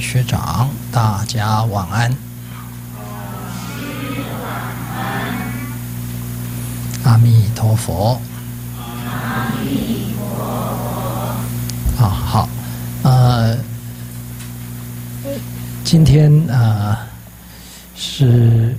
[0.00, 2.10] 学长，大家晚安。
[7.04, 8.20] 阿弥陀佛。
[8.78, 10.24] 阿弥陀
[11.98, 12.02] 佛。
[12.02, 12.48] 啊，好，
[13.02, 13.58] 呃，
[15.84, 17.06] 今天啊
[17.94, 18.74] 是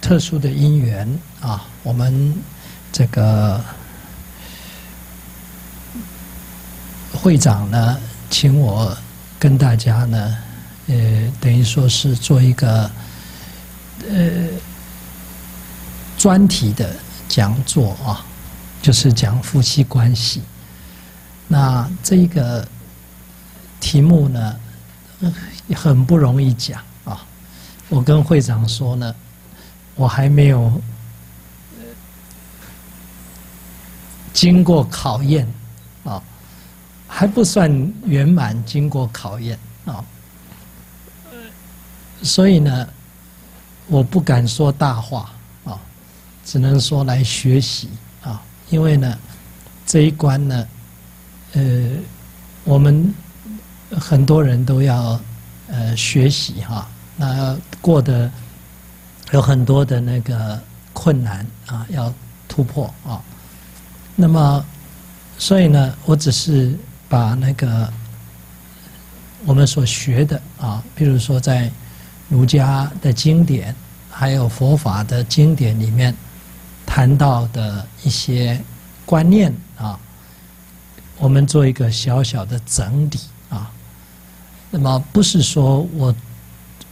[0.00, 1.08] 特殊的因缘
[1.40, 2.34] 啊，我们
[2.90, 3.60] 这个。
[7.16, 7.96] 会长呢，
[8.28, 8.94] 请我
[9.44, 10.38] 跟大家呢，
[10.86, 12.90] 呃，等于说是做一个
[14.08, 14.48] 呃
[16.16, 16.96] 专题的
[17.28, 18.24] 讲座啊，
[18.80, 20.40] 就是讲夫妻关系。
[21.46, 22.66] 那这个
[23.80, 24.56] 题目呢，
[25.76, 27.22] 很不容易讲啊。
[27.90, 29.14] 我跟会长说呢，
[29.94, 30.80] 我还没有
[34.32, 35.46] 经过考验。
[37.16, 37.70] 还不算
[38.06, 40.04] 圆满，经过考验啊，
[42.24, 42.88] 所以呢，
[43.86, 45.32] 我不敢说大话
[45.64, 45.78] 啊，
[46.44, 47.88] 只能说来学习
[48.20, 49.16] 啊，因为呢，
[49.86, 50.66] 这一关呢，
[51.52, 51.62] 呃，
[52.64, 53.14] 我们
[53.92, 55.20] 很多人都要
[55.68, 58.28] 呃学习哈，那过的
[59.30, 60.60] 有很多的那个
[60.92, 62.12] 困难啊，要
[62.48, 63.22] 突破啊，
[64.16, 64.64] 那么，
[65.38, 66.76] 所以呢，我只是。
[67.14, 67.88] 把那个
[69.44, 71.70] 我们所学的啊，比如说在
[72.28, 73.72] 儒家的经典，
[74.10, 76.12] 还有佛法的经典里面
[76.84, 78.60] 谈到的一些
[79.06, 79.96] 观念啊，
[81.16, 83.70] 我们做一个小小的整理啊。
[84.72, 86.12] 那么不是说我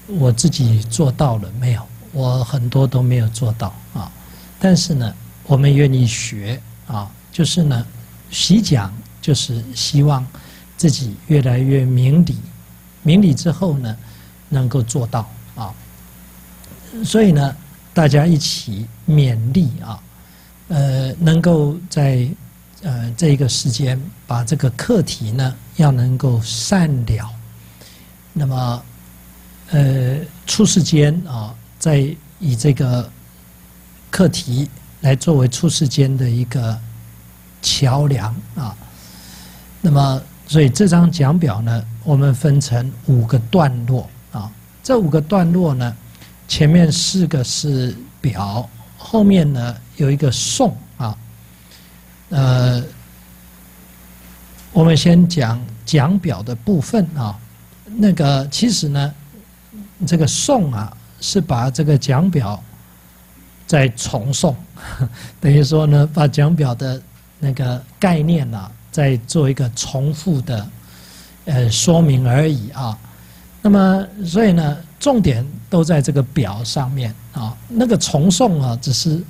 [0.06, 4.08] 我自己做到了没有，我很多都没有做到啊。
[4.60, 5.12] 但是呢，
[5.48, 7.84] 我们愿意学啊，就是呢，
[8.30, 8.94] 习讲。
[9.22, 10.26] 就是希望
[10.76, 12.36] 自己越来越明理，
[13.02, 13.96] 明理之后呢，
[14.50, 15.72] 能够做到啊。
[17.04, 17.56] 所以呢，
[17.94, 20.02] 大家一起勉励啊，
[20.68, 22.28] 呃，能够在
[22.82, 27.30] 呃这一个时间把这个课题呢，要能够善了。
[28.32, 28.82] 那么，
[29.70, 33.08] 呃，出世间啊，在以这个
[34.10, 34.68] 课题
[35.02, 36.78] 来作为出世间的一个
[37.62, 38.76] 桥梁啊。
[39.84, 44.48] 那么，所以这张讲表呢，我们分成五个段落啊。
[44.81, 45.97] 这五个段落呢，
[46.47, 51.19] 前面四个是表，后面呢有一个颂啊。
[52.31, 52.81] 呃，
[54.72, 57.37] 我们先讲讲表的部分啊。
[57.84, 59.14] 那个其实呢，
[60.06, 62.62] 这个颂啊，是把这个讲表
[63.66, 64.54] 再重诵，
[65.41, 67.03] 等于说呢，把讲表的
[67.41, 68.70] 那个概念呢。
[68.92, 70.69] 再做一个重复的
[71.47, 72.97] 呃说明而已啊，
[73.62, 77.56] 那么所以呢，重点都在这个表上面啊。
[77.69, 79.20] 那个重诵啊，只是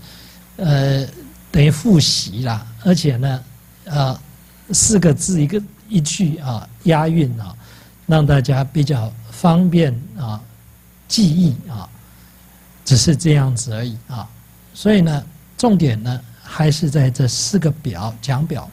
[0.57, 1.07] 呃
[1.51, 3.45] 等于复习啦，而且呢，
[3.85, 4.21] 呃
[4.73, 7.55] 四个字一个一句啊，押韵啊，
[8.07, 10.41] 让大家比较方便啊
[11.07, 11.89] 记忆啊，
[12.85, 14.29] 只是这样子而已啊。
[14.75, 15.25] 所以呢，
[15.57, 18.69] 重点呢还是在这四个表讲表。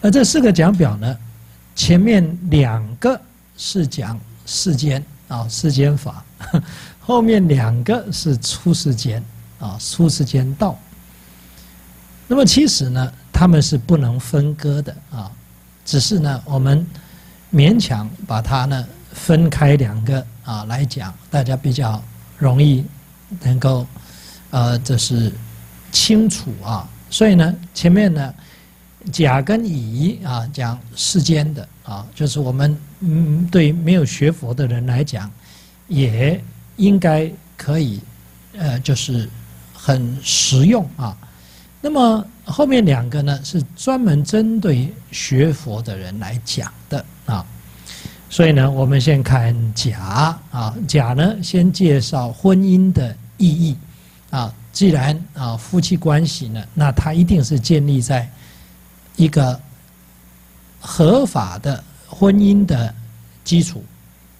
[0.00, 1.16] 而这四个讲表呢，
[1.74, 3.20] 前面两个
[3.56, 6.24] 是讲世间啊世间法，
[7.00, 9.20] 后面两个是出世间
[9.58, 10.78] 啊出世间道。
[12.28, 15.28] 那么其实呢，他们是不能分割的啊，
[15.84, 16.86] 只是呢我们
[17.52, 22.00] 勉强把它呢分开两个啊来讲，大家比较
[22.38, 22.84] 容易
[23.40, 23.84] 能够
[24.50, 25.32] 呃这是
[25.90, 26.88] 清楚啊。
[27.10, 28.32] 所以呢前面呢。
[29.12, 35.30] 甲跟乙啊，讲世间的啊，就是我们嗯，对没有学佛的人来讲，
[35.86, 36.42] 也
[36.76, 38.00] 应该可以，
[38.56, 39.28] 呃，就是
[39.72, 41.16] 很实用啊。
[41.80, 47.46] 那么后面两个呢，是专门针对学佛的人来讲的啊。
[48.28, 53.76] 所以呢，我们先看甲啊，甲呢先介绍婚姻的意义
[54.30, 54.52] 啊。
[54.72, 58.28] 既然啊夫妻关系呢，那它一定是建立在。
[59.18, 59.60] 一个
[60.80, 62.94] 合法的婚姻的
[63.42, 63.84] 基础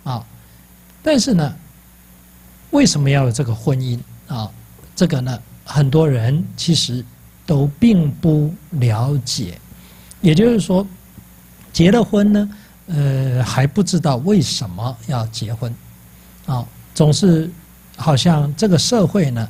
[0.04, 0.24] 啊，
[1.02, 1.54] 但是呢，
[2.70, 3.98] 为什么要有这个婚姻
[4.28, 4.48] 啊？
[4.94, 7.04] 这个呢，很多人其实
[7.44, 9.58] 都并不了解。
[10.20, 10.86] 也就是说，
[11.72, 12.50] 结了婚呢，
[12.86, 15.74] 呃，还不知道为什么要结婚
[16.46, 16.64] 啊，
[16.94, 17.50] 总是
[17.96, 19.48] 好像这个社会呢，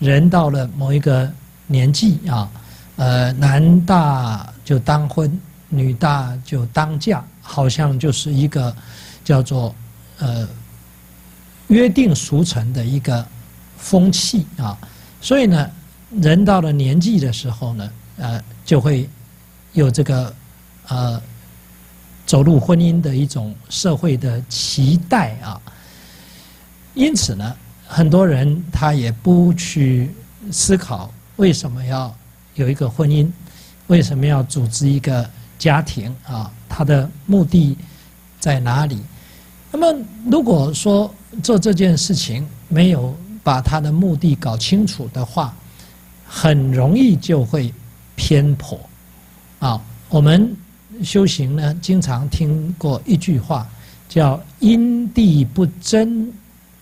[0.00, 1.32] 人到了某一个
[1.68, 2.50] 年纪啊。
[2.96, 8.74] 呃，男大就当婚，女大就当嫁，好像就是一个
[9.22, 9.74] 叫做
[10.18, 10.48] 呃
[11.68, 13.24] 约定俗成的一个
[13.76, 14.76] 风气啊。
[15.20, 15.70] 所以呢，
[16.20, 19.08] 人到了年纪的时候呢，呃，就会
[19.72, 20.34] 有这个
[20.88, 21.22] 呃
[22.26, 25.60] 走入婚姻的一种社会的期待啊。
[26.94, 27.56] 因此呢，
[27.86, 30.14] 很多人他也不去
[30.52, 32.14] 思考为什么要
[32.54, 33.28] 有一个婚姻，
[33.86, 35.28] 为什么要组织一个
[35.58, 36.50] 家庭啊？
[36.68, 37.76] 他的目的
[38.40, 38.98] 在哪里？
[39.70, 39.98] 那么，
[40.30, 45.54] 如果说做这件事情没有把他的目的搞清楚的话，
[46.26, 47.72] 很容易就会
[48.16, 48.78] 偏颇
[49.58, 49.80] 啊。
[50.08, 50.56] 我们
[51.02, 53.66] 修行呢，经常听过一句话，
[54.08, 56.32] 叫“因地不真”。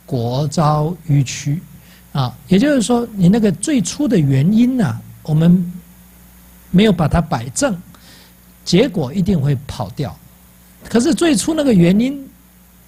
[0.04, 1.62] 国遭迂曲，
[2.12, 5.72] 啊，也就是说，你那个最初的原因呢，我们
[6.72, 7.80] 没有把它摆正，
[8.64, 10.18] 结果一定会跑掉。
[10.88, 12.28] 可是最初那个原因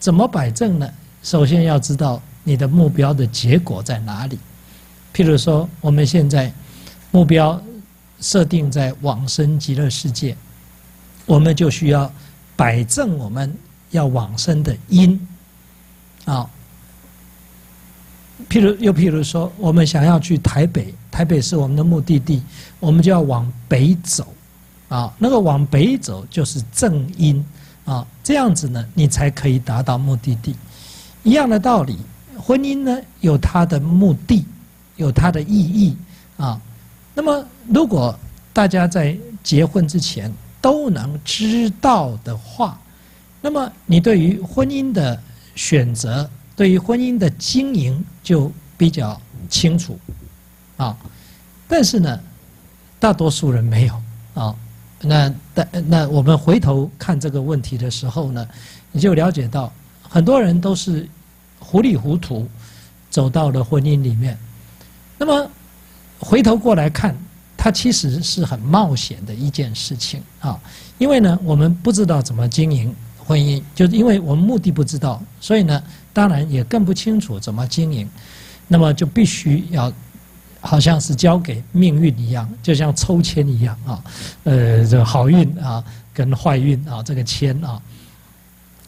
[0.00, 0.90] 怎么摆正呢？
[1.22, 4.36] 首先要知道你的目标的结果在哪里。
[5.14, 6.52] 譬如说，我们现在
[7.12, 7.62] 目标
[8.20, 10.36] 设定在往生极乐世界，
[11.24, 12.12] 我们就需要
[12.56, 13.56] 摆正我们
[13.90, 15.28] 要往生的因，
[16.24, 16.50] 啊。
[18.48, 22.42] 譬如，又譬如说，我们想要去台北，台北是我们的目的地，
[22.80, 24.26] 我们就要往北走，
[24.88, 27.44] 啊，那个往北走就是正因，
[27.84, 30.54] 啊，这样子呢，你才可以达到目的地。
[31.22, 31.98] 一样的道理，
[32.36, 34.44] 婚姻呢有它的目的，
[34.96, 35.96] 有它的意义，
[36.36, 36.60] 啊，
[37.14, 38.16] 那么如果
[38.52, 42.80] 大家在结婚之前都能知道的话，
[43.40, 45.20] 那么你对于婚姻的
[45.54, 46.28] 选择。
[46.56, 49.98] 对于婚姻的经营就比较清楚，
[50.76, 50.96] 啊，
[51.66, 52.20] 但是呢，
[52.98, 54.02] 大多数人没有
[54.34, 54.54] 啊。
[55.00, 58.48] 那但那我们回头看这个问题的时候呢，
[58.90, 59.70] 你就了解到
[60.08, 61.06] 很多人都是
[61.58, 62.48] 糊里糊涂
[63.10, 64.38] 走到了婚姻里面。
[65.18, 65.50] 那么
[66.18, 67.14] 回头过来看，
[67.56, 70.58] 它其实是很冒险的一件事情啊，
[70.96, 72.94] 因为呢，我们不知道怎么经营
[73.26, 75.82] 婚姻，就是因为我们目的不知道，所以呢。
[76.14, 78.08] 当然也更不清楚怎么经营，
[78.68, 79.92] 那么就必须要，
[80.60, 84.04] 好像是交给命运一样，就像抽签一样啊，
[84.44, 85.82] 呃，这好运啊
[86.12, 87.82] 跟坏运啊这个签啊，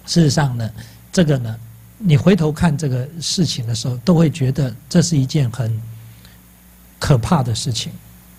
[0.07, 0.71] 事实上呢，
[1.11, 1.59] 这个呢，
[1.99, 5.83] 你回头看这个事情的时候，都会觉得这是一件很
[7.01, 7.91] 可怕的事情。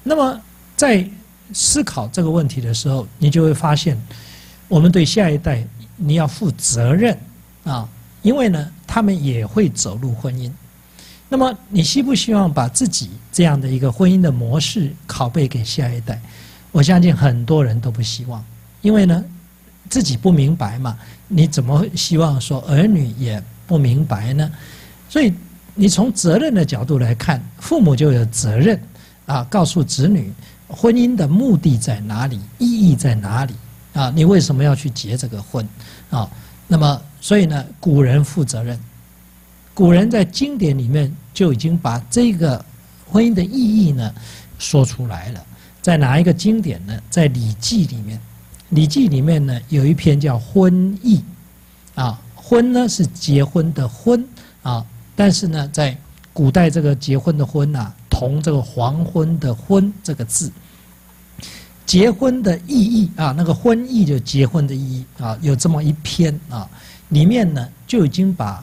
[0.01, 0.41] 那么
[0.77, 1.05] 在
[1.51, 4.01] 思考这个问题的时候，你就会发现，
[4.69, 5.61] 我们对下一代
[5.97, 7.17] 你要负责任
[7.65, 7.87] 啊。
[8.23, 10.51] 因为呢，他们也会走入婚姻。
[11.29, 16.19] 那么，你希不希望把自己这样的一个婚姻的模式拷贝给下一代？
[16.71, 18.43] 我相信很多人都不希望，
[18.81, 19.23] 因为呢，
[19.89, 20.97] 自己不明白嘛，
[21.27, 24.51] 你怎么希望说儿女也不明白呢？
[25.07, 25.33] 所以，
[25.73, 28.77] 你从责任的角度来看，父母就有责任
[29.25, 30.33] 啊，告诉子女
[30.67, 33.53] 婚姻的目的在哪里，意义在哪里
[33.97, 34.13] 啊？
[34.15, 35.67] 你为什么要去结这个婚
[36.09, 36.29] 啊？
[36.67, 37.01] 那么。
[37.19, 38.79] 所以呢，古人负责任。
[39.73, 42.63] 古人在经典里面就已经把这个
[43.05, 44.13] 婚姻的意义呢
[44.59, 45.43] 说出来了。
[45.81, 46.97] 在哪一个经典呢？
[47.09, 48.17] 在《礼记》里面，
[48.69, 51.23] 《礼记》里面呢有一篇叫《婚义》，
[52.01, 54.25] 啊，婚呢是结婚的婚
[54.61, 54.85] 啊，
[55.15, 55.97] 但是呢，在
[56.31, 60.51] 古代这个结婚的婚呐，同这个黄昏的昏这个字，
[61.87, 66.69] 结婚的意义啊，那个婚义就结婚的意义啊，有这么一篇啊。
[67.09, 68.61] 里面呢就已经把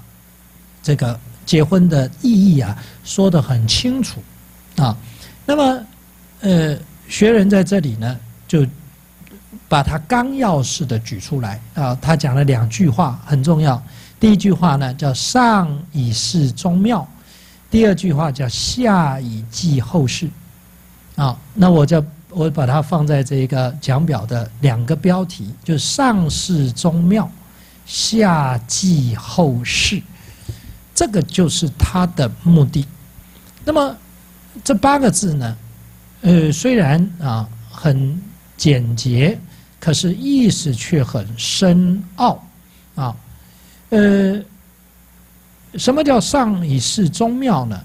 [0.83, 4.23] 这个结婚的意义啊说得很清楚
[4.77, 4.95] 啊。
[5.47, 5.87] 那么
[6.41, 6.79] 呃，
[7.09, 8.67] 学人在这里呢就
[9.71, 11.97] 把他纲要式的举出来啊。
[12.03, 13.83] 他讲了两句话很重要。
[14.21, 17.07] 第一句话呢叫“上以示宗庙”，
[17.71, 20.29] 第二句话叫“下以记后事”。
[21.17, 22.05] 啊，那我就
[22.35, 27.31] 我把它放在这个讲表的两个标题，就“上示宗庙”。
[27.87, 30.03] 下记后事，
[30.95, 32.87] 这个就是他的目的。
[33.63, 33.95] 那么
[34.65, 35.57] 这八个字呢？
[36.23, 38.19] 呃，虽然啊很
[38.57, 39.39] 简洁，
[39.79, 42.43] 可是意思却很深奥
[42.95, 43.15] 啊。
[43.91, 44.43] 呃，
[45.75, 47.79] 什么叫上以示宗庙呢？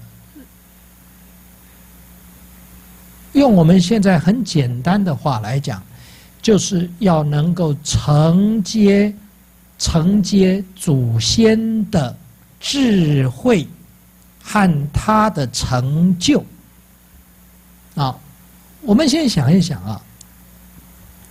[3.32, 5.82] 用我们现在很简单的话来讲，
[6.42, 9.14] 就是要能够承接。
[9.82, 12.14] 承接祖先的
[12.60, 13.66] 智慧
[14.42, 16.44] 和他的成就
[17.94, 18.14] 啊，
[18.82, 20.02] 我们先想一想啊，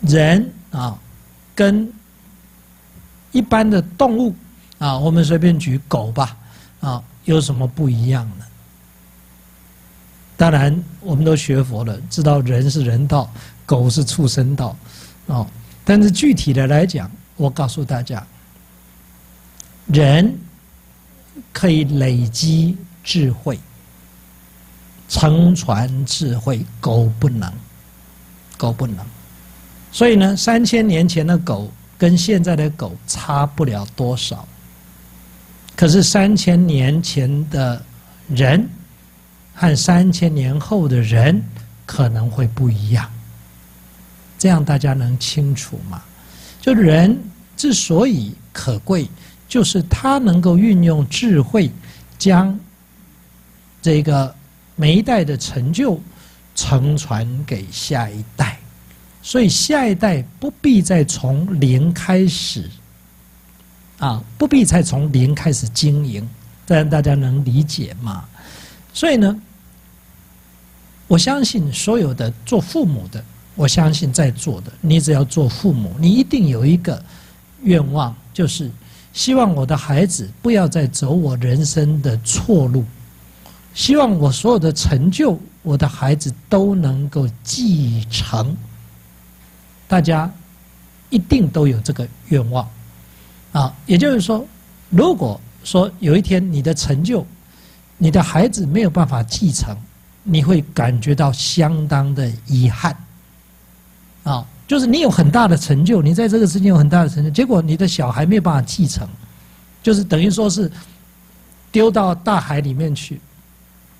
[0.01, 0.97] 人啊，
[1.53, 1.87] 跟
[3.31, 4.33] 一般的动物
[4.79, 6.35] 啊，我们随便举狗吧，
[6.79, 8.45] 啊，有什么不一样呢？
[10.39, 13.29] 当然，我们都学佛了，知道人是人道，
[13.65, 14.73] 狗是畜生道，
[15.25, 15.45] 哦。
[15.83, 18.25] 但是具体的来讲，我告诉大家，
[19.87, 20.33] 人
[21.51, 23.59] 可以累积智慧，
[25.09, 27.51] 承传智慧，狗不能，
[28.55, 29.05] 狗不能。
[29.91, 34.47] 所以呢，三千年前的狗跟现在的狗差不了多少。
[35.75, 37.83] 可是三千年前的
[38.29, 38.65] 人。
[39.59, 41.43] 和三千年后的人
[41.85, 43.11] 可能会不一样，
[44.37, 46.01] 这样大家能清楚吗？
[46.61, 47.21] 就人
[47.57, 49.09] 之所以可贵，
[49.49, 51.69] 就是他能够运用智慧，
[52.17, 52.57] 将
[53.81, 54.33] 这个
[54.77, 55.99] 每一代的成就
[56.55, 58.57] 承传给下一代，
[59.21, 62.69] 所以下一代不必再从零开始，
[63.97, 66.25] 啊，不必再从零开始经营，
[66.65, 68.23] 这样大家能理解吗？
[68.93, 69.37] 所以呢？
[71.09, 73.21] 我相信所有的做父母的，
[73.55, 77.03] 我相信在座的，你只要做父母，你一定有一个
[77.63, 78.69] 愿望，就是
[79.11, 82.85] 希望我的孩子不要再走我人生的错路，
[83.73, 88.55] 希望我所有的成就，我的孩子都能够继承。
[89.87, 90.31] 大家
[91.09, 92.69] 一定都有这个愿望
[93.51, 94.45] 啊，也就是说，
[94.91, 97.25] 如果说有一天你的成就，
[97.97, 99.75] 你的孩子没有办法继承。
[100.23, 102.95] 你会感觉到相当的遗憾，
[104.23, 109.07] 啊，就是你有很大的成就，你在这个世界有很大的成就，结果你的小孩没有办法继承，
[109.81, 110.69] 就是等于说是
[111.71, 113.19] 丢到大海里面去，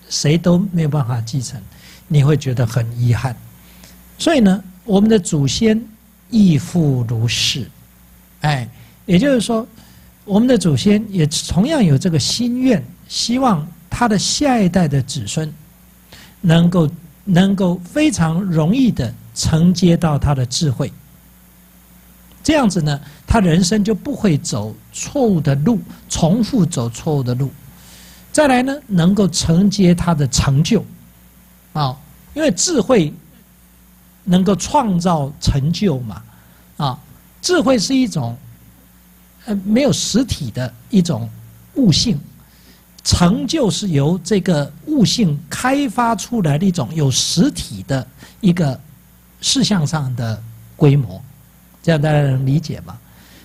[0.09, 1.59] 谁都没有办法继承，
[2.07, 3.35] 你会觉得很遗憾。
[4.17, 5.81] 所以呢，我们的祖先
[6.29, 7.69] 亦复如是，
[8.41, 8.69] 哎，
[9.05, 9.65] 也就是说，
[10.25, 15.51] 我们的祖先也同样有这个心愿，希望他的下一代的子孙。
[16.41, 16.89] 能够
[17.25, 20.91] 能够非常容易的承接到他的智慧，
[22.43, 25.79] 这样子呢，他人生就不会走错误的路，
[26.09, 27.51] 重复走错误的路。
[28.31, 30.83] 再来呢，能够承接他的成就，
[31.73, 31.97] 啊，
[32.33, 33.13] 因为智慧
[34.23, 36.21] 能够创造成就嘛，
[36.77, 36.99] 啊，
[37.41, 38.37] 智慧是一种
[39.45, 41.29] 呃没有实体的一种
[41.75, 42.19] 悟性。
[43.09, 48.05] 成就是由这个悟性开发出来的一种有实体的
[48.39, 48.79] 一个
[49.41, 50.39] 事项上的
[50.75, 51.19] 规模，
[51.81, 52.95] 这样大家能理解吗？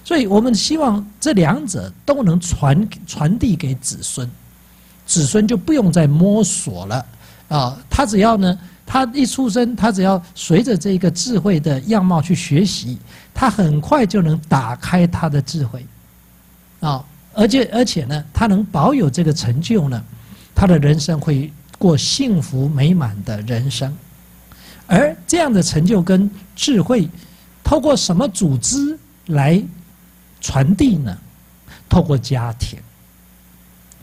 [0.05, 4.31] 所以我们希望这两者都能传传递给子孙，
[5.07, 7.07] 子孙就不用再摸索了
[7.49, 7.75] 啊！
[7.89, 12.99] 他只要呢，他一出生，他只要随着这个智慧的样貌去学习，
[13.33, 15.87] 他很快就能打开他的智慧
[16.81, 17.03] 啊！
[17.35, 20.03] 而且而且呢，他能保有这个成就呢，
[20.55, 23.95] 他的人生会过幸福美满的人生。
[24.87, 27.09] 而这样的成就跟智慧，
[27.63, 29.63] 透过什么组织来
[30.41, 31.17] 传递呢？
[31.89, 32.79] 透过家庭，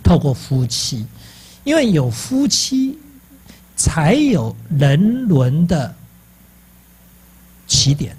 [0.03, 1.05] 透过夫妻，
[1.63, 2.97] 因为有夫妻，
[3.75, 5.93] 才有人伦的
[7.67, 8.15] 起点。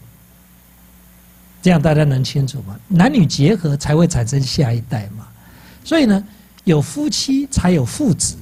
[1.63, 2.77] 这样大家能清楚吗？
[2.89, 5.29] 男女结合才会产生下一代嘛，
[5.85, 6.23] 所以呢，
[6.65, 8.35] 有夫妻才有父子，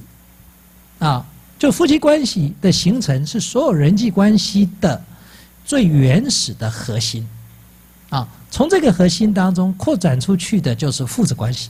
[0.97, 1.23] 啊，
[1.59, 4.99] 就夫妻关系的形成是所有人际关系的
[5.63, 7.27] 最原始的核心，
[8.09, 11.69] 啊，从这个核心当中扩展出去的就是父子关系，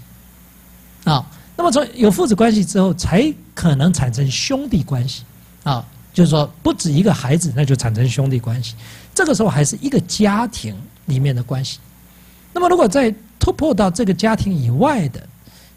[1.04, 5.24] 啊，那么从有父子关系之后，才可能产生兄弟关系，
[5.64, 8.76] 啊，就是说不止一个孩子，那就产生兄弟关系，
[9.14, 10.74] 这个时候还是一个家庭。
[11.12, 11.80] 里面的关系，
[12.54, 15.22] 那么如果再突破到这个家庭以外的，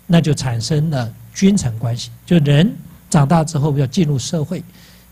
[0.06, 2.10] 那就产生了君臣关系。
[2.24, 2.72] 就人
[3.10, 4.62] 长大之后要进入社会，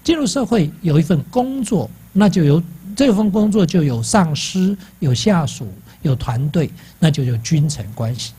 [0.05, 2.63] 进入社会有一份工作，那就有
[2.95, 5.67] 这份工作就有上司、有下属、
[6.03, 8.33] 有团队，那就有君臣关系。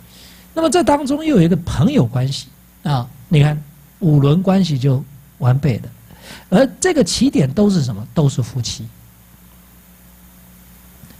[0.53, 2.47] 那么这当中又有一个朋友关系
[2.83, 3.61] 啊，你看
[3.99, 5.03] 五伦关系就
[5.39, 5.89] 完备了。
[6.49, 8.07] 而这个起点都是什么？
[8.13, 8.87] 都是夫妻。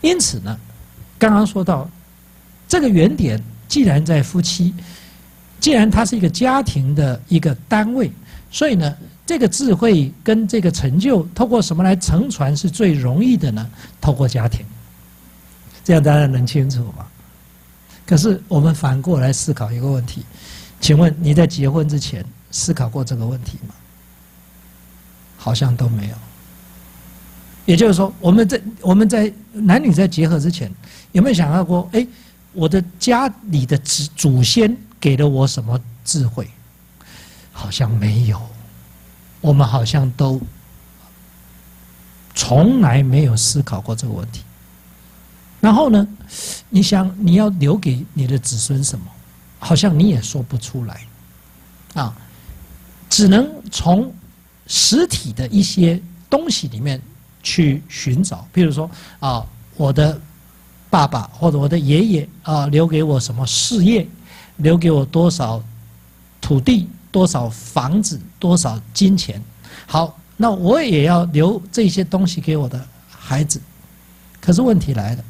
[0.03, 0.59] 因此呢，
[1.17, 1.89] 刚刚说到，
[2.67, 4.73] 这个原点既然在夫妻，
[5.61, 8.11] 既然它是一个家庭的一个单位，
[8.51, 8.93] 所以呢，
[9.25, 13.65] 这个智慧跟这个成就，透过什么来承传是最容易的呢？
[14.01, 14.65] 透过家庭，
[15.85, 17.07] 这样大家能清楚吗？
[18.05, 20.25] 可是我们反过来思考一个问题，
[20.81, 23.73] 请问你在结婚之前思考过这个问题吗？
[25.37, 26.15] 好像都没有。
[27.65, 30.71] 也就是说，我们在我们在男女在结合之前，
[31.11, 31.87] 有没有想到过？
[31.93, 32.05] 哎，
[32.51, 36.49] 我的家里的祖祖先给了我什么智慧？
[37.51, 38.41] 好像没有，
[39.39, 40.41] 我们好像都
[42.33, 44.41] 从来没有思考过这个问题。
[45.61, 46.05] 然后呢，
[46.69, 49.05] 你想你要留给你的子孙什么？
[49.59, 51.07] 好像你也说不出来，
[51.93, 52.13] 啊，
[53.09, 54.13] 只能从
[54.67, 57.01] 实体的一些东西里面
[57.43, 58.47] 去寻找。
[58.51, 59.45] 比如说啊，
[59.77, 60.19] 我的
[60.89, 64.07] 爸爸或者我的爷爷啊，留给我什么事业，
[64.57, 65.63] 留给我多少
[66.41, 69.39] 土地、多少房子、多少金钱。
[69.85, 73.61] 好，那我也要留这些东西给我的孩子。
[74.41, 75.23] 可是问题来了。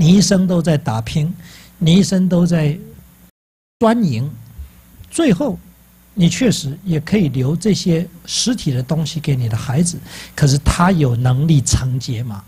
[0.00, 1.34] 你一生都在打拼，
[1.76, 2.78] 你一生都在
[3.80, 4.30] 钻营，
[5.10, 5.58] 最后
[6.18, 9.96] 你确实也可以留这些实体的东西给你的孩子，
[10.34, 12.42] 可是他有能力承接吗？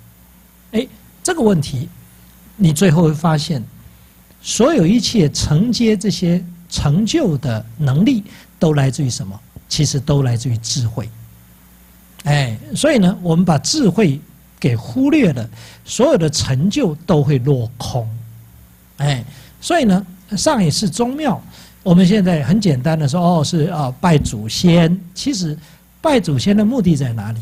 [0.73, 0.85] 哎，
[1.23, 1.89] 这个问题，
[2.57, 3.63] 你最后会发现，
[4.43, 8.25] 所有一切承接这些成就的能力，
[8.59, 9.39] 都来自于什么？
[9.69, 11.09] 其实都来自于智慧。
[12.25, 14.21] 哎，所以呢，我们把智慧。
[14.61, 15.49] 给忽略了，
[15.87, 18.07] 所有的成就都会落空，
[18.99, 19.25] 哎，
[19.59, 21.43] 所以呢，上一世宗庙，
[21.83, 24.99] 我们现在很简单的说，哦，是啊，拜祖先。
[25.15, 25.57] 其实，
[26.01, 27.41] 拜祖先的目的在哪里？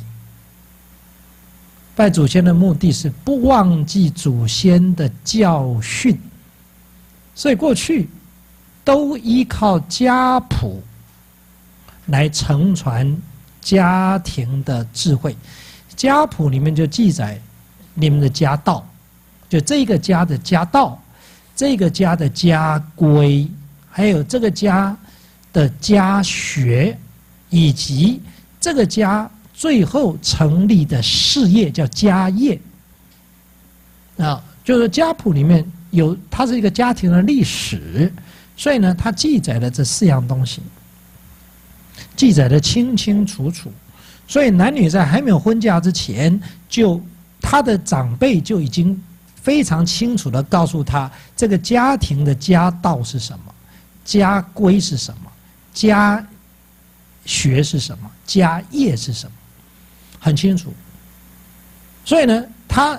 [1.97, 6.17] 拜祖先的目的是不忘记祖先的教训，
[7.35, 8.09] 所以过去
[8.85, 10.81] 都依靠家谱
[12.07, 13.17] 来承传
[13.61, 15.37] 家庭的智慧。
[15.97, 17.41] 家谱里面就记载
[17.95, 18.89] 你们的家道，
[19.49, 21.03] 就这个家的家道，
[21.57, 23.49] 这个家的家规，
[23.99, 24.97] 还有这个家
[25.53, 26.97] 的家学，
[27.51, 28.23] 以及
[28.61, 32.57] 这个家最后成立的事业叫家业。
[34.17, 38.13] 啊，就是家谱里面有它是一个家庭的历史，
[38.57, 40.63] 所以呢，它记载了这四样东西，
[42.15, 43.69] 记载的清清楚楚。
[44.29, 47.03] 所以男女在还没有婚嫁之前，就
[47.41, 49.03] 他的长辈就已经
[49.35, 53.53] 非常清楚的告诉他，这个家庭的家道是什么，
[54.09, 55.31] 家规是什么，
[55.75, 56.27] 家
[57.27, 59.33] 学是什么，家业是什么，
[60.19, 60.73] 很清楚。
[62.07, 62.99] 所以呢，他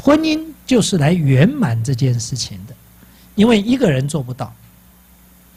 [0.00, 2.74] 婚姻就是来圆满这件事情的，
[3.34, 4.50] 因为一个人做不到，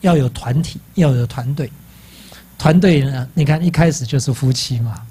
[0.01, 1.71] 要有团体，要有团队。
[2.57, 3.25] 团队呢？
[3.33, 5.01] 你看一开始就是夫妻嘛，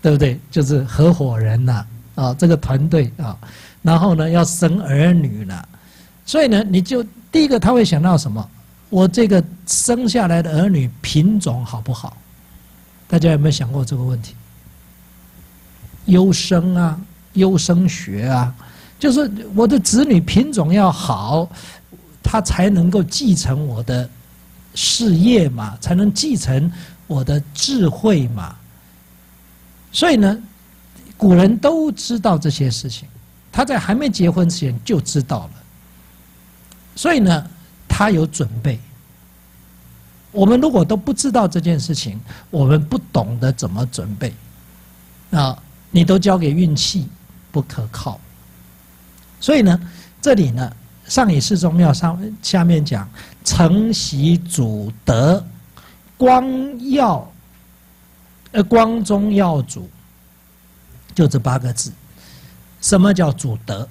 [0.00, 0.38] 对不对？
[0.48, 3.36] 就是合伙人呐，啊，这个团队啊，
[3.82, 5.68] 然后呢要生儿女了，
[6.24, 8.50] 所以呢，你就第一个他会想到什么？
[8.90, 12.16] 我这个生下来的儿女品种好不好？
[13.06, 14.34] 大家有没有想过这个问题？
[16.06, 17.00] 优生啊，
[17.34, 18.54] 优生学啊，
[18.98, 21.48] 就是我的子女品种要好，
[22.22, 24.08] 他才能够继承我的。
[24.74, 26.70] 事业嘛，才能继承
[27.08, 28.54] 我的智慧嘛。
[29.90, 30.38] 所以呢，
[31.16, 33.08] 古人都知道这些事情，
[33.50, 35.57] 他在还没结婚之前就知道了。
[36.98, 37.46] 所以呢，
[37.86, 38.76] 他有准备。
[40.32, 42.18] 我们如果都不知道这件事情，
[42.50, 44.34] 我们不懂得怎么准备，
[45.30, 45.56] 啊，
[45.92, 47.06] 你都交给运气，
[47.52, 48.18] 不可靠。
[49.38, 49.80] 所以呢，
[50.20, 50.72] 这里呢。
[51.06, 53.08] 上以四宗庙上下面讲
[53.42, 55.42] 承袭祖德，
[56.18, 56.44] 光
[56.90, 57.32] 耀，
[58.52, 59.88] 呃光宗耀祖，
[61.14, 61.90] 就这八个字。
[62.82, 63.88] 什么叫祖德？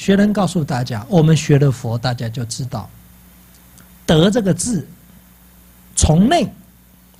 [0.00, 2.88] 学人告诉大家，我们学了佛，大家就知道，
[4.06, 4.88] 德这个字，
[5.94, 6.50] 从内，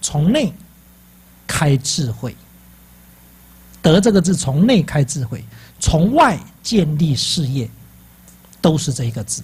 [0.01, 0.51] 从内
[1.47, 2.35] 开智慧。
[3.83, 5.45] 德这个字从内开智慧，
[5.79, 7.69] 从外建立事业。
[8.63, 9.43] 都是这一个字，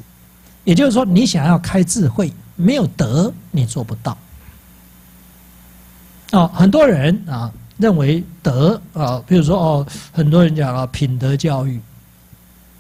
[0.65, 4.17] 也就是说，你想要开智慧，没有德，你做不到。
[6.33, 11.79] 哦，很多人啊认为德啊，比如说哦，很多人讲啊品德教育。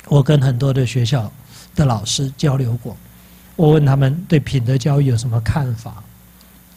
[0.08, 1.30] 我跟很多的学校
[1.74, 2.96] 的老师交流过，
[3.56, 6.02] 我问他们对品德教育有什么看法？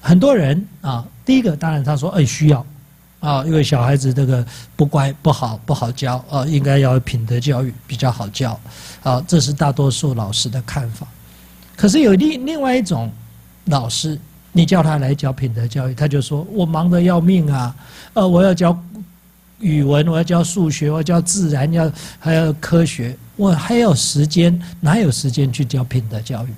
[0.01, 2.65] 很多人啊，第一个当然他说哎需要。
[3.21, 4.45] 啊，因为小孩子这个
[4.77, 8.57] 不乖不好不好教啊，应该要品德教育比较好教，
[9.03, 11.05] 啊，这是大多数老师的看法。
[11.75, 13.11] 可是有另另外一种
[13.65, 14.17] 老师，
[14.53, 17.75] 你叫他来教品德教育，他就说我忙得要命啊，
[18.13, 18.71] 呃，我要教
[19.59, 26.53] 语文，我要教数学，我要教自然，要还要科学，我还有时间，哪有时间去教品德教育？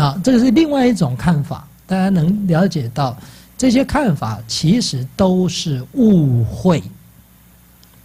[0.00, 3.16] 啊，这个是另外一种看法，大家能了解到。
[3.58, 6.82] 这些看法其实都是误会，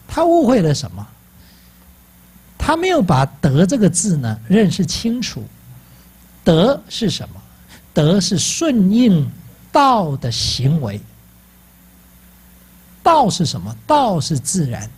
[0.05, 1.07] 他误会了什么？
[2.57, 5.43] 他没有把“德”这个字呢认识清楚。
[6.43, 7.35] 德是什么？
[7.93, 9.25] 德是顺应
[9.71, 10.99] 道的行为。
[13.05, 13.73] 道是什么？
[13.85, 14.89] 道是自然。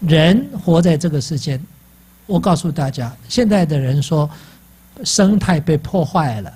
[0.00, 1.58] 人活在这个世间，
[2.26, 4.28] 我告诉大家，现在的人说
[5.02, 6.52] 生态被破坏了，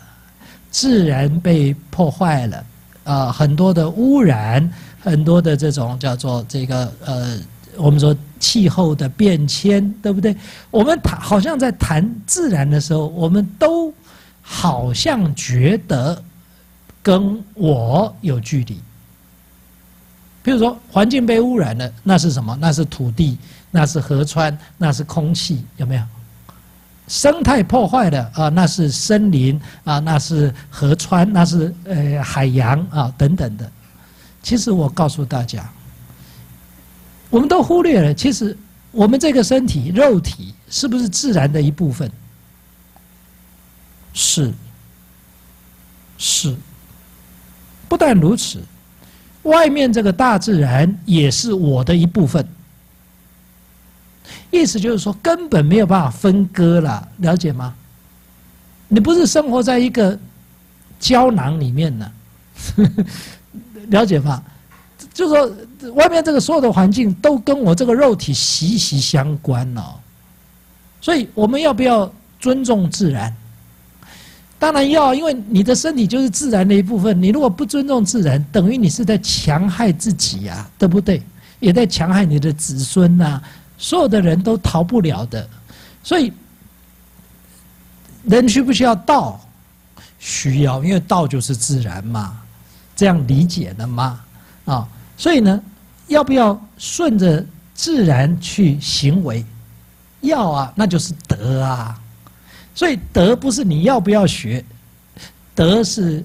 [0.71, 2.65] 自然被破坏了，
[3.05, 4.71] 啊，很多的污染，
[5.01, 7.39] 很多的这种叫做这个呃，
[7.79, 10.37] 我们说气候的变迁，对不对？
[10.71, 13.91] 我们谈好像在谈自然的时候，我们都
[14.43, 16.23] 好像觉得
[17.03, 18.79] 跟我有距离。
[20.43, 22.57] 比如说，环境被污染了，那是什么？
[22.61, 23.39] 那是土地，
[23.71, 26.03] 那是河川，那是空气，有没有？
[27.09, 33.71] 生态破坏的啊，那是森林啊，那是河川，那是呃海洋啊等等的。
[34.43, 35.69] 其实我告诉大家，
[37.29, 38.57] 我们都忽略了，其实
[38.93, 42.11] 我们这个身体肉体是不是自然的一部分？
[44.15, 44.53] 是，
[46.17, 46.57] 是。
[47.89, 48.63] 不但如此。
[49.45, 52.47] 外面这个大自然也是我的一部分，
[54.51, 57.75] 意思就是说根本没有办法分割了，了解吗？
[58.89, 60.19] 你不是生活在一个
[60.99, 62.13] 胶囊里面呢，
[63.89, 64.43] 了解吗？
[65.15, 69.95] 就是说外面这个所有的环境都跟我这个肉体息息相关哦，
[71.01, 73.35] 所以我们要不要尊重自然？
[74.61, 77.21] 当然要，因为你的身体就是自然的一部分。
[77.21, 81.23] 你如果不尊重自然，等于你是在强害自己呀，对不对？
[81.61, 83.41] 也在强害你的子孙呐。
[83.79, 85.49] 所有的人都逃不了的。
[86.03, 86.31] 所以，
[88.25, 89.41] 人需不需要道？
[90.19, 92.39] 需要，因为道就是自然嘛。
[92.95, 94.21] 这样理解的嘛？
[94.67, 95.59] 啊，所以呢，
[96.09, 97.43] 要不要顺着
[97.73, 99.43] 自然去行为？
[100.21, 101.99] 要啊，那就是德啊。
[102.75, 104.65] 所以德不是你要不要学，
[105.55, 106.25] 德是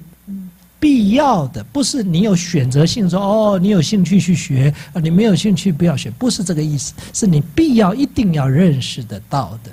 [0.79, 9.71] 必要的，不是你有选择性说哦，你有兴趣去学啊，你没有兴趣不要学，不是这个意思，是你必要一定要认识得到的。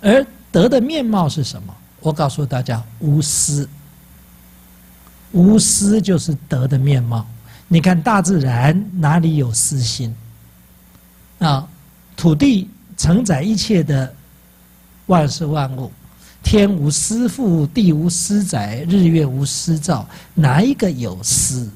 [0.00, 1.74] 而德的面貌是什么？
[2.00, 3.68] 我告诉大家，无私。
[5.32, 7.26] 无私就是德的面貌。
[7.68, 10.14] 你看大自然哪里有私心？
[11.38, 11.68] 啊，
[12.16, 14.14] 土地承载一切的。
[15.08, 15.90] 万事万物，
[16.42, 21.68] 天无私覆，地无私载，日月无私照，哪一个有私？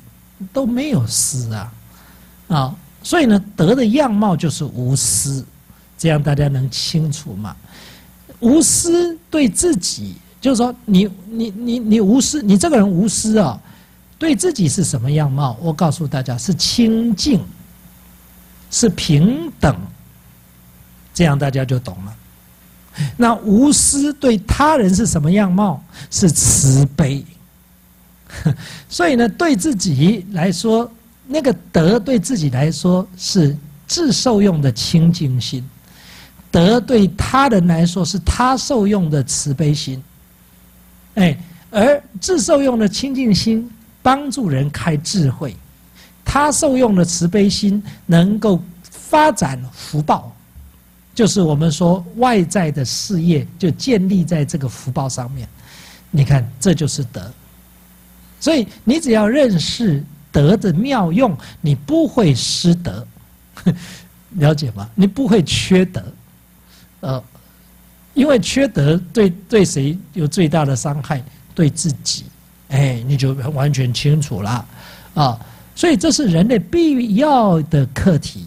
[0.53, 1.73] 都没有私啊！
[2.49, 5.45] 啊，所以呢，德的样貌就是无私，
[5.97, 7.57] 这样大家能清楚吗？
[8.41, 13.57] 无私对自己，就是说，你你你你无私，你这个人无私啊，
[14.19, 15.57] 对自己是什么样貌？
[15.61, 17.41] 我告诉大家，是清净，
[18.69, 19.81] 是平等，
[21.15, 22.17] 这样大家就懂了。
[23.17, 25.83] 那无私对他人是什么样貌？
[26.11, 27.25] 是慈悲。
[28.89, 30.91] 所以呢，对自己来说，
[31.27, 35.63] 那个德对自己来说是自受用的清净心；
[36.51, 40.03] 德对他人来说是他受用的慈悲心。
[41.15, 41.39] 哎，
[41.71, 43.71] 而自受用的清净心
[44.03, 45.55] 帮助人开智慧，
[46.25, 50.35] 他受用的慈悲心能够发展福报。
[51.15, 55.47] 就是我们说外在的事业就建立在这个福报上面，
[56.11, 57.31] 你看这就是德。
[58.41, 63.07] 所以你只要认识德的妙用，你不会失德，
[64.37, 64.89] 了解吗？
[64.95, 66.03] 你不会缺德，
[67.01, 67.23] 呃，
[68.15, 71.23] 因为缺德对对谁有最大的伤害？
[71.55, 72.25] 对自己，
[72.71, 74.67] 哎，你就完全清楚了
[75.15, 75.39] 啊。
[75.75, 78.47] 所以这是人类必要的课题。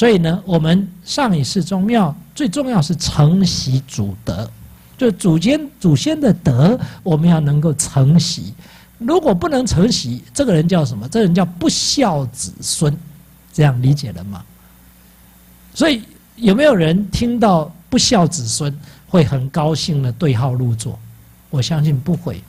[0.00, 4.50] 所以呢，我们上一世宗庙最重要是承袭祖德，
[4.96, 8.54] 就祖先祖先的德，我们要能够承袭。
[8.96, 11.06] 如果不能承袭，这个人叫什么？
[11.06, 12.96] 这个人叫不孝子孙，
[13.52, 14.42] 这样理解了吗？
[15.74, 16.02] 所以
[16.36, 18.74] 有没有人听到不孝子孙
[19.06, 20.98] 会很高兴的对号入座？
[21.50, 22.42] 我相信不会。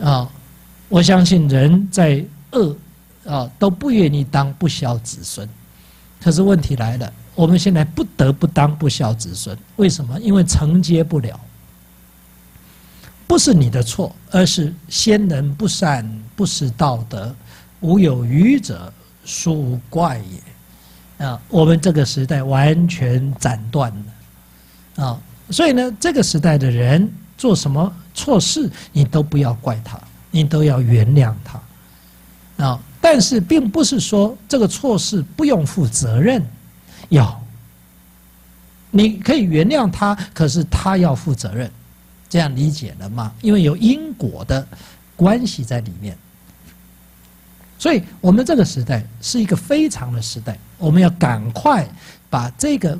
[0.00, 0.30] 啊，
[0.88, 2.76] 我相信人在恶
[3.26, 5.48] 啊都不愿意当不孝子孙。
[6.20, 10.18] 可是问题来了，我们现在不得不当不孝子孙，为什么？
[10.20, 11.38] 因为承接不了，
[13.26, 16.04] 不是你的错，而是先人不善，
[16.34, 17.34] 不识道德，
[17.80, 18.92] 无有愚者，
[19.24, 21.24] 殊无怪也。
[21.26, 23.92] 啊，我们这个时代完全斩断
[24.96, 30.00] 了，啊，所以呢，这个时代的人做什么错事，你都不要怪他，
[30.30, 32.80] 你都要原谅他，啊。
[33.10, 36.46] 但是并不是说这个错事不用负责任，
[37.08, 37.42] 要，
[38.90, 41.70] 你可以原谅他，可是他要负责任，
[42.28, 43.32] 这样理解了吗？
[43.40, 44.68] 因为有因果的
[45.16, 46.14] 关系在里面，
[47.78, 51.88] 所以我们这个时代是一个非常的时代，我们要赶快
[52.28, 52.98] 把这个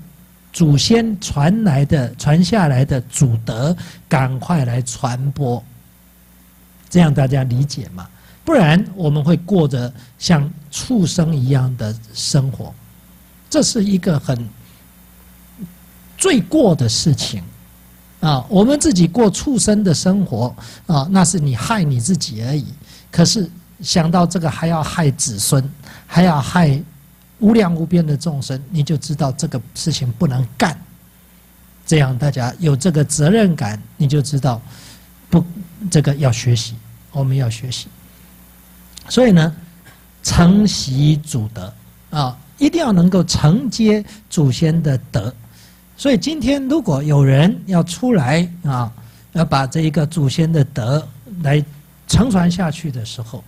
[0.54, 3.76] 祖先传来的、传下来的祖德
[4.08, 5.62] 赶快来传播。
[6.88, 8.08] 这样大家理解吗？
[8.48, 12.72] 不然我们会过着像畜生一样的生活，
[13.50, 14.48] 这是一个很
[16.16, 17.42] 罪过的事情
[18.20, 18.42] 啊！
[18.48, 20.56] 我们自己过畜生的生活
[20.86, 22.64] 啊，那是你害你自己而已。
[23.10, 23.50] 可是
[23.82, 25.62] 想到这个还要害子孙，
[26.06, 26.82] 还要害
[27.40, 30.74] 无量无边的众生，你就知道这个事情不能干。
[31.84, 34.58] 这样大家有这个责任感，你就知道
[35.28, 35.44] 不。
[35.90, 36.74] 这个要学习，
[37.12, 37.88] 我们要学习。
[39.08, 39.54] 所以呢，
[40.22, 41.72] 承袭祖德
[42.10, 45.32] 啊，一定要能够承接祖先的德。
[45.96, 48.92] 所以今天如果有人要出来啊，
[49.32, 51.06] 要把这一个祖先的德
[51.42, 51.64] 来
[52.06, 53.42] 承传下去的时候，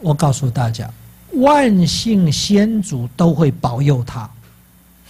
[0.00, 0.90] 我告诉大家，
[1.34, 4.28] 万姓先祖都会保佑他。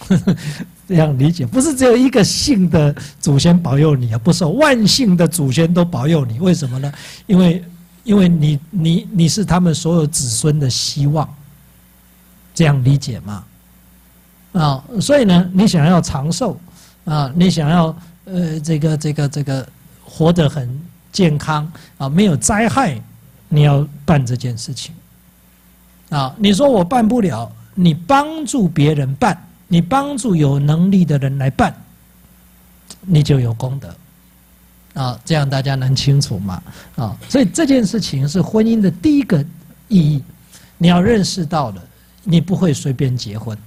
[0.85, 6.39] 这样理解，不是只有一个姓的祖先保佑你啊，不是万姓的祖先都保佑你。
[6.39, 6.91] 为什么呢？
[7.25, 7.63] 因为，
[8.03, 11.27] 因为你你你是他们所有子孙的希望。
[12.55, 13.43] 这样理解吗？
[14.53, 16.59] 啊，所以呢，你想要长寿
[17.05, 19.67] 啊，你想要呃这个这个这个
[20.03, 20.79] 活得很
[21.11, 23.01] 健康啊，没有灾害，
[23.49, 24.93] 你要办这件事情。
[26.09, 29.35] 啊，你说我办不了，你帮助别人办。
[29.67, 31.73] 你帮助有能力的人来办，
[33.01, 33.91] 你就有功德，
[34.93, 36.61] 啊，这样大家能清楚吗？
[36.95, 39.43] 啊，所以这件事情是婚姻的第一个
[39.87, 40.23] 意义，
[40.77, 41.81] 你要认识到的，
[42.23, 43.57] 你不会随便结婚，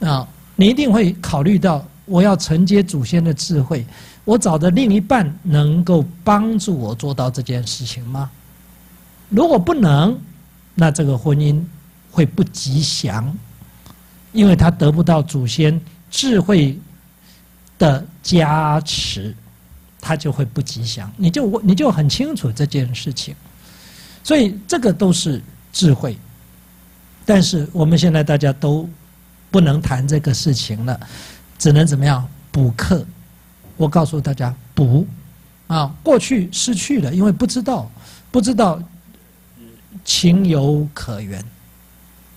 [0.00, 3.86] 啊，你一定会考虑到我要承接祖先的智慧，
[4.24, 8.30] 我找的另一半能够帮助我做到这件事情吗？
[9.28, 10.18] 如果不能，
[10.74, 11.62] 那这个婚姻
[12.10, 13.34] 会不吉祥。
[14.32, 15.78] 因为他得不到祖先
[16.10, 16.80] 智慧
[17.78, 19.36] 的加持，
[20.02, 21.10] 他就会不吉祥。
[21.16, 23.34] 你就你就很清楚这件事情，
[24.22, 25.40] 所以这个都是
[25.72, 26.18] 智慧。
[27.24, 28.86] 但是我们现在大家都
[29.50, 31.00] 不能谈这个事情了，
[31.56, 33.06] 只能怎么样补课？
[33.76, 35.06] 我告诉大家补
[35.68, 37.90] 啊，过去失去了，因为不知道
[38.30, 38.82] 不知道
[40.04, 41.42] 情有可原。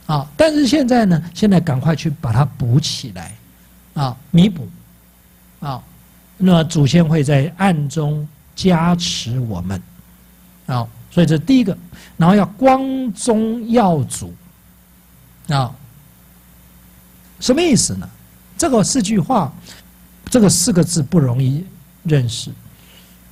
[0.07, 0.23] 啊！
[0.37, 1.19] 但是现在呢？
[1.33, 3.35] 现在赶快去把它补起来，
[3.95, 4.69] 啊，弥补，
[5.59, 5.81] 啊，
[6.37, 9.81] 那祖先会在暗中加持我们，
[10.65, 11.77] 啊，所以这第一个，
[12.17, 14.33] 然后要光宗耀祖，
[15.49, 15.73] 啊，
[17.39, 18.09] 什么意思呢？
[18.57, 19.53] 这个四句话，
[20.29, 21.65] 这个四个字不容易
[22.03, 22.51] 认识。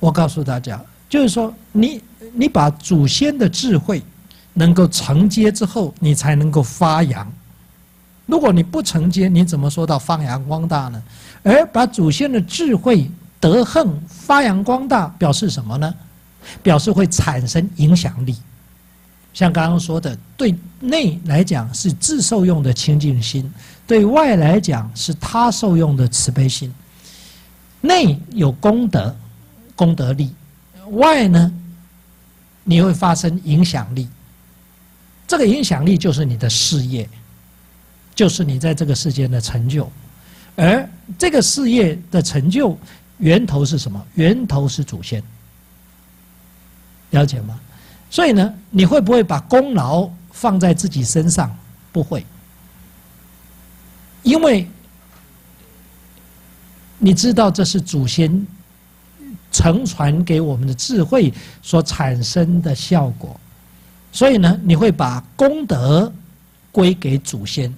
[0.00, 4.02] 我告诉大家，就是说，你你把祖先的智慧。
[4.56, 7.28] 能够承接之后，你才能够发扬。
[8.24, 11.02] 如果你不承接，你怎么说到发扬光大呢？
[11.44, 15.94] 而把祖先的智慧德行发扬光大，表示什么呢？
[16.62, 18.36] 表示会产生影响力。
[19.32, 23.52] 像刚刚说的，对内来讲是自受用的清净心，
[23.86, 26.72] 对外来讲是他受用的慈悲心。
[27.80, 29.14] 内有功德、
[29.74, 30.32] 功德力，
[30.92, 31.52] 外呢，
[32.62, 34.08] 你会发生影响力。
[35.26, 37.08] 这个影响力就是你的事业，
[38.14, 39.90] 就是你在这个世间的成就，
[40.56, 40.88] 而
[41.18, 42.78] 这个事业的成就
[43.18, 44.04] 源头是什么？
[44.14, 45.22] 源头是祖先，
[47.10, 47.58] 了解吗？
[48.10, 51.54] 所以呢，你会不会把功劳放在自己身上？
[51.90, 52.24] 不会，
[54.22, 54.68] 因为
[56.98, 58.46] 你知道这是祖先
[59.50, 63.38] 承传给我们的智慧所产生的效果。
[64.12, 66.12] 所以呢，你会把功德
[66.70, 67.72] 归给祖先，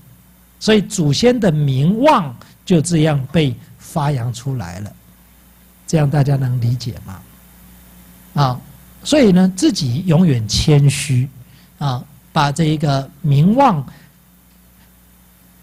[0.61, 2.35] 所以祖先的名望
[2.67, 4.93] 就这样被发扬出来了。
[5.87, 7.23] 这样大家能理解吗？
[8.35, 8.61] 啊，
[9.03, 11.27] 所以呢，自己永远谦虚
[11.79, 13.83] 啊，把这一个名望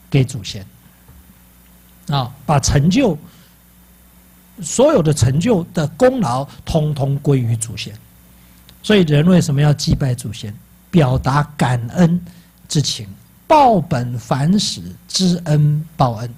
[0.09, 0.65] 给祖先
[2.07, 3.15] 啊，把成就
[4.61, 7.93] 所有的成就的功劳通通归于祖先。
[8.81, 10.51] 所以人为什么要祭拜祖先？
[10.89, 12.23] 表达感恩
[12.67, 13.07] 之情，
[13.47, 16.33] 报本反始，知恩报恩，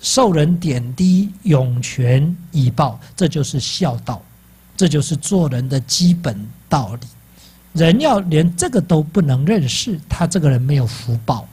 [0.00, 4.20] 受人点滴，涌泉以报，这就是孝道，
[4.76, 6.36] 这就是做人的基本
[6.68, 7.06] 道理。
[7.72, 11.46] 人要连这个都不能认识，他这个人没有福报，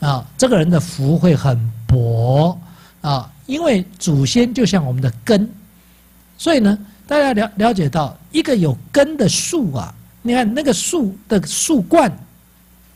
[0.00, 2.58] 啊，这个人的福会很薄。
[3.02, 5.48] 啊，因为祖先就像我们的根，
[6.36, 6.76] 所以呢，
[7.06, 12.10] 大家了了解到一个有根的树啊，你看那个树的树冠，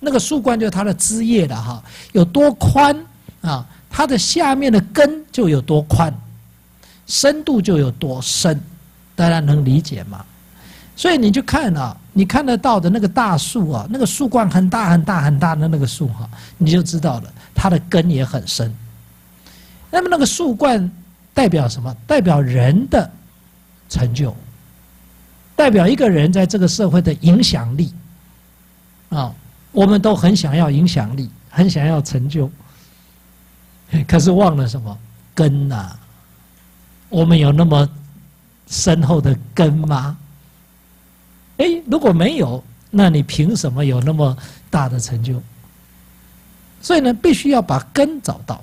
[0.00, 1.80] 那个树冠就是它的枝叶的哈，
[2.10, 2.96] 有多宽
[3.40, 6.14] 啊，它的下面的根就有多宽，
[7.06, 8.58] 深度就有多深，
[9.16, 10.24] 大家能理解吗？
[10.96, 18.72] 所以你就看啊，你看得到的那个大树啊，那个树冠很大很大很大的那个树哈，你就知道了，它的根也很深。
[19.90, 20.90] 那么那个树冠
[21.34, 21.94] 代表什么？
[22.06, 23.10] 代表人的
[23.88, 24.36] 成就，
[25.56, 27.92] 代表一个人在这个社会的影响力。
[29.08, 29.34] 啊，
[29.72, 32.48] 我们都很想要影响力，很想要成就，
[34.06, 34.96] 可是忘了什么
[35.34, 35.90] 根呐？
[37.08, 37.88] 我们有那么
[38.68, 40.16] 深厚的根吗？
[41.56, 44.36] 哎，如果没有，那你凭什么有那么
[44.70, 45.42] 大的成就？
[46.80, 48.62] 所以呢，必须要把根找到。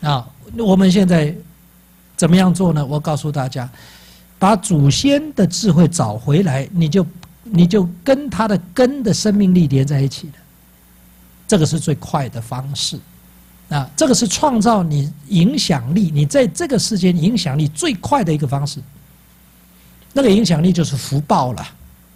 [0.00, 1.34] 啊，我们现在
[2.16, 2.86] 怎么样做呢？
[2.86, 3.68] 我告诉大家，
[4.38, 7.06] 把祖先的智慧找回来，你就
[7.42, 10.34] 你就跟他的根的生命力连在一起了。
[11.48, 12.98] 这个是最快的方式。
[13.70, 18.80] 啊，这个是创造你影响力，你在这个世间影响力最快的一个方式。
[20.12, 21.66] 那个影响力就是福报了。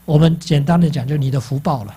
[0.05, 1.97] 我们简单的讲，就是你的福报了，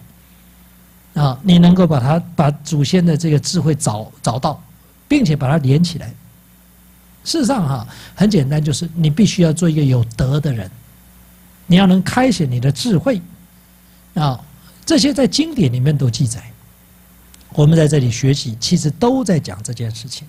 [1.15, 4.61] 啊，你能够把它把祖先的这个智慧找找到，
[5.07, 6.13] 并且把它连起来。
[7.23, 10.69] 事实上，哈，很简单，就是你必须要做一个有德的人，
[11.65, 13.19] 你要能开显你的智慧，
[14.13, 14.39] 啊，
[14.85, 16.43] 这些在经典里面都记载。
[17.57, 20.27] 我们在这里学习，其实都在讲这件事情，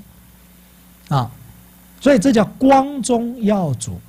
[1.09, 1.31] 啊，
[2.01, 4.01] 所以这叫光宗耀祖。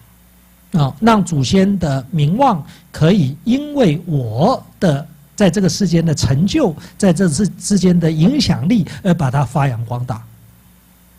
[0.71, 5.03] 啊，让祖先的名望可以因为我的
[5.36, 10.23] 在这个世间的成就，在这之之间的影响力而把它发扬光大。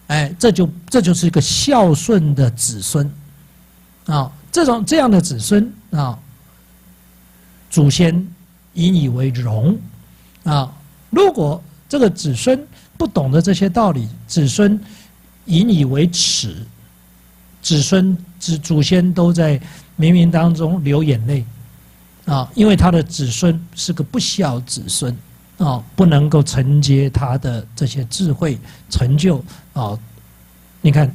[0.06, 3.12] 哎，这就这就是一个孝顺的子孙
[4.06, 6.16] 啊，这种这样的子孙啊，
[7.68, 8.24] 祖先
[8.74, 9.76] 引以为荣
[10.44, 10.72] 啊。
[11.10, 11.60] 如果
[11.90, 12.64] 这个子孙
[12.96, 14.80] 不懂得这些道理，子孙
[15.46, 16.56] 引以为耻。
[17.60, 19.58] 子孙、子祖先都在
[19.98, 21.44] 冥冥当中流眼泪，
[22.24, 25.14] 啊，因为他的子孙是个不孝子孙，
[25.58, 28.56] 啊，不能够承接他的这些智慧
[28.88, 29.98] 成就，啊，
[30.80, 31.14] 你看，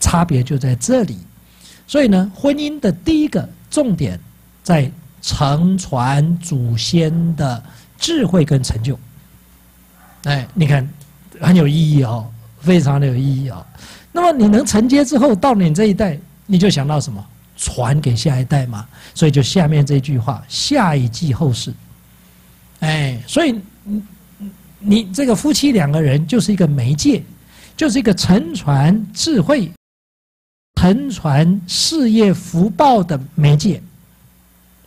[0.00, 1.18] 差别就在这里。
[1.86, 4.18] 所以呢，婚姻的第一个重点
[4.62, 4.90] 在
[5.22, 7.62] 承传祖先的
[7.98, 8.98] 智慧跟成就。
[10.24, 10.88] 哎，你看，
[11.40, 12.30] 很有意义哦，
[12.60, 13.64] 非常的有意义哦。
[14.12, 17.24] 那么你能承接之后，到你这一代，你就想到什么？
[17.56, 18.86] 传给下一代嘛。
[19.14, 21.72] 所以就下面这句话：下一季后世。
[22.80, 24.02] 哎，所以你
[24.78, 27.22] 你这个夫妻两个人就是一个媒介，
[27.76, 29.70] 就是一个承传智慧、
[30.80, 33.82] 承传事业福报的媒介。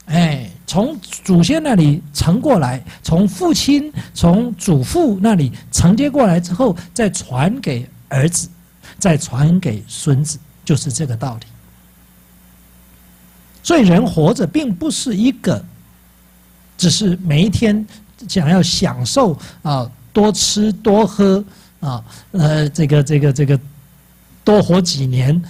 [0.06, 8.50] 哎，从祖先那里承过来，从父亲、从祖父那里承接过来之后，再传给儿子。
[9.00, 11.46] 再传给孙子，就是这个道理。
[13.62, 15.62] 所以人活着并不是一个，
[16.78, 17.86] 只是每一天
[18.30, 21.44] 想要享受啊，多吃多喝
[21.82, 23.60] 啊，呃，这个这个这个
[24.44, 25.42] 多活几年，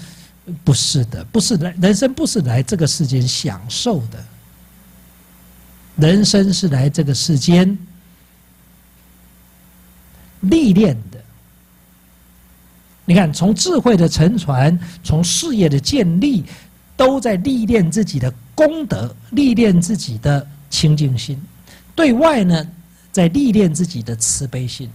[0.63, 4.23] 不是的，不是来人生不是来这个世间享受的，
[5.95, 7.77] 人生是来这个世间
[10.41, 11.19] 历练的。
[13.05, 16.43] 你看，从智慧的沉船，从事业的建立，
[16.95, 21.35] 都在历练自己的功德，历练自己的清净心；
[21.93, 22.65] 对外呢，
[23.11, 24.89] 在历练自己的慈悲心。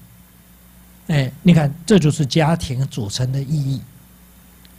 [1.08, 3.80] 哎，你看，这就是家庭组成的意义。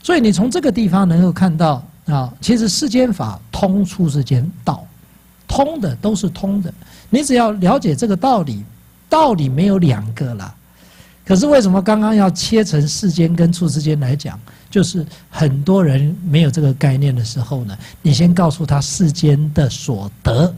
[0.02, 4.88] 所以，你从这个地方能够看到啊，其实世间法通出世间道，
[5.50, 6.74] 通的都是通的。
[7.10, 8.64] 你只要了解这个道理，
[9.10, 10.56] 道理没有两个了。
[11.26, 14.40] 可是为什么刚刚要切成世间跟处世间来讲？
[14.72, 20.54] 就是很多人没有这个概念的时候呢，你先告诉他世间的所得，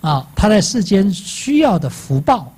[0.00, 2.52] 啊，他在世间需要的福报，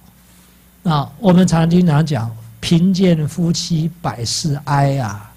[0.85, 5.33] 啊，我们常经常讲贫贱夫妻百事哀啊，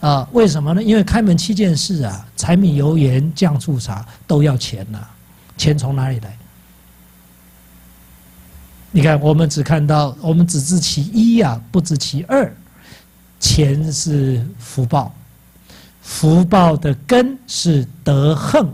[0.00, 0.80] 啊，为什么呢？
[0.80, 5.00] 因为开门七件事啊，柴米油盐酱醋茶都要钱呐，
[5.56, 6.36] 钱从哪里来？
[8.90, 12.54] 你看，我们只看到，我们只知其一呀，不知其二。
[13.40, 15.12] 钱是福报，
[16.00, 18.72] 福报的根是德行，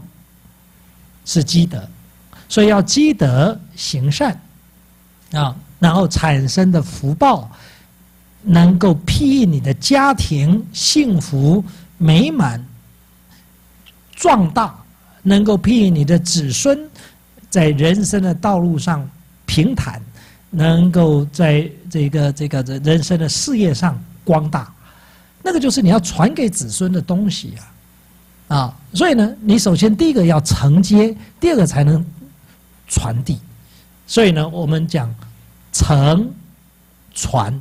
[1.25, 1.89] 是积德。
[2.49, 4.41] 所以要积德行善
[5.33, 7.51] 啊，然后产生的福报
[8.43, 11.65] 能够庇你的家庭幸福
[11.97, 12.65] 美满
[14.15, 14.80] 壮大，
[15.23, 16.79] 能够庇你的子孙
[17.49, 19.09] 在人生的道路上
[19.47, 20.01] 平坦，
[20.51, 24.73] 能够在这个这个人生的事业上光大。
[25.43, 27.55] 那个就是你要传给子孙的东西
[28.49, 32.05] 啊，啊，所以呢，你首先第一个要承接，第二个才能
[32.87, 33.39] 传递。
[34.07, 35.13] 所以呢，我们讲
[35.73, 36.31] 承
[37.15, 37.59] 传，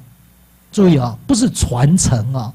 [0.72, 2.54] 注意啊，不是传承啊，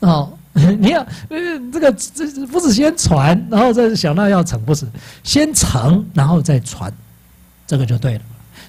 [0.00, 0.38] 哦，
[0.78, 1.38] 你要呃
[1.72, 4.86] 这个这不是先传，然后再想到要承，不是
[5.22, 6.92] 先承然后再传，
[7.66, 8.20] 这个就对了。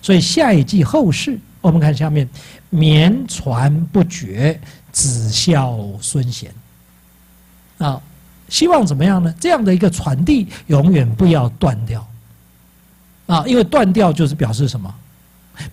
[0.01, 2.27] 所以下一季后世，我们看下面，
[2.69, 4.59] 绵传不绝。
[4.95, 6.49] 子孝孙贤，
[7.79, 7.99] 啊，
[8.47, 9.35] 希望怎么样呢？
[9.41, 12.07] 这样的一个传递永远不要断掉，
[13.27, 14.95] 啊，因为断掉就是表示什么？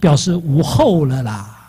[0.01, 1.62] 表示无后了啦。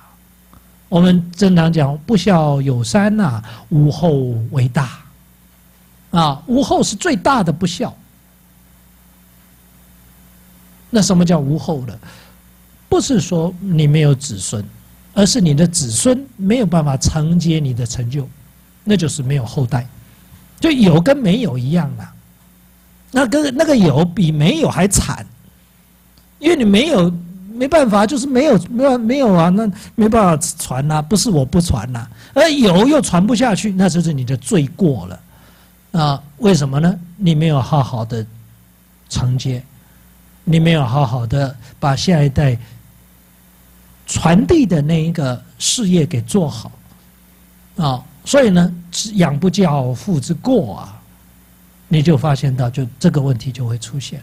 [0.94, 5.00] 我们正常讲不孝有三呐，无后为大，
[6.12, 7.92] 啊，无后是最大的不孝。
[10.92, 12.00] 那什么叫无后了？
[12.88, 14.64] 不是说你没有子孙。
[15.16, 18.28] 而是你的子孙没有办法承接你的成就，
[18.84, 19.88] 那就是没有后代，
[20.60, 22.08] 就有跟没有一样的。
[23.10, 25.26] 那跟那个有比没有还惨，
[26.38, 27.12] 因为你没有
[27.64, 35.20] 没办法，就是没有没有没有啊，那没办法传呐，不是我不传呐，而有又传不下去，那就是你的罪过了
[35.94, 36.22] 啊？
[36.40, 36.94] 为什么呢？
[37.16, 38.26] 你没有好好的
[39.08, 39.64] 承接，
[40.44, 42.58] 你没有好好的把下一代。
[44.06, 46.70] 传递的那一个事业给做好，
[47.78, 48.76] 啊，所以呢，
[49.14, 51.02] 养不教，父之过啊，
[51.88, 54.22] 你就发现到，就这个问题就会出现，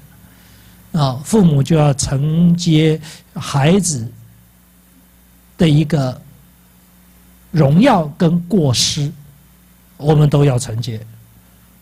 [0.92, 3.00] 啊，父母就要承接
[3.34, 4.06] 孩子
[5.56, 6.20] 的一个
[7.50, 9.10] 荣耀跟过失，
[9.96, 11.00] 我们都要承接，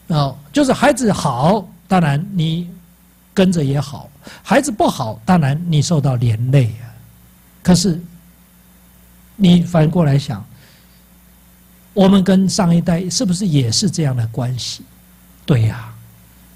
[0.09, 2.71] 啊，就是孩子好，当然你
[3.33, 4.11] 跟着也好；
[4.43, 6.93] 孩子不好，当然你受到连累啊。
[7.63, 8.01] 可是，
[9.37, 10.45] 你反过来想，
[11.95, 14.83] 我们跟上一代是不是也是这样的关系？
[15.47, 15.95] 对呀，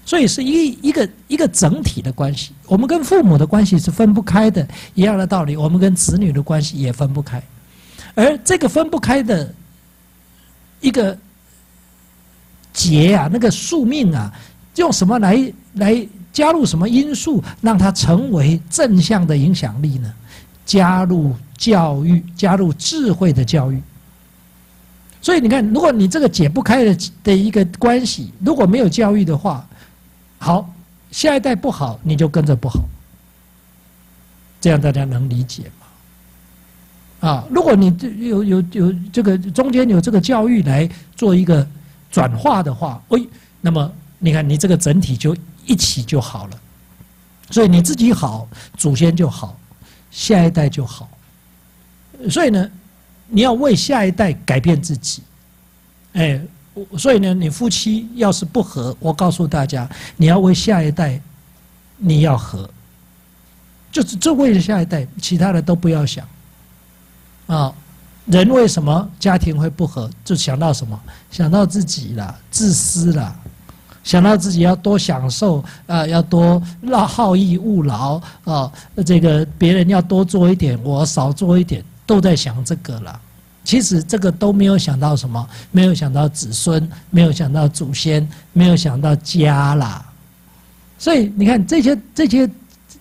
[0.05, 2.51] 所以是一一个一个整体的关系。
[2.67, 7.41] 我们跟父母的关系是分不开的，一样的道理，我们跟子女的关系也分不开。
[8.15, 9.53] 而这个分不开的
[10.81, 11.17] 一个
[12.71, 14.31] 结啊，那个宿命啊，
[14.75, 20.13] 用什么来来加入什么因素，让它成为正向的影响力呢？
[20.65, 23.81] 加入教育，加入智慧的教育。
[25.21, 29.65] 所以你看，如果你这个解不开的的一个关系，如果没有教育的话，
[30.43, 30.69] 好，
[31.09, 32.81] 下一代不好，你就跟着不好。
[34.59, 37.29] 这样大家能理解吗？
[37.29, 41.65] 啊，如果你有有有这个中间有这个教育来做一个
[42.11, 43.25] 转化的话，哎，
[43.61, 43.89] 那么
[44.19, 45.33] 你看你这个整体就
[45.65, 46.59] 一起就好了。
[47.49, 49.57] 所以你自己好，祖先就好。
[50.11, 51.09] 下一代就好，
[52.29, 52.69] 所以呢，
[53.29, 55.23] 你要为下一代改变自己，
[56.11, 56.39] 哎，
[56.97, 61.21] 所以呢，你夫妻要是不和，我告诉大家，你要为下一代，
[61.97, 62.69] 你要和，
[63.91, 66.27] 就是就为了下一代，其他的都不要想。
[67.45, 67.73] 啊，
[68.25, 70.09] 人为什么家庭会不和？
[70.25, 70.99] 就想到什么？
[71.29, 73.35] 想到自己了，自私了。
[74.03, 78.69] 想到自己要多享受啊，要多劳好逸恶劳啊，
[79.05, 83.21] 这个别人要多做一点，我少做一点，都在想这个了。
[83.63, 90.05] 其实这个都没有想到什么，没有想到子孙，没有想到祖先，没有想到家啦。
[90.97, 92.49] 所以你看这些这些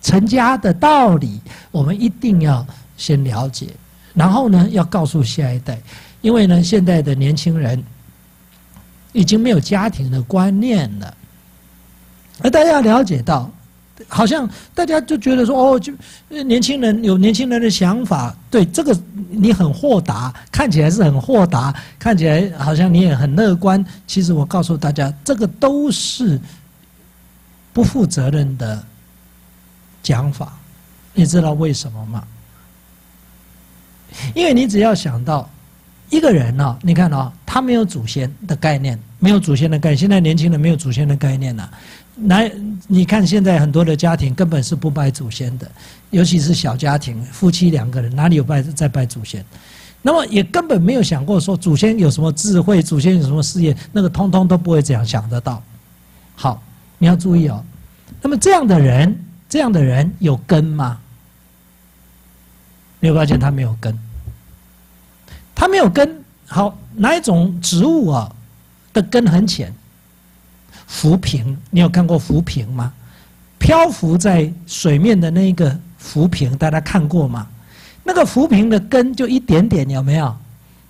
[0.01, 1.41] 成家的道理，
[1.71, 3.69] 我们一定要先了解，
[4.15, 5.79] 然后呢，要告诉下一代，
[6.21, 7.83] 因为呢，现在的年轻人。
[9.15, 11.15] 已经没有家庭的观念了，
[12.41, 13.51] 而大家要了解到，
[14.09, 15.93] 好像大家就觉得说，哦，就
[16.29, 18.97] 年轻人有年轻人的想法，对这个
[19.31, 23.85] 你很豁达，看起来是很豁达，看起来好像你也很乐观。
[24.07, 26.41] 其实我告诉大家，这个都是
[27.73, 28.83] 不负责任的
[30.03, 30.53] 讲法。
[31.15, 32.25] 你知道为什么吗？
[34.35, 35.49] 因为你只要想到。
[36.11, 39.97] 一个人呢，你看啊，他没有祖先的概念，没有祖先的概念。
[39.97, 41.71] 现在年轻人没有祖先的概念了。
[42.27, 42.53] 来，
[42.87, 45.71] 你看现在很多的家庭根本是不拜祖先的，
[46.11, 49.45] 尤其是小家庭，夫妻两个人哪里有拜在拜祖先？
[50.03, 55.63] 那么也根本没有想过说祖先有什么智慧，祖先有什么事业，那个通通都不会这样想得到。
[56.35, 56.63] 好，
[56.99, 57.65] 你要注意哦。
[58.21, 60.99] 那么这样的人，这样的人有根吗？
[63.01, 63.99] 你有发现他没有根？
[65.55, 66.23] 他没有根。
[66.47, 68.31] 好，哪一种植物啊
[68.93, 69.73] 的根很浅？
[70.93, 72.93] 浮萍，你有看过浮萍吗？
[73.59, 77.49] 漂浮在水面的那个浮萍，大家看过吗？
[78.05, 80.37] 那个浮萍的根就一点点，有没有？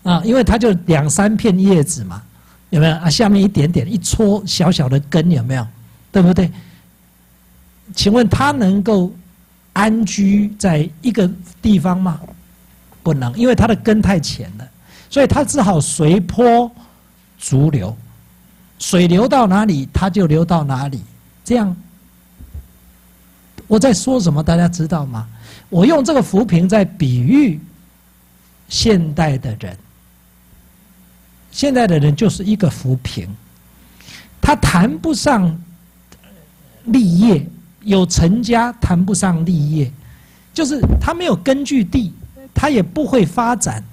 [0.03, 2.21] 啊，因为它就两三片叶子嘛，
[2.71, 3.09] 有没有啊？
[3.09, 5.65] 下面一点点，一撮小小的根，有没有？
[6.11, 6.51] 对不对？
[7.95, 9.15] 请问它能够
[9.73, 11.31] 安居在一个
[11.63, 12.21] 地方吗？
[13.05, 14.69] 不能，因为它的根太浅了。
[15.09, 16.69] 所以它只好随波
[17.39, 17.97] 逐流，
[18.83, 21.01] 水流到哪里，它就流到哪里。
[21.45, 21.75] 这样，
[23.69, 24.43] 我在说什么？
[24.43, 25.29] 大家知道吗？
[25.69, 27.61] 我用这个浮萍在比喻
[28.69, 29.79] 现代的人。
[31.53, 33.29] 现代的人就是一个浮萍，
[34.41, 35.57] 他谈不上
[36.87, 37.47] 立业，
[37.83, 39.93] 有成家谈不上立业，
[40.53, 42.13] 就是他没有根据地，
[42.53, 43.85] 他也不会发展。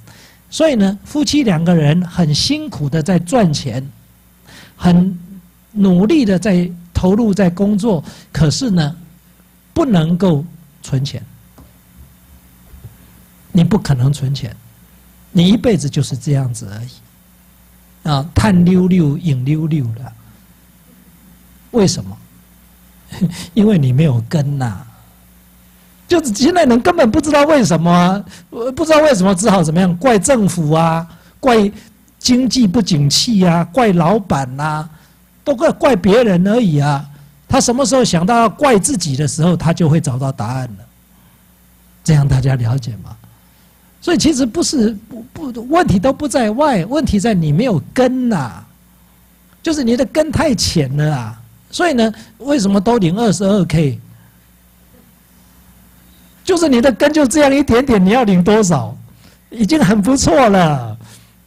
[0.49, 3.87] 所以呢，夫妻两个人很辛苦的在赚钱，
[4.81, 5.19] 很
[5.73, 8.01] 努力的在投入在工作，
[8.31, 8.95] 可是呢，
[9.73, 10.43] 不能够
[10.81, 11.21] 存钱。
[13.51, 14.55] 你不可能存钱，
[15.33, 20.11] 你一辈子就是这样子而已，啊，叹溜溜，影溜溜的。
[21.71, 22.17] 为什么？
[23.53, 24.85] 因为你没有根呐。
[26.07, 29.95] 就是现在人根本不知道为什么，不知道为什么，只好怎么样？
[29.97, 31.07] 怪政府啊，
[31.39, 31.69] 怪
[32.19, 34.87] 经济不景气啊，怪老板呐，
[35.43, 37.03] 都怪怪别人而已啊。
[37.47, 40.85] 他什么时候想到要怪自己的时候，他就会找到答案了。
[42.03, 43.15] 这样大家了解吗？
[44.01, 48.63] 所以其实不是不不问题都不在外，问题在你没有根呐，
[49.61, 51.41] 就是你的根太浅了啊。
[51.71, 53.99] 所以呢，为什么都领二十二 K？
[56.43, 58.95] 就是你的根就这样一点点，你要领多少，
[59.49, 60.97] 已经很不错了，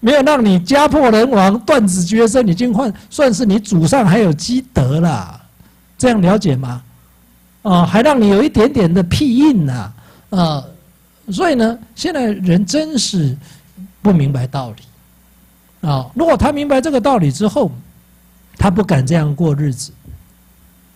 [0.04, 5.40] 没有让你家破人亡、断子绝孙，已经换算是你祖上还有积德了，
[5.96, 6.82] 这样了解吗？
[7.62, 9.92] 啊，还让你有一点点的庇荫呐，
[10.30, 10.64] 啊，
[11.30, 13.36] 所以呢，现在人真是
[14.02, 17.70] 不明白道理，啊，如果他明白这个道理之后，
[18.58, 19.92] 他不敢这样过日子，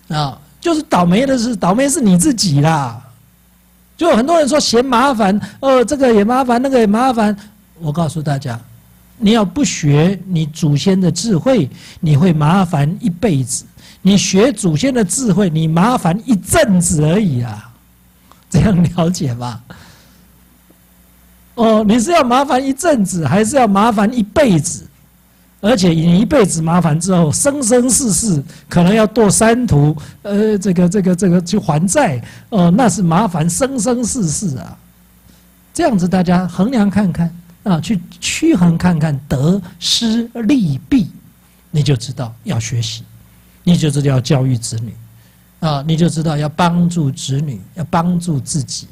[0.09, 3.01] 啊，就是倒霉的是倒霉是你自己啦。
[3.97, 7.35] 就很多人说嫌麻烦，哦，这个也麻烦，那个也麻烦。
[7.79, 8.61] 我告诉大家，
[9.19, 11.69] 你要不学你祖先的智慧，
[12.01, 13.65] 你会麻烦一辈子；
[14.03, 17.71] 你学祖先的智慧，你麻烦一阵子而已啊。
[18.49, 19.61] 这样了解吧？
[21.55, 24.87] 哦，你是要麻烦一阵子，还是要麻烦一辈子？
[25.63, 34.77] 而且你一辈子麻烦之后，生生世世可能要堕三途，呃，这个这个这个去还债，哦，那是麻烦生生世世啊。
[35.73, 37.35] 这样子大家衡量看看
[37.67, 41.11] 啊，去趋衡看看得失利弊，
[41.71, 43.03] 你就知道要学习，
[43.65, 44.95] 你就知道要教育子女，
[45.59, 48.87] 啊，你就知道要帮助子女，要帮助自己，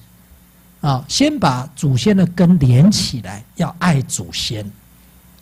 [0.80, 4.68] 啊，先把祖先的根连起来，要爱祖先。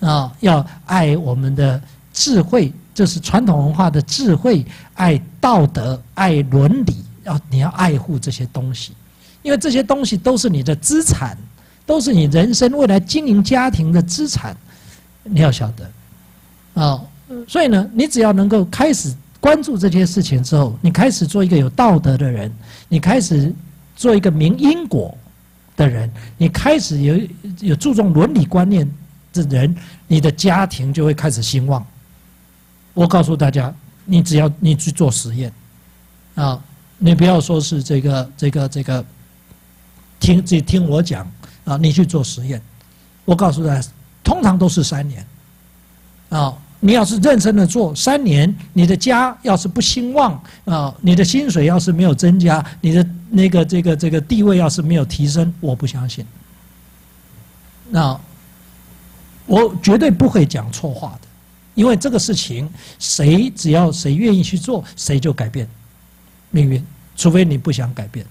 [0.01, 1.81] 啊，要爱我们的
[2.13, 8.95] 智慧，这是传统文化的智慧；爱道德，爱伦理，要你要爱护这些东西，
[9.43, 11.39] 因为这些东西都是你的资产，
[11.93, 14.57] 都是你人生未来经营家庭的资产。
[15.25, 16.99] 你要晓得，啊，
[17.47, 22.51] 所以呢，你只要能够开始关注这些事情之后，你开始做一个有道德的人，
[22.89, 23.55] 你开始
[23.95, 25.15] 做一个明因果
[25.77, 27.21] 的人，你开始有
[27.61, 28.91] 有注重伦理观念。
[29.35, 29.75] 的人，
[30.07, 31.87] 你的家庭就会开始兴旺。
[32.95, 33.75] 我告诉大家，
[34.07, 35.53] 你只要你去做实验，
[36.37, 36.59] 啊，
[36.97, 39.05] 你不要说是这个这个这个，
[40.21, 41.31] 听只听我讲
[41.65, 42.61] 啊，你去做实验。
[43.25, 43.89] 我告诉大家，
[44.23, 45.27] 通常都是三年，
[46.29, 56.27] 啊，你要是认真的做三年，你的家要是不兴旺啊，你的薪水要是没有增加，你的那个这个这个地位要是没有提升，我不相信。
[57.91, 58.19] 那。
[59.45, 61.29] 我绝对不会讲错话的，
[61.75, 65.69] 因为这个事情，谁只要谁愿意去做，谁就改变
[66.51, 66.83] 命运，
[67.17, 68.25] 除非你不想改变。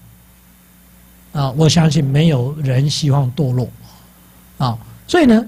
[1.32, 3.68] 啊，我相信没有人希望堕落，
[4.58, 5.44] 啊，所以呢，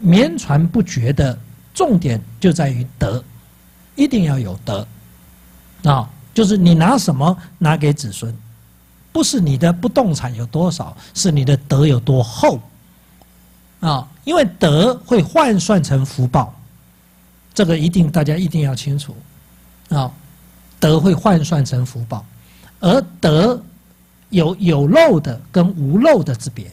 [0.00, 1.38] 绵传不绝的
[1.72, 3.22] 重点就在于德，
[3.94, 4.86] 一定要有德，
[5.84, 8.34] 啊，就是你拿什么拿给子孙，
[9.12, 12.60] 不是你的不动产有多少，是你的德有多厚。
[13.80, 16.54] 啊，因为德会换算成福报，
[17.52, 19.14] 这个一定大家一定要清楚，
[19.90, 20.10] 啊，
[20.80, 22.24] 德会换算成福报，
[22.80, 23.62] 而德
[24.34, 26.70] 有有漏的跟无漏的之别。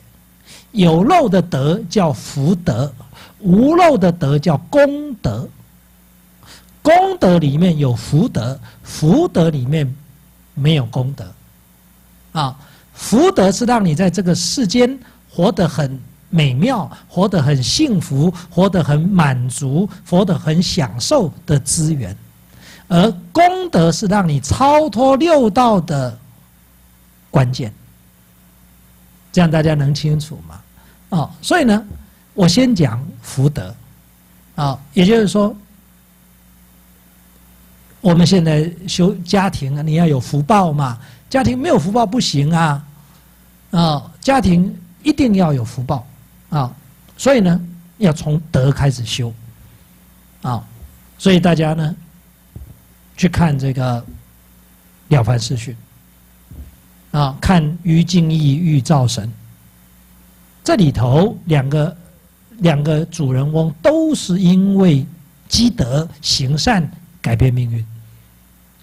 [0.72, 2.92] 有漏的德叫福德，
[3.40, 5.48] 无漏的德叫功德。
[6.82, 9.94] 功德里面有福德，福德里面
[10.54, 11.26] 没有功德。
[12.32, 12.58] 啊，
[12.94, 14.98] 福德是让你在这个世间
[15.30, 16.00] 活得很
[16.30, 22.16] 美妙，活得很幸福，活得很满足，活得很享受的资源；
[22.88, 26.18] 而功德是让你超脱六道的
[27.32, 27.74] 关键。
[29.32, 30.62] 这样大家能清楚吗？
[31.10, 31.86] 哦，所以呢，
[32.34, 33.74] 我先讲福德，
[34.56, 35.56] 啊，也就是说，
[38.02, 42.86] 我们现在修家庭啊，你要有福报嘛，家庭没有福报不行啊，
[43.72, 46.06] 啊，家庭一定要有福报，
[46.50, 46.76] 啊，
[47.18, 47.60] 所以呢，
[48.00, 49.34] 要从德开始修，
[50.42, 50.62] 啊，
[51.18, 51.96] 所以大家呢，
[53.16, 54.02] 去看这个
[55.08, 55.74] 《了凡四训》。
[57.12, 59.30] 啊，看于敬义遇造神，
[60.64, 61.98] 这里头两个
[62.60, 65.06] 两个主人翁都是因为
[65.50, 66.90] 积德行善
[67.22, 67.86] 改变命运。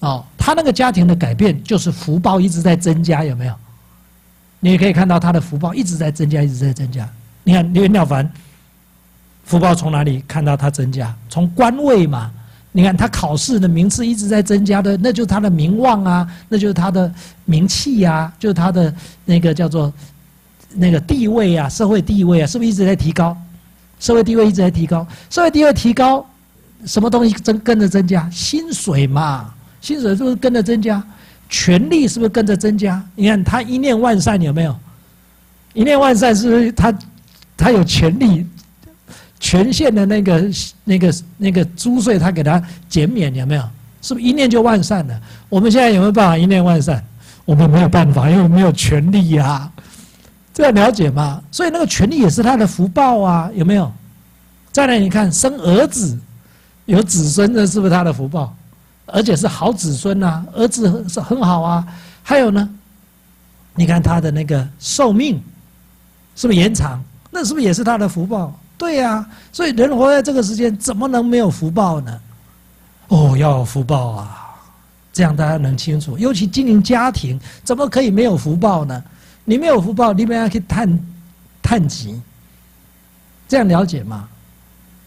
[0.01, 3.55] 哦，他那个家庭的改变就是福报一直在增加，有没有？
[4.61, 7.09] 你也可以看到他的福报一直在增加，一直在增加。
[7.45, 8.31] 你看刘妙凡，
[9.45, 11.17] 福报从哪里看到他增加？
[11.29, 12.31] 从官位嘛。
[12.73, 17.13] 你看他考试的名次一直在增加的，那就是他的名望啊，那就是他的
[17.45, 18.95] 名气呀，就是他的
[19.25, 19.93] 那个叫做
[20.75, 23.37] 那个地位啊，社会地位啊，是不是一直在提高？
[23.99, 26.25] 社会地位一直在提高，社会地位提高，
[26.85, 28.29] 什么东西增跟着增加？
[28.31, 31.03] 薪水嘛，薪水是不是跟着增加？
[31.49, 33.03] 权力是不是跟着增加？
[33.17, 34.79] 你看他一念万善有没有？
[35.73, 36.95] 一念万善是不是他
[37.57, 38.47] 他有权利？
[39.41, 40.51] 全县的那个、
[40.85, 43.63] 那个、那个租税，他给他减免，有没有？
[44.01, 45.21] 是不是一念就万善了？
[45.49, 47.03] 我们现在有没有办法一念万善？
[47.45, 49.71] 我们没有办法，因为没有权利呀。
[50.53, 51.43] 这样了解吗？
[51.51, 53.93] 所以那个权利也是他的福报啊，有没有？
[54.71, 56.19] 再来，你看生儿子
[56.85, 58.55] 有子孙的，是不是他的福报？
[59.07, 61.87] 而且是好子孙呐，儿子是很好啊。
[62.23, 62.69] 还有呢，
[63.75, 65.43] 你看他的那个寿命
[66.37, 67.03] 是不是延长？
[67.31, 68.59] 那是不是也是他的福报？
[68.79, 72.21] 对呀，所以人活在这个世间，怎么能没有福报呢？
[73.09, 74.55] 哦，要有福报啊！
[75.13, 76.17] 这样大家能清楚。
[76.17, 79.03] 尤其经营家庭，怎么可以没有福报呢？
[79.45, 80.99] 你没有福报，你们要去探
[81.61, 82.23] 探吉，
[83.49, 84.29] 这样了解吗？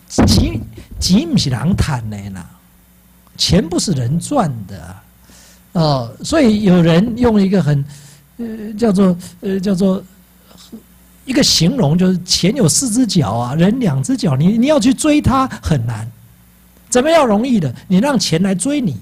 [0.07, 0.59] 吉
[0.99, 2.45] 吉不是人贪的呢，
[3.37, 4.95] 钱不是人赚的，
[5.71, 7.85] 哦，所以有人用一个很
[8.35, 8.45] 呃
[8.77, 10.03] 叫做呃叫做。
[11.23, 16.09] 一个形容就是钱有四只脚啊，人两只脚，你你要去追它很难，
[16.89, 17.73] 怎么样容易的？
[17.87, 18.97] 你让钱来追你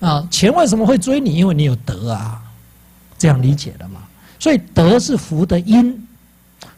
[0.00, 0.26] 啊？
[0.30, 1.36] 钱为什么会追你？
[1.36, 2.42] 因为你有德啊，
[3.16, 4.00] 这样理解的嘛。
[4.40, 6.06] 所以德是福的因，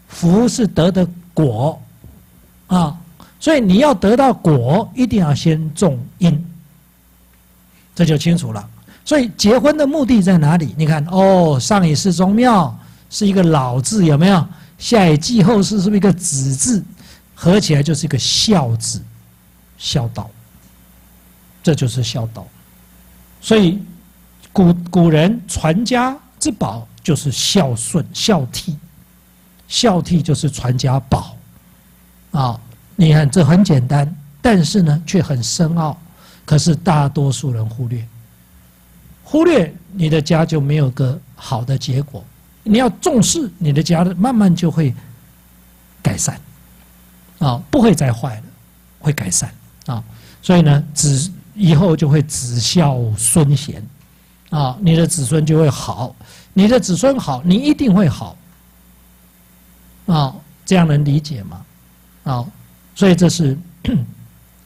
[0.06, 1.80] 福是德的果
[2.66, 2.96] 啊。
[3.40, 6.44] 所以你要得到果，一定要先种因，
[7.94, 8.68] 这就清楚了。
[9.02, 10.74] 所以结婚的目的在哪里？
[10.76, 12.78] 你看哦，上一世宗庙。
[13.10, 14.48] 是一个老字有没有？
[14.78, 16.82] 下以继后世是不是一个子字？
[17.34, 19.02] 合起来就是一个孝字，
[19.76, 20.30] 孝道。
[21.62, 22.46] 这就是孝道。
[23.42, 23.78] 所以
[24.52, 28.74] 古古人传家之宝就是孝顺、孝悌。
[29.68, 31.36] 孝悌就是传家宝。
[32.30, 32.60] 啊，
[32.96, 35.98] 你看这很简单，但是呢却很深奥。
[36.44, 38.06] 可是大多数人忽略，
[39.22, 42.24] 忽略你的家就没有个好的结果。
[42.62, 44.94] 你要重视你的家的，慢慢就会
[46.02, 46.40] 改善，
[47.38, 48.42] 啊，不会再坏了，
[48.98, 49.52] 会改善
[49.86, 50.02] 啊。
[50.42, 53.82] 所以呢，子以后就会子孝孙贤，
[54.50, 56.14] 啊，你的子孙就会好，
[56.52, 58.36] 你的子孙好，你一定会好，
[60.06, 60.34] 啊，
[60.64, 61.64] 这样能理解吗？
[62.24, 62.46] 啊，
[62.94, 63.58] 所以这是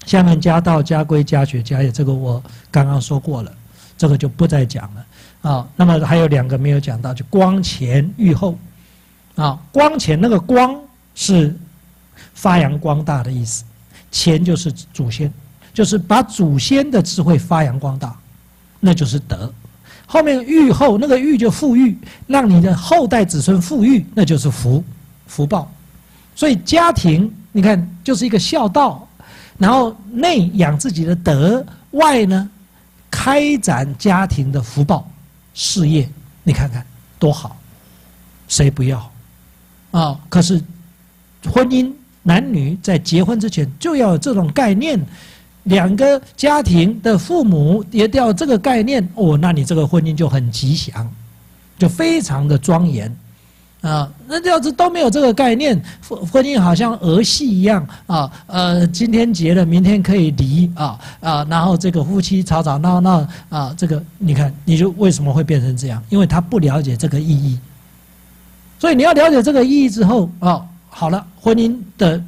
[0.04, 3.52] 下面家道、家规、家学、家业，这个我刚刚说过了，
[3.96, 5.06] 这个就不再讲了。
[5.44, 8.58] 啊，那么还有两个没有讲到，就光前玉后，
[9.36, 10.74] 啊，光前那个光
[11.14, 11.54] 是
[12.32, 13.62] 发扬光大的意思，
[14.10, 15.30] 前就是祖先，
[15.74, 18.16] 就是把祖先的智慧发扬光大，
[18.80, 19.52] 那就是德。
[20.06, 21.94] 后面玉后那个玉就富裕，
[22.26, 24.82] 让你的后代子孙富裕，那就是福
[25.26, 25.70] 福报。
[26.34, 29.06] 所以家庭你看就是一个孝道，
[29.58, 32.48] 然后内养自己的德，外呢
[33.10, 35.06] 开展家庭的福报。
[35.54, 36.06] 事业，
[36.42, 36.84] 你看看
[37.18, 37.56] 多好，
[38.48, 39.10] 谁不要？
[39.92, 40.20] 啊！
[40.28, 40.60] 可是
[41.46, 41.90] 婚姻
[42.24, 45.00] 男女在结婚之前就要有这种概念，
[45.62, 51.08] 两个家庭的父母也要这个概念，哦，那你这个婚姻就很吉祥，
[51.78, 53.14] 就非常的庄严。
[53.84, 55.78] 啊，那这样子都没有这个概念，
[56.08, 66.02] 婚婚姻好像儿戏一样啊，呃，今天结了，明天可以离啊啊，然后这个夫妻吵吵闹闹啊，这个你看，你就为什么会变成这样？
[66.08, 67.58] 因为他不了解这个意义，
[68.78, 72.18] 所以你要了解这个意义之后啊，好了，婚姻的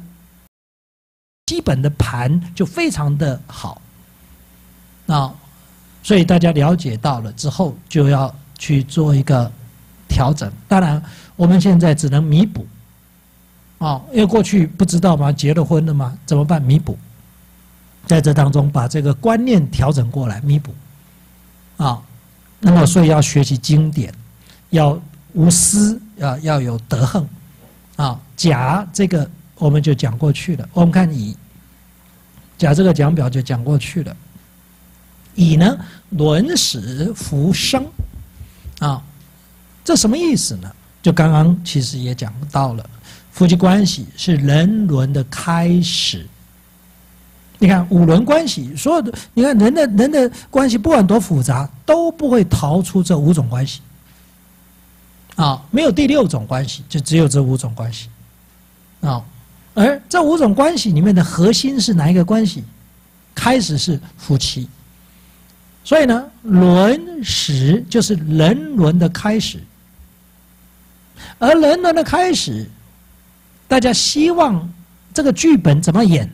[1.47, 3.81] 基本的盘就非常的好
[5.07, 5.33] 啊，
[6.03, 9.51] 所以大家了解到了之后，就要去做一个
[10.07, 11.01] 调整，当然。
[11.37, 12.67] 我们现在只能弥补，
[13.77, 16.61] 啊，因为过去不知道嘛，结了婚了嘛，怎么办？
[16.61, 16.97] 弥补，
[18.05, 20.73] 在这当中把这个观念调整过来，弥补，
[21.77, 22.01] 啊，
[22.59, 24.11] 那么所以要学习经典，
[24.71, 24.99] 要
[25.33, 27.29] 无私啊，要有德行，
[27.97, 30.67] 啊，甲这个我们就讲过去了。
[30.73, 31.37] 我们看乙，
[32.57, 34.17] 甲这个讲表就讲过去了。
[35.35, 35.77] 乙呢，
[36.09, 37.85] 轮死福生，
[38.79, 38.99] 啊，
[39.85, 40.75] 这什么意思呢？
[41.01, 42.89] 就刚刚其实也讲到了，
[43.31, 46.25] 夫妻关系是人伦的开始。
[47.59, 53.81] 你看五伦关系，所有的你看人的人的关系不管多复杂，都不会逃出这五种关系。
[55.35, 58.09] 啊，没有第六种关系，就只有这五种关系。
[59.01, 59.23] 啊，
[59.73, 62.63] 而这五种关系里面的核心是哪一个关系？
[63.33, 64.67] 开始是夫妻。
[65.83, 69.59] 所以呢，伦始就是人伦的开始。
[71.39, 72.69] 而人伦的开始，
[73.67, 74.69] 大家希望
[75.13, 76.29] 这个剧本怎么演？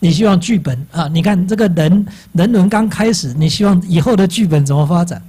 [0.00, 1.08] 你希望剧本啊？
[1.08, 5.20] 你看这个人人伦刚开始，你希望以后的剧本怎么发展？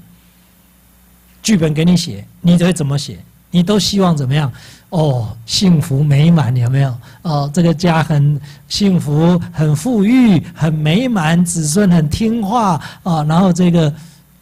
[1.42, 3.18] 剧本给你写，你会怎么写？
[3.50, 4.52] 你都希望怎么样？
[4.90, 6.96] 哦，幸福美满有没有？
[7.24, 13.92] 哦，这个家很幸福、很富裕、很美满，子孙很听话啊，然后这个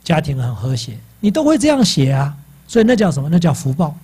[0.03, 2.33] 家庭很和谐，你都会这样写啊？
[2.67, 3.29] 所以那叫什么？
[3.29, 3.95] 那叫福报。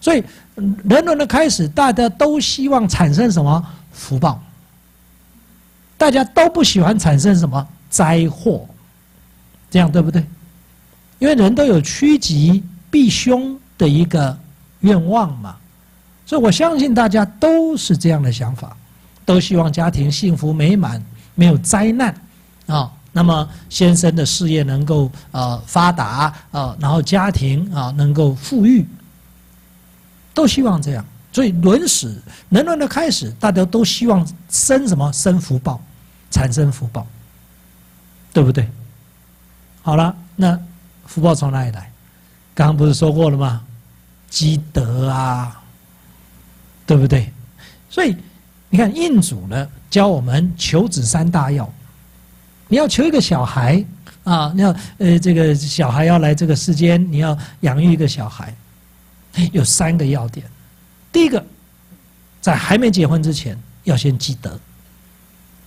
[0.00, 0.24] 所以
[0.56, 4.42] 人伦的开始，大家都希望产生什么福报？
[5.96, 8.66] 大家都不喜欢产生什么灾祸，
[9.70, 10.24] 这样对不对？
[11.20, 14.36] 因为人都有趋吉避凶的一个
[14.80, 15.54] 愿望嘛。
[16.26, 18.76] 所以我相信大家都是这样的想法，
[19.24, 21.00] 都希望家庭幸福美满，
[21.36, 22.12] 没有灾难
[22.66, 22.90] 啊。
[23.12, 28.86] 那么先生的事业能够呃发达啊，然后家庭啊能够富裕，
[30.32, 31.04] 都希望这样。
[31.30, 32.14] 所以轮始
[32.48, 35.80] 人伦的开始，大家都希望生什么生福报，
[36.30, 37.06] 产生福报，
[38.32, 38.66] 对不对？
[39.82, 40.58] 好了，那
[41.06, 41.90] 福报从哪里来？
[42.54, 43.62] 刚刚不是说过了吗？
[44.30, 45.60] 积德啊，
[46.86, 47.30] 对不对？
[47.90, 48.16] 所以
[48.70, 51.70] 你看印祖呢教我们求子三大要。
[52.72, 53.84] 你要求一个小孩
[54.24, 58.54] 啊，你要呃，这个小孩要来这个世间，你要养育一个小孩，
[59.52, 60.46] 有三个要点。
[61.12, 61.44] 第一个，
[62.40, 64.58] 在还没结婚之前，要先积德。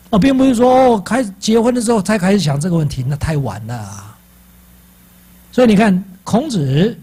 [0.10, 3.78] 哦，并不是说哦，开结婚的时候才开始想这个问题，那太晚了。
[3.78, 4.18] 啊
[5.52, 6.98] 所以你看，孔子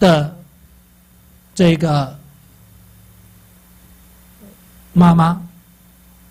[0.00, 0.36] 的
[1.54, 2.18] 这个
[4.92, 5.40] 妈妈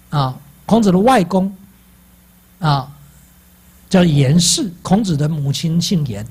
[0.10, 1.56] 啊，孔子的外公。
[2.66, 2.92] 啊，
[3.88, 6.26] 叫颜氏，孔子的母亲姓颜。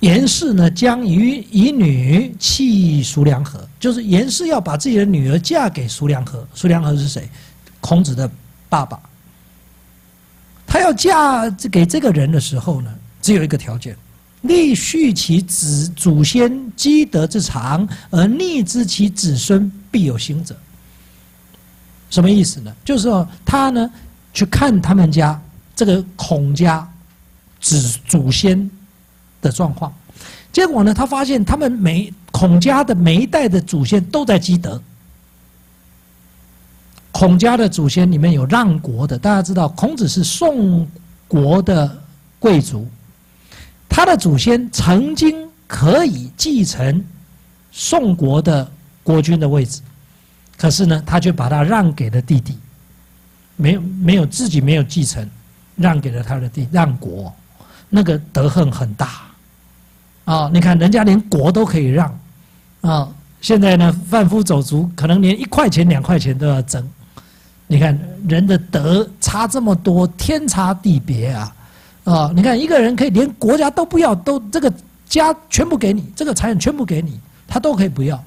[0.00, 6.42] 颜氏呢，将与以女弃叔梁纥，就是颜氏要把自己的女儿嫁给叔梁纥。
[6.54, 7.28] 叔梁纥是谁？
[7.82, 8.30] 孔子的
[8.70, 8.98] 爸爸。
[10.66, 12.90] 他要嫁给这个人的时候呢，
[13.20, 13.94] 只有一个条件：
[14.42, 20.56] 立续其子祖先积德之长，而逆之其子孙必有行者。
[22.10, 22.74] 什么意思呢？
[22.84, 23.90] 就是说他呢
[24.34, 25.40] 去看他们家
[25.74, 26.86] 这个孔家
[27.60, 28.70] 子祖先
[29.40, 29.92] 的状况，
[30.52, 34.80] 结果呢，他发现他们每孔家的每一代的祖先都在积德。
[37.12, 40.86] 孔家的祖先里面有让国的，大家知道孔子是宋
[41.28, 42.02] 国的
[42.38, 42.86] 贵族，
[43.88, 47.04] 他的祖先曾经可以继承
[47.70, 48.70] 宋国的
[49.02, 49.80] 国君的位置。
[50.60, 52.58] 可是呢，他却把他让给了弟弟，
[53.56, 55.26] 没有没有自己没有继承，
[55.74, 57.34] 让给了他的弟让国，
[57.88, 59.08] 那个德恨很大，
[60.26, 60.50] 啊！
[60.52, 62.20] 你看人家连国都可以让，
[62.82, 63.08] 啊！
[63.40, 66.86] 现在呢，贩夫走卒可能连一块钱两块钱都要争，
[67.66, 67.98] 你看
[68.28, 71.56] 人的德差这么多，天差地别啊！
[72.04, 72.32] 啊！
[72.34, 74.70] 你看一个人可以连国家都不要，都这个
[75.08, 78.22] 家全部给你，这个财产全部给你，他都可以不要，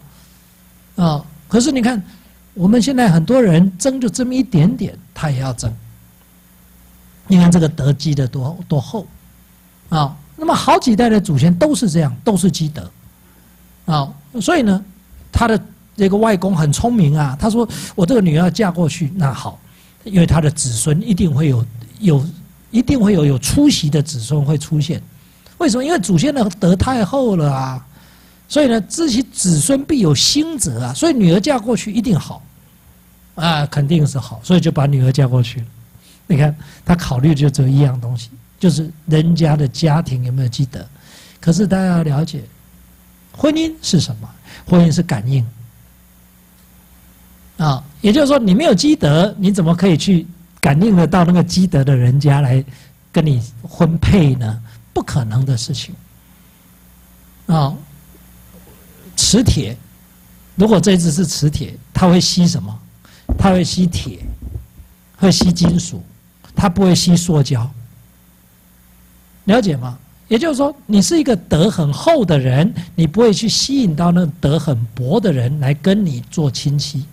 [0.96, 1.24] 啊！
[1.48, 2.02] 可是你看。
[2.54, 5.74] 我们现在很多人争就这么一点点，他也要争。
[7.28, 9.08] 你看这个德积的多多厚
[9.89, 10.16] 啊！
[10.36, 12.91] 那么好几代的祖先都是这样，都是积德
[13.86, 14.12] 啊。
[14.41, 14.84] 所以呢，
[15.32, 15.60] 他的
[15.95, 17.38] 这个外公很聪明啊。
[17.39, 19.60] 他说：“我这个女儿嫁过去，那好，
[20.04, 21.66] 因为他的子孙一定会有
[21.99, 22.26] 有，
[22.72, 25.01] 一定会有有出息的子孙会出现。
[25.60, 25.84] 为什么？
[25.84, 27.88] 因为祖先的德太厚了啊。
[28.54, 30.93] 所以呢，知其子孙必有兴泽啊。
[30.93, 32.39] 所以女儿嫁过去一定好
[33.34, 34.39] 啊，肯定是好。
[34.43, 35.66] 所以就把女儿嫁过去了。
[36.28, 38.30] 你看他考虑就只有一样东西。”
[38.62, 40.88] 就是人家的家庭有没有积德？
[41.41, 42.43] 可是大家要了解，
[43.36, 44.30] 婚姻是什么？
[44.68, 45.43] 婚姻是感应
[47.58, 50.28] 啊，也就是说，你没有积德，你怎么可以去
[50.62, 52.64] 感应得到那个积德的人家来
[53.12, 54.62] 跟你婚配呢？
[54.93, 55.95] 不可能的事情
[57.47, 57.74] 啊！
[59.16, 59.78] 磁铁，
[60.55, 62.80] 如果这只是磁铁，它会吸什么？
[63.38, 64.20] 它会吸铁，
[65.18, 66.03] 会吸金属，
[66.55, 67.70] 它不会吸塑胶。
[69.45, 69.97] 了解吗？
[70.30, 77.05] 也就是说，你是一个德很厚的人，你不会去吸引到那德很薄的人来跟你做亲戚。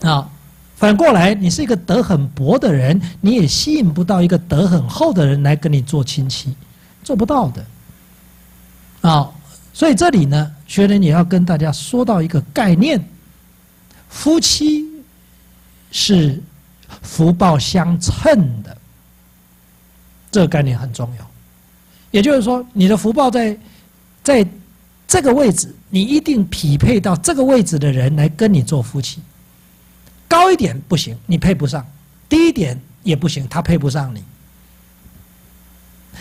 [0.00, 0.30] 啊，
[0.76, 6.54] 反过来，你是一个德很薄的人，你也吸引不到一个德很厚的人来跟你做亲戚，
[7.04, 7.66] 做不到的。
[9.02, 9.30] 啊，
[9.72, 13.02] 所以这里呢，学人也要跟大家说到一个概念：
[14.08, 14.84] 夫妻
[15.90, 16.40] 是
[17.00, 18.76] 福报相称的。
[20.30, 21.30] 这个概念很重要，
[22.10, 23.54] 也就是说，你的福报在
[24.22, 24.46] 在
[25.06, 29.20] 这个位置，你一定匹配到这个位置的人来跟你做夫妻。
[30.26, 31.82] 高一点不行，你配不上；
[32.30, 34.24] 低一点也不行，他配不上你。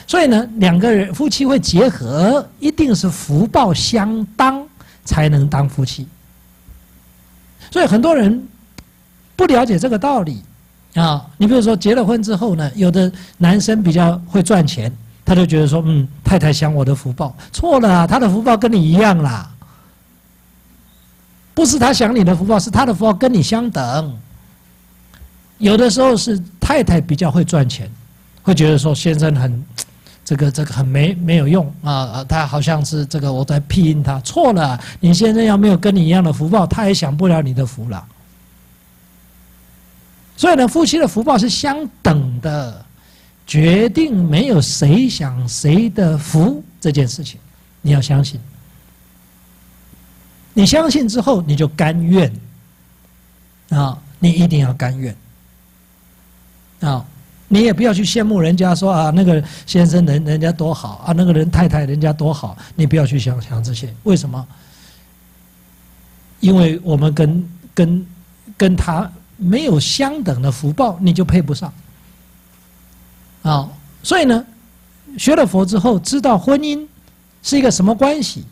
[0.06, 4.66] 所以呢，两个人夫妻会结合，一定是福报相当
[5.06, 6.08] 才能当夫妻。
[7.70, 8.48] 所以很多人
[9.36, 10.44] 不了解这个道理。
[10.96, 14.92] 啊，你比如说结了婚之后呢，有的男生比较会赚钱，
[15.24, 19.50] 他就觉得说，嗯，太太享我的福报，错了，他的福报跟你一样啦，
[21.54, 24.20] 不是他享你的福报，是他的福报跟你相等。
[25.60, 27.90] 有的时候是太太比较会赚钱，
[28.42, 29.64] 会觉得说先生很
[30.32, 38.08] 这个这个很没没有用啊，他好像是这个我在庇荫他，错了，你现在要没有跟你一样的福报，他也享不了你的福了。
[40.38, 42.86] 所以呢，夫妻的福报是相等的，
[43.46, 47.38] 决定没有谁享谁的福这件事情，
[47.82, 48.40] 你要相信。
[50.54, 52.34] 你相信之后，你就甘愿
[53.72, 55.14] 啊，你一定要甘愿
[56.80, 57.06] 啊，
[57.52, 63.94] 你也不要去羡慕人家说啊，那个先生人人家多好啊，那个人太太人家多好，你不要去想想这些。
[64.04, 64.48] 为什么？
[66.40, 68.08] 因为我们跟跟
[68.58, 69.12] 跟他。
[69.44, 71.74] 没有相等的福报，你就配不上。
[73.42, 73.68] 啊，
[74.04, 74.46] 所以呢，
[75.18, 76.86] 学了佛之后，知道婚姻
[77.42, 78.46] 是一个什么关系？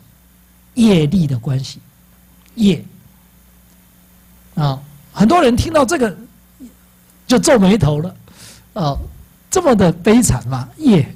[0.74, 1.78] 业力的关系，
[2.56, 2.84] 业。
[4.56, 4.82] 啊，
[5.12, 6.12] 很多人听到这个
[7.24, 8.12] 就皱眉头了。
[8.74, 8.96] 啊，
[9.50, 10.68] 这么的悲惨吗？
[10.76, 11.06] 业。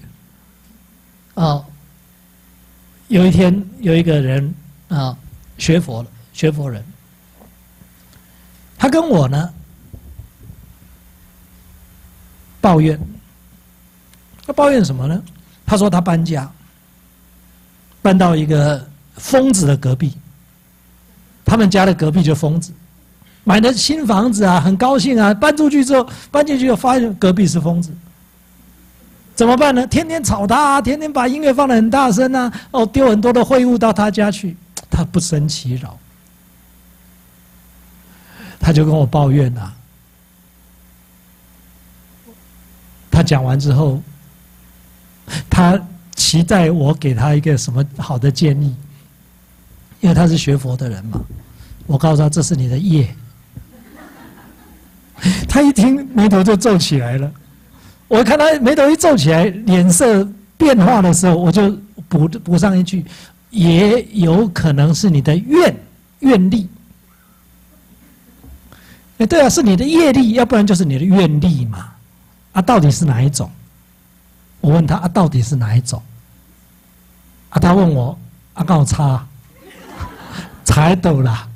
[1.34, 1.64] 啊，
[3.08, 4.54] 有一天有一个人
[4.88, 5.16] 啊，
[5.58, 6.84] 学佛了，学佛人，
[8.78, 9.52] 他跟我呢。
[12.60, 12.98] 抱怨，
[14.46, 15.22] 他抱怨什么呢？
[15.66, 16.50] 他说他搬家，
[18.00, 20.16] 搬到一个疯子的隔壁。
[21.44, 22.72] 他们家的隔壁就疯子，
[23.44, 25.32] 买的新房子啊，很高兴啊。
[25.32, 27.90] 搬出去之后，搬进去又发现隔壁是疯子，
[29.34, 29.86] 怎么办呢？
[29.86, 34.56] 天天吵他，天天把音乐放得很大声啊，哦，丢很多的秽物到他家去，
[34.90, 35.98] 他不生其扰，
[38.58, 39.74] 他就跟我抱怨啊。
[43.10, 44.02] 他讲完之后，
[45.50, 45.78] 他
[46.16, 48.74] 期待我给他一个什么好的建议？
[50.00, 51.20] 因为他是学佛的人嘛。
[51.86, 53.14] 我告诉他这是你的业。
[55.48, 57.30] 他一听眉头就皱起来了。
[58.08, 61.70] 我看他眉头一皱起来，脸色变化的时候，我就
[62.08, 63.04] 补补上一句：
[63.50, 65.76] 也有可能是你的愿
[66.20, 66.68] 愿力。
[69.18, 71.88] 哎，对啊，是你的业力，要不然就是你的愿力嘛。
[72.52, 73.50] 啊，到底是哪一种？
[74.60, 76.02] 我问他啊，到底是哪一种？
[77.50, 78.18] 啊，他问我
[78.54, 79.26] 啊，告我差，
[80.64, 81.48] 才懂了，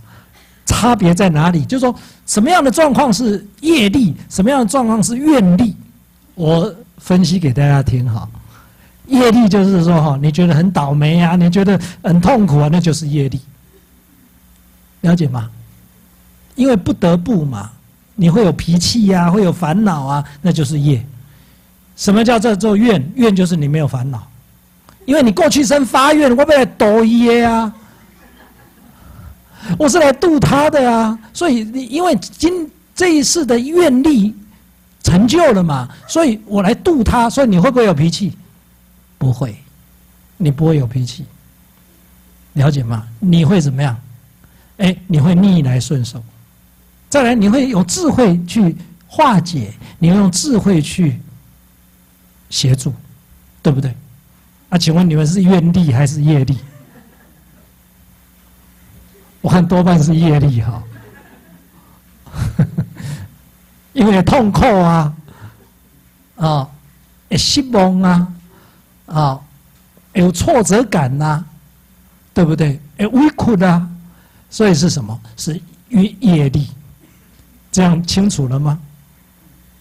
[0.79, 1.64] 差别在哪里？
[1.64, 1.93] 就是说，
[2.24, 5.74] 什么样的状况是业力，什么样的状况是愿力？
[6.37, 8.29] 我分析给大家听哈。
[9.09, 13.41] 业力就是说哈，你觉得很倒霉啊，你觉得很痛苦啊，那就是业力，
[15.01, 15.51] 了解吗？
[16.55, 17.70] 因为不得不嘛，
[18.14, 21.05] 你会有脾气呀，会有烦恼啊，那就是业。
[21.97, 23.05] 什么叫做做愿？
[23.16, 24.24] 愿就是你没有烦恼，
[25.07, 27.74] 因为你过去生发愿，我不来度耶啊，
[29.77, 34.35] 我是来度他的啊，所以你因为今这一世的愿力
[35.03, 38.37] 成就了嘛，所以我来度他，所以你会不会有脾气？
[39.19, 39.57] 不会，
[40.37, 41.25] 你不会有脾气，
[42.55, 43.07] 了解吗？
[43.19, 43.97] 你会怎么样？
[44.79, 46.23] 哎，你会逆来顺受，
[47.09, 51.21] 再来你会有智慧去化解，你会用智慧去
[52.49, 52.93] 协助，
[53.61, 53.93] 对不对？
[54.69, 56.57] 啊，请问你们是愿力还是业力？
[59.41, 60.82] 我看多半是业力哈，
[63.93, 65.12] 因为痛苦啊，
[66.36, 66.68] 啊，
[67.32, 68.32] 失望啊，
[69.07, 69.41] 啊，
[70.14, 71.45] 有挫折感呐，
[72.34, 72.80] 对不对？
[72.99, 73.89] 哎，委屈啊。
[74.51, 75.20] 所以是什么？
[75.36, 75.61] 是
[75.91, 76.68] 业业力，
[77.70, 78.78] 这样清楚了吗？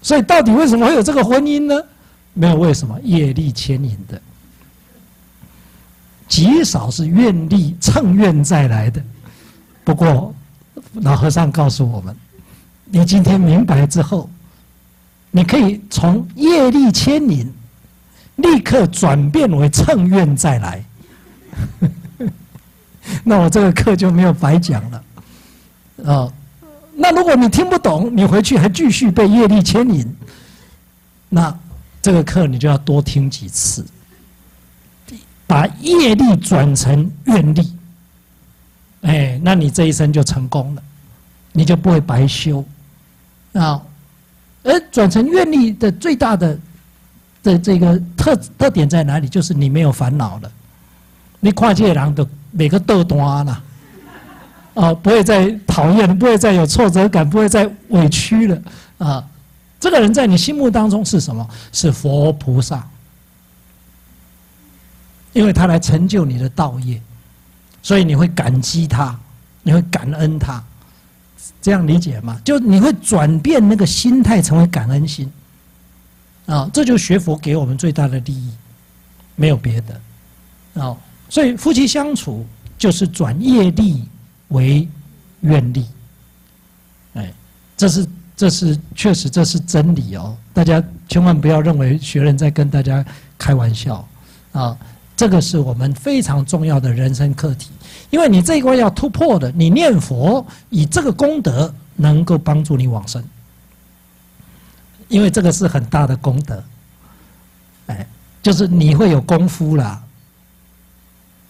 [0.01, 1.82] 所以到底为什么会有这个婚姻呢？
[2.34, 4.22] 没有为什么，业力牵引的，
[6.28, 9.01] 极少是愿力乘愿再来的。
[9.88, 10.36] 不过
[10.96, 12.14] 老和尚告诉我们，
[12.84, 14.30] 你今天明白之后，
[15.32, 17.50] 你可以从业力牵引，
[18.36, 20.84] 立刻转变为乘愿再来。
[23.24, 25.04] 那我这个课就没有白讲了，
[26.06, 26.34] 啊，
[26.94, 30.06] 那如果你听不懂，你回去还继续被业力牵引，
[31.30, 31.58] 那
[32.02, 33.86] 这个课你就要多听几次，
[35.48, 37.77] 把业力转成愿力，
[39.08, 40.84] 哎，那你这一生就成功了，
[41.51, 42.64] 你就不会白修，
[43.53, 43.82] 啊，
[44.64, 46.60] 而转成愿力的最大的
[47.41, 49.28] 的这个特特点在哪里？
[49.28, 50.51] 就是你没有烦恼了，
[51.39, 52.28] 你跨界人的。
[52.49, 53.64] 每个豆端了，
[54.74, 58.62] 啊，不会再讨厌，不会再有挫折感，不会再委屈了，
[58.97, 59.24] 啊，
[59.80, 61.47] 这个人在你心目当中是什么？
[61.72, 62.88] 是佛菩萨，
[65.34, 66.99] 因为他来成就你的道业，
[67.88, 69.18] 所以你会感激他，
[69.64, 70.62] 你会感恩他，
[71.62, 72.38] 这样理解吗？
[72.44, 75.32] 就你会转变那个心态，成为感恩心，
[76.48, 78.52] 啊，这就学佛给我们最大的利益，
[79.38, 80.98] 没有别的，啊。
[81.30, 82.46] 所以夫妻相处
[82.78, 84.06] 就是转业力
[84.50, 84.86] 为
[85.40, 85.86] 愿力，
[87.14, 87.34] 哎，
[87.78, 93.06] 这是这是确实这是真理哦，大家千万不要认为学人在跟大家
[93.38, 94.06] 开玩笑。
[94.52, 94.78] 啊，
[95.16, 97.70] 这个是我们非常重要的人生课题，
[98.10, 103.24] 因为你这一关要突破的，你念佛以这个功德能够帮助你往生，
[105.08, 106.64] 因为这个是很大的功德，
[107.88, 108.08] 哎，
[108.41, 110.03] 就是你会有功夫了。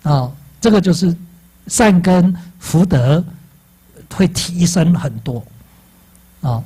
[0.04, 0.32] 啊，
[0.62, 1.16] 这个就是
[1.68, 3.24] 善根福德
[4.16, 5.44] 会提升很多
[6.42, 6.64] 啊，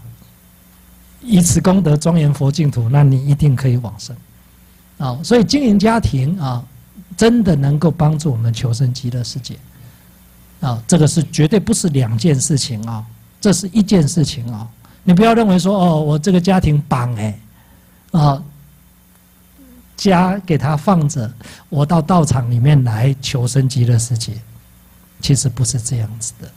[1.21, 4.15] 以此功德庄严佛净土，那你一定可以往生
[4.99, 5.19] 啊。
[5.23, 6.63] 所以经营家庭啊，
[7.17, 9.55] 真的能够帮助我们求生极乐世界
[10.61, 10.81] 啊。
[10.87, 13.05] 这个是绝对不是两件事情啊，
[13.41, 14.65] 这是一件事情啊。
[15.03, 17.39] 你不要认为说哦，我这个家庭绑哎
[18.13, 18.41] 啊。
[19.97, 21.31] 家给他放着，
[21.69, 24.33] 我到道场里面来求生极乐世界，
[25.19, 26.51] 其实不是这样子的，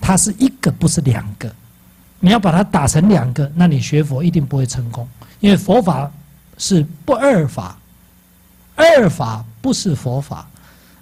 [0.00, 1.52] 它是一个，不是两个。
[2.20, 5.08] 你要把它打成两个，那你学佛一定不会成功，
[5.40, 6.08] 因为佛法
[6.56, 7.76] 是不二法，
[8.76, 10.48] 二法不是佛法，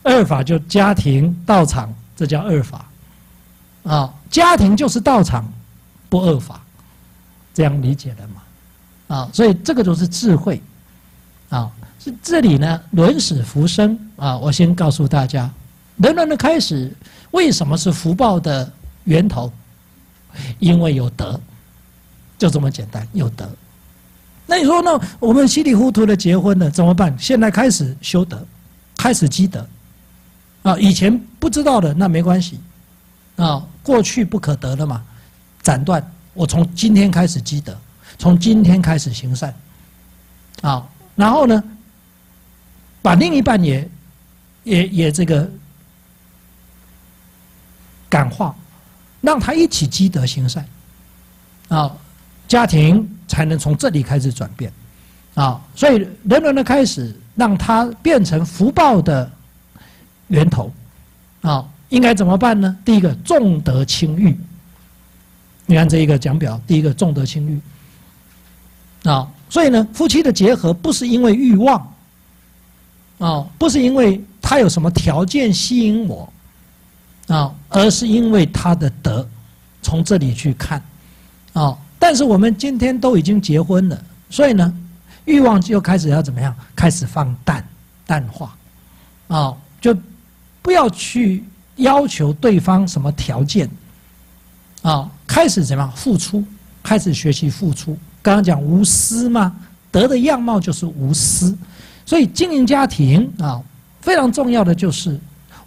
[0.03, 2.88] 二法就家庭道场，这叫二法，
[3.84, 5.44] 啊，家庭就是道场，
[6.08, 6.60] 不二法，
[7.54, 8.42] 这样理解了吗？
[9.08, 10.60] 啊，所以这个就是智慧。
[11.48, 14.36] 啊，这这里呢，轮死福生啊！
[14.36, 15.48] 我先告诉大家，
[15.98, 16.92] 人伦的开始
[17.30, 18.68] 为什么是福报的
[19.04, 19.52] 源头？
[20.58, 21.40] 因为有德，
[22.36, 23.48] 就这么简单，有德。
[24.44, 27.16] 那你说，呢我们稀里糊涂的结婚了怎么办？
[27.16, 28.44] 现在开始修德，
[28.96, 29.64] 开始积德
[30.66, 30.76] 啊！
[30.80, 32.58] 以前不知道的那没关系
[33.36, 35.04] 啊，过去不可得的嘛，
[35.62, 36.04] 斩断。
[36.34, 37.78] 我从今天开始积德，
[38.18, 39.54] 从今天开始行善
[40.62, 40.84] 啊！
[41.14, 41.62] 然后呢，
[43.00, 43.88] 把另一半也，
[44.64, 45.48] 也也这个
[48.08, 48.52] 感化，
[49.20, 50.66] 让他一起积德行善，
[51.68, 51.96] 啊，
[52.48, 54.72] 家庭才能从这里开始转变，
[55.34, 59.30] 啊，所以人伦的开始，让他变成福报的
[60.28, 60.72] 源头，
[61.42, 62.76] 啊，应该怎么办呢？
[62.84, 64.38] 第一个，重德轻欲。
[65.66, 69.28] 你看这一个讲表，第一个重德轻欲，啊。
[69.48, 71.94] 所以呢，夫妻的结合不是因为欲望，
[73.18, 76.32] 啊，不是因为他有什么条件吸引我，
[77.28, 79.26] 啊，而是因为他的德
[79.82, 80.82] 从这里去看，
[81.52, 84.76] 啊，但是我们今天都已经结婚了，所以呢，
[85.26, 86.52] 欲望就开始要怎么样？
[86.74, 87.64] 开始放淡、
[88.04, 88.56] 淡化，
[89.28, 89.96] 啊，就
[90.66, 91.44] 不要去
[91.76, 93.70] 要求对方什么条件，
[94.82, 95.92] 啊，开始怎么样？
[95.92, 96.44] 付出，
[96.82, 97.96] 开始学习付出。
[98.20, 99.54] 刚刚讲无私嘛，
[99.92, 101.56] 德的样貌就是无私，
[102.04, 103.62] 所以经营家庭啊，
[104.00, 105.20] 非常重要的就是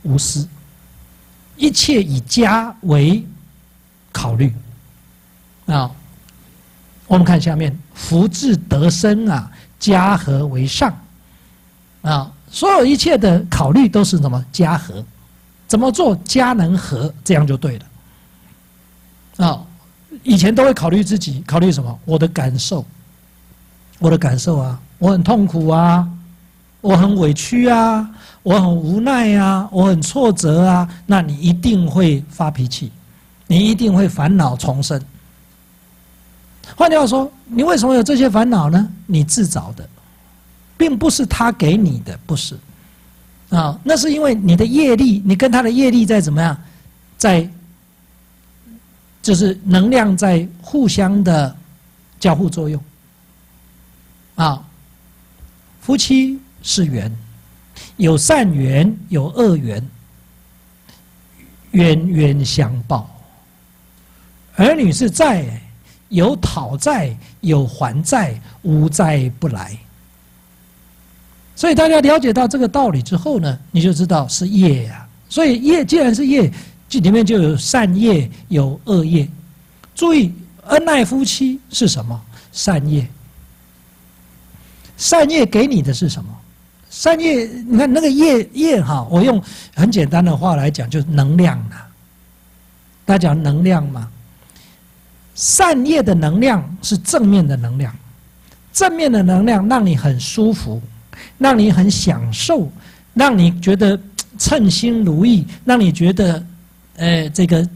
[0.03, 0.45] 无私，
[1.55, 3.25] 一切以家为
[4.11, 4.53] 考虑
[5.67, 5.89] 啊。
[7.07, 10.93] 我们看下面，福至德生啊，家和为上
[12.01, 14.43] 啊，所有一切的考虑都是什么？
[14.51, 15.03] 家和，
[15.67, 17.79] 怎么做家能和，这样就对
[19.37, 19.61] 了啊。
[20.23, 21.99] 以前都会考虑自己，考虑什么？
[22.05, 22.83] 我的感受，
[23.99, 26.07] 我的感受啊，我很痛苦啊，
[26.81, 28.09] 我很委屈啊，
[28.41, 30.89] 我很无奈啊，我很挫折啊。
[31.05, 32.91] 那你一定会发脾气，
[33.47, 34.99] 你一定会烦恼重生。
[36.75, 38.89] 换句话说，你为什么有这些烦恼呢？
[39.05, 39.87] 你自找的，
[40.79, 42.57] 并不是他给你的，不是
[43.49, 46.57] 啊，那是因为你的业力，你跟他的业力在怎么样，
[47.17, 47.47] 在。
[49.21, 51.53] 就是能量在互相的
[52.21, 52.81] 交互作用
[54.35, 54.65] 啊，
[55.81, 57.13] 夫妻是缘，
[57.97, 59.85] 有善缘有恶缘，
[61.71, 63.05] 冤冤相报；
[64.55, 65.61] 儿女是债，
[66.07, 69.77] 有讨债有还债，无债不来。
[71.59, 75.05] 所以大家了解到这个道理之后呢，你就知道是业呀。
[75.27, 76.49] 所以业既然是业。
[76.87, 79.29] 这里面就有善业，有恶业。
[79.93, 80.33] 注意，
[80.67, 82.19] 恩爱夫妻是什么？
[82.53, 83.05] 善业。
[84.97, 86.29] 善业给你的是什么？
[86.89, 89.39] 善业，你看那个业业哈，我用
[89.75, 91.85] 很简单的话来讲，就是能量啊。
[93.03, 94.07] 大家讲能量嘛。
[95.35, 97.93] 善业的能量是正面的能量，
[98.71, 100.81] 正面的能量让你很舒服，
[101.39, 102.71] 让你很享受，
[103.15, 103.99] 让你觉得
[104.37, 106.45] 称心如意，让你觉得。
[107.01, 107.69] 呃，这个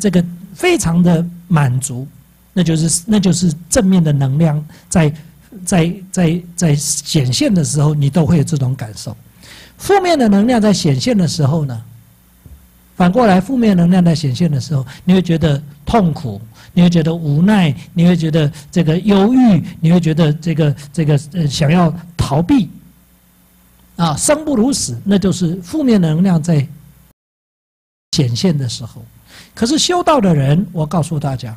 [0.00, 0.24] 这个
[0.56, 2.04] 非常的满足，
[2.52, 5.14] 那就是那就是正面的能量在
[5.64, 9.16] 在在在显现的时候，你都会有这种感受。
[9.78, 11.80] 负面的能量在显现的时候呢，
[12.96, 16.40] 反过来，负面能量在显现的时候，你会觉得痛苦，
[16.72, 22.68] 你会觉得无奈，你会觉得这个忧郁，你会觉得这个这个呃想要逃避，
[24.00, 26.66] 啊，生不如死，那就是负面能量在。
[28.16, 29.04] 显现的时候，
[29.54, 31.56] 可是修道的人，我告诉大家，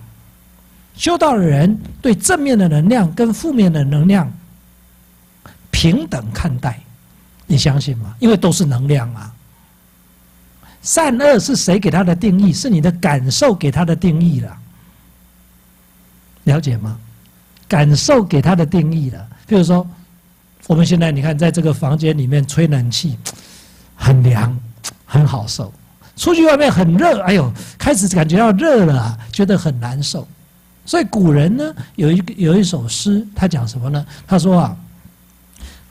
[0.96, 4.32] 修道的人对正面的能量跟负面的能量
[5.72, 6.80] 平等看待，
[7.48, 8.16] 你相信吗？
[8.20, 9.34] 因为都是能量啊。
[10.84, 12.54] 善恶是谁给他的定义？
[12.54, 14.58] 是你的感受给他的定义了，
[16.44, 16.98] 了解吗？
[17.68, 19.28] 感受给他的定义了。
[19.48, 19.86] 比如说，
[20.68, 23.18] 我们现在你看，在这个房间里面吹冷气，
[23.96, 24.58] 很凉，
[25.06, 25.72] 很好受。
[26.16, 30.28] 出去外面很热，哎呦，开始感觉到热了，觉得很难受。
[30.86, 34.06] 所以古人呢，有一个有一首诗，他讲什么呢？
[34.28, 34.78] 他说啊，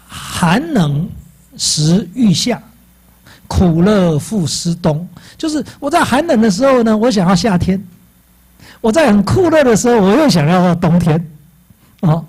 [0.06, 1.08] 寒冷
[1.56, 2.62] 时欲夏，
[3.46, 5.06] 苦乐复思冬。
[5.36, 7.78] 就是我在寒冷的时候呢，我想要夏天；
[8.80, 11.26] 我在很酷热的时候，我又想要冬天。
[12.00, 12.24] 哦，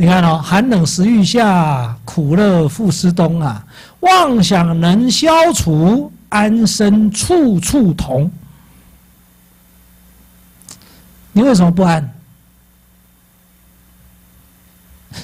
[0.00, 3.62] 你看哦，寒冷时欲夏，苦乐复思冬啊，
[4.00, 6.10] 妄想能消除。
[6.30, 8.30] 安身处处同，
[11.32, 12.08] 你为什么不安？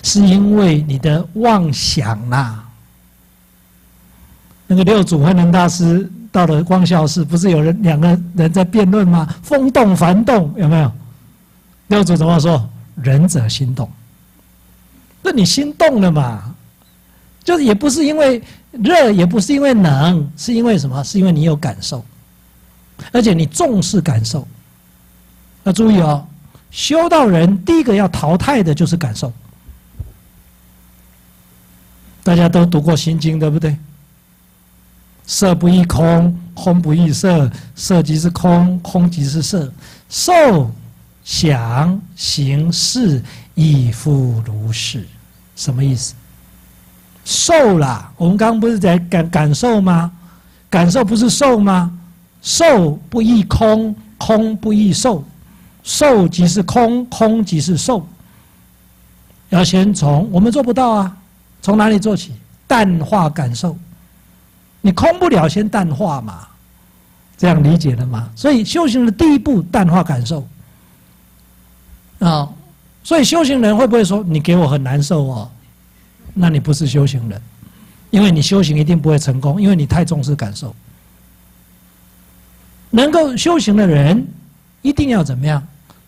[0.02, 2.60] 是因为你的妄想呐。
[4.66, 9.32] 那个六祖慧能大师到了光孝寺，不是有人两个人在辩论吗？
[9.44, 10.92] 风动幡动，有没有？
[11.86, 12.68] 六祖怎么说？
[12.96, 13.88] 仁者心动。
[15.22, 16.54] 那你心动了嘛？
[17.42, 18.42] 就是也不是因为。
[18.82, 21.02] 热也不是因为冷，是因为什么？
[21.02, 22.04] 是因为你有感受，
[23.10, 24.46] 而且你重视感受。
[25.64, 26.26] 要注意哦，
[26.70, 29.32] 修道人第一个要淘汰的就是感受。
[32.22, 33.74] 大家都读过《心经》，对不对？
[35.26, 39.72] 色不异空，空不异色，色即是空，空即是色，
[40.10, 40.70] 受、
[41.24, 43.22] 想、行、识，
[43.56, 45.04] 亦复如是。
[45.56, 46.14] 什么意思？
[47.24, 50.12] 受啦，我们刚刚不是在感感受吗？
[50.70, 51.92] 感受不是受吗？
[52.42, 55.24] 受不异空，空不异受，
[55.82, 58.06] 受即是空，空即是受。
[59.48, 61.16] 要先从我们做不到啊，
[61.62, 62.32] 从哪里做起？
[62.68, 63.76] 淡化感受。
[64.80, 66.46] 你空不了，先淡化嘛。
[67.38, 68.30] 这样理解了吗？
[68.36, 70.46] 所以修行的第一步，淡化感受。
[72.18, 72.48] 啊，
[73.06, 75.48] 所以修行人会不会说你给我很难受哦？
[76.34, 77.40] 那你不是修行人，
[78.10, 80.74] 因为你修行一定不会成功，因为你太重视感受。
[82.90, 84.26] 能够修行的人，
[84.82, 85.64] 一定要怎么样？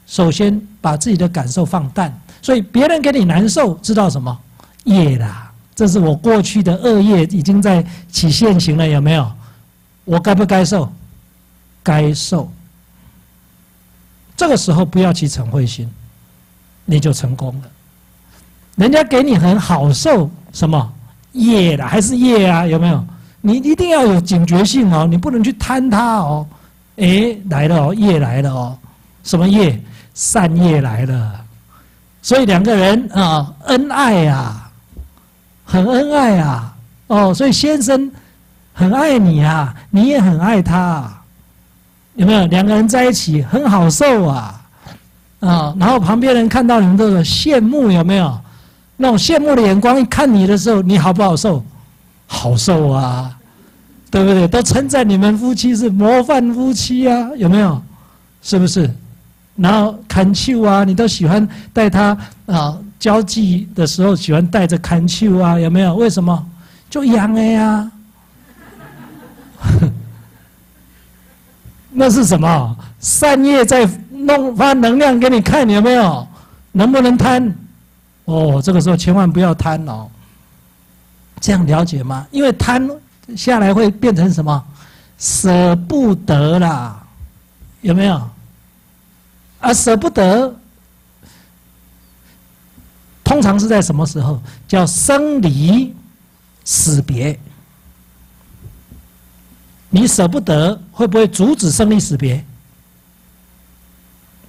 [0.08, 2.12] 首先把自己的感受放淡。
[2.42, 4.36] 所以别人给你难受，知道什么？
[4.82, 9.30] 业啦，这是我过去的恶业已经在起现行了，有没有？
[10.04, 10.92] 我该不该受？
[11.80, 12.50] 该受。
[14.36, 15.88] 这个时候不要起嗔恚心，
[16.90, 17.68] 你就成功了。
[18.76, 20.90] 人家给你很好受，什么
[21.32, 22.66] 业啦，还是业啊？
[22.66, 23.04] 有没有？
[23.42, 26.46] 你一定要有警觉性哦，你不能去贪它哦。
[26.96, 28.78] 哎，来了哦，业来了哦，
[29.22, 29.78] 什么业？
[30.14, 31.40] 善业来了。
[32.22, 34.70] 所以两个人啊，恩爱呀，
[35.64, 36.74] 很恩爱啊。
[37.08, 38.10] 哦，所以先生
[38.72, 41.12] 很爱你啊，你也很爱他。
[42.14, 44.57] 有没有两个人在一起很好受啊？
[45.40, 48.38] 啊，然后旁边人看到你们都有羡慕，有没有？
[48.96, 51.64] 那种羡慕的眼光一看你的时候，你好不好受？
[52.26, 53.38] 好受啊，
[54.10, 54.48] 对不对？
[54.48, 57.80] 都称赞你们夫妻是模范夫妻啊，有没有？
[58.42, 58.90] 是不是？
[59.56, 62.16] 然后看秋啊，你都喜欢带他
[62.46, 65.94] 啊交际的时候喜欢带着看秋啊，有没有？
[65.94, 66.46] 为什么？
[66.90, 67.90] 就养的呀。
[71.90, 72.76] 那是什么？
[73.00, 73.88] 善业在
[74.28, 76.28] 弄发能量给你看，有没有？
[76.72, 77.54] 能不能贪？
[78.26, 80.06] 哦，这个时候千万不要贪哦。
[81.40, 82.26] 这样了解吗？
[82.30, 82.88] 因为贪
[83.34, 84.64] 下来会变成什么？
[85.16, 87.02] 舍不得啦，
[87.80, 88.30] 有没有？
[89.60, 90.54] 啊，舍不得，
[93.24, 94.40] 通常是在什么时候？
[94.68, 95.94] 叫生离
[96.64, 97.38] 死别。
[99.90, 102.44] 你舍不得，会不会阻止生离死别？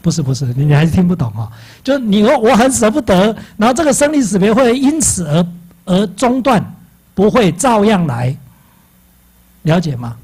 [0.02, 1.52] 不是不是，你还是听不懂啊！
[1.84, 5.46] 就你我我很舍不得，然后这个生离死别会因此而
[5.86, 6.76] 而中断，
[7.14, 8.36] 不会照样来，
[9.64, 10.16] 了解吗？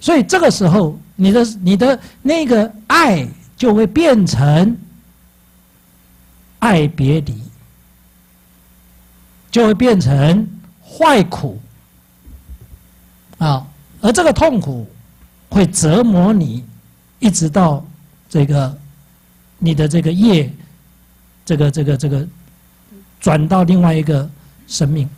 [0.00, 4.76] 所以这个时候，你的你的那个爱就会变成
[6.60, 7.42] 爱别离，
[9.50, 10.48] 就会变成
[10.82, 11.60] 坏苦
[13.38, 13.66] 啊。
[14.00, 14.86] 而这个痛苦
[15.50, 16.64] 会折磨你，
[17.18, 17.84] 一直到
[18.28, 18.76] 这个
[19.58, 20.52] 你的这个业，
[21.44, 22.26] 这个这个这个
[23.20, 24.28] 转到另外一个
[24.66, 25.08] 生命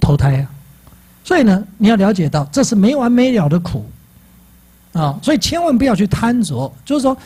[0.00, 0.50] 投胎啊。
[1.24, 3.84] 所以呢，你要了解到这是没完没了的苦
[4.92, 5.18] 啊。
[5.22, 7.16] 所以千万不要去贪着，就是说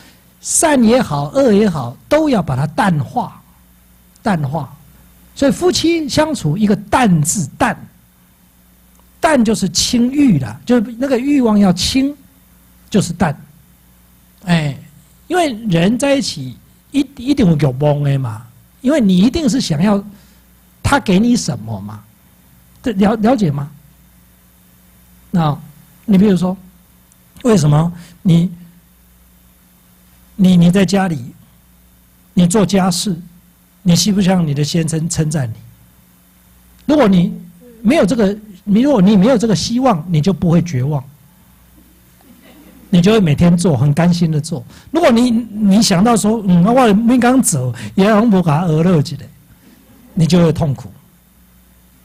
[0.41, 3.41] 善也好，恶也好，都要把它淡化，
[4.21, 4.73] 淡化。
[5.35, 7.77] 所以夫妻相处，一个淡字淡。
[9.19, 12.15] 淡就是清欲的，就是那个欲望要清，
[12.89, 13.35] 就是淡。
[14.47, 14.75] 哎，
[15.27, 16.57] 因为人在一起
[16.91, 18.47] 一一定会有崩的嘛，
[18.81, 20.01] 因为你一定是想要
[20.81, 22.03] 他给你什么嘛，
[22.81, 23.69] 这了了解吗？
[25.31, 25.57] 那，
[26.05, 26.55] 你比如说，
[27.43, 27.91] 为什么
[28.21, 28.51] 你
[30.35, 31.33] 你你在家里，
[32.33, 33.15] 你做家事，
[33.83, 35.55] 你希不希望你的先生称赞你？
[36.85, 37.33] 如果你
[37.81, 38.37] 没有这个。
[38.69, 41.01] 你如果你没有这个希望，你就不会绝望，
[42.89, 44.63] 你就会每天做，很甘心的做。
[44.91, 49.25] 如果你你想到说，嗯，我没刚走，也要不给他饿了起来，
[50.13, 50.91] 你就会痛苦。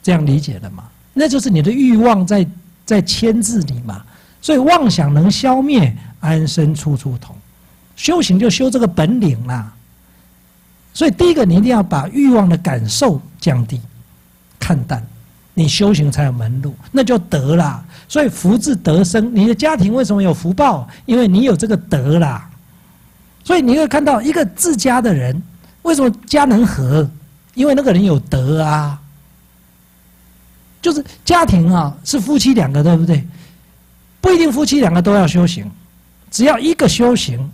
[0.02, 0.84] 这样理解了吗？
[1.12, 2.46] 那就是你的欲望在
[2.84, 4.02] 在牵制你嘛。
[4.40, 7.36] 所以妄想能消灭，安身处处同。
[7.94, 9.72] 修行就修这个本领啦。
[10.92, 13.80] 所以第一个，你一定要把欲望的感受降低，
[14.58, 15.06] 看淡。
[15.54, 17.84] 你修行才有门路，那就得啦。
[18.12, 20.86] 所以福至德生，你的家庭为什么有福报？
[21.06, 22.46] 因为你有这个德啦。
[23.42, 25.42] 所以你会看到一个自家的人，
[25.80, 27.10] 为什么家能和？
[27.54, 29.00] 因为那个人有德啊。
[30.82, 33.26] 就是家庭啊，是夫妻两个，对不对？
[34.20, 35.70] 不一定夫妻两个都要修行，
[36.30, 37.50] 只要一个修行，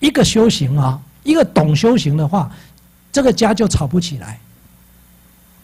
[0.00, 2.52] 一个修行啊，一个懂修行的话，
[3.10, 4.38] 这个家就吵不起来。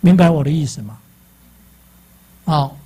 [0.00, 0.96] 明白我的意思吗？
[2.46, 2.76] 好，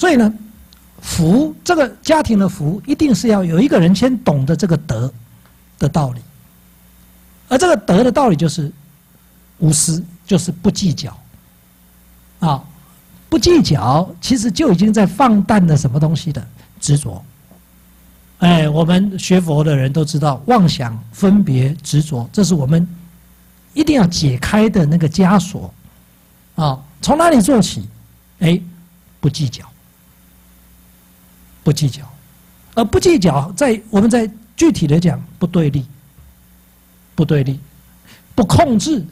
[0.00, 0.32] 所以呢，
[1.02, 5.12] 福这个家庭的福，一定是要有一个人先懂得这个德
[5.78, 6.22] 的道理，
[7.48, 8.72] 而这个德的道理就是
[9.58, 11.14] 无私，就是不计较。
[12.38, 12.64] 啊，
[13.28, 16.42] 不计较，其实就已经在放淡了什么东西的
[16.80, 17.22] 执着。
[18.38, 22.88] 哎，我们学佛的人都知道，妄想、分别、执着，这是我们
[23.74, 25.70] 一定要解开的那个枷锁。
[26.54, 26.80] 啊。
[27.02, 27.86] 从哪里做起？
[28.38, 28.58] 哎，
[29.20, 29.69] 不计较，
[31.70, 32.02] 不计较，
[32.74, 35.86] 而不计较，在我们在具体的讲，不对立，
[37.14, 37.60] 不对立，
[38.34, 39.06] 不控制，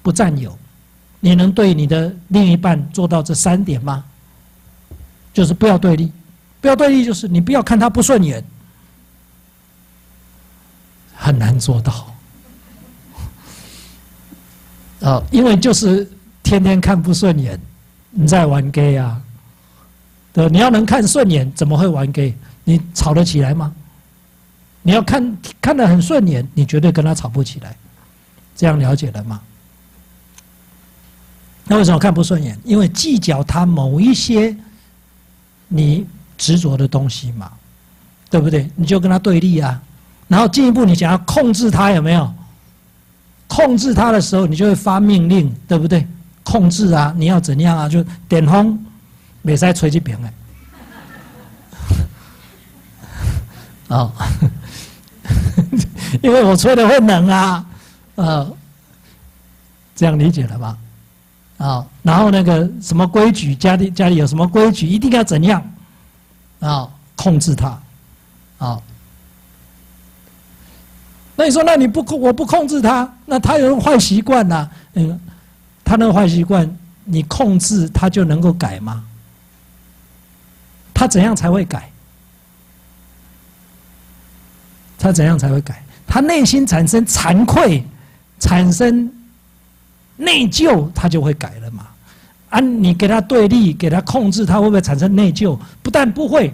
[0.00, 0.58] 不占有。
[1.20, 4.02] 你能对你的另一半做到这三点吗？
[5.34, 6.10] 就是不要对立，
[6.62, 8.42] 不要对立，就是你不要看他不顺眼，
[11.14, 12.06] 很难做到。
[15.02, 16.10] 啊，因为就是
[16.42, 17.60] 天天看不顺眼，
[18.12, 19.20] 你在玩 gay 啊？
[20.32, 22.34] 对，你要能看顺眼，怎么会玩 gay？
[22.64, 23.72] 你吵得起来吗？
[24.82, 27.76] 你要看看得很顺眼，你绝对跟他吵不起来。
[28.56, 29.40] 这样了解了吗？
[31.64, 32.58] 那为什么看不顺眼？
[32.64, 34.56] 因为计较他某一些
[35.68, 37.50] 你执着的东西嘛，
[38.28, 38.70] 对不对？
[38.76, 39.80] 你就跟他对立啊，
[40.28, 42.32] 然后进一步你想要控制他，有没有？
[43.46, 46.06] 控制他的时候，你就会发命令，对不对？
[46.42, 47.88] 控制啊，你要怎样啊？
[47.88, 48.78] 就点轰，
[49.42, 50.32] 没使吹这边哎。
[53.88, 54.12] 哦，
[56.22, 57.66] 因为我吹的会冷啊，
[58.14, 58.56] 呃，
[59.96, 60.78] 这样理解了吧？
[61.58, 65.62] 啊，然后那个什么规矩，家里家里有什么规矩，一定要怎样
[66.60, 66.88] 啊？
[67.16, 67.78] 控制他，
[68.58, 68.80] 啊。
[71.34, 74.68] 那你说，那你不控，我不控制他，那他有坏习惯呐？
[74.94, 75.20] 嗯，
[75.84, 76.70] 他那个坏习惯，
[77.04, 79.04] 你控制他就能够改吗？
[81.00, 81.90] 他怎样才会改？
[84.98, 85.82] 他怎样才会改？
[86.06, 87.82] 他内心产生惭愧，
[88.38, 89.10] 产生
[90.18, 91.86] 内疚，他就会改了嘛？
[92.50, 95.58] 啊，你给他对立，给他控制，他会不会产生内疚？
[95.82, 96.52] 不但不会，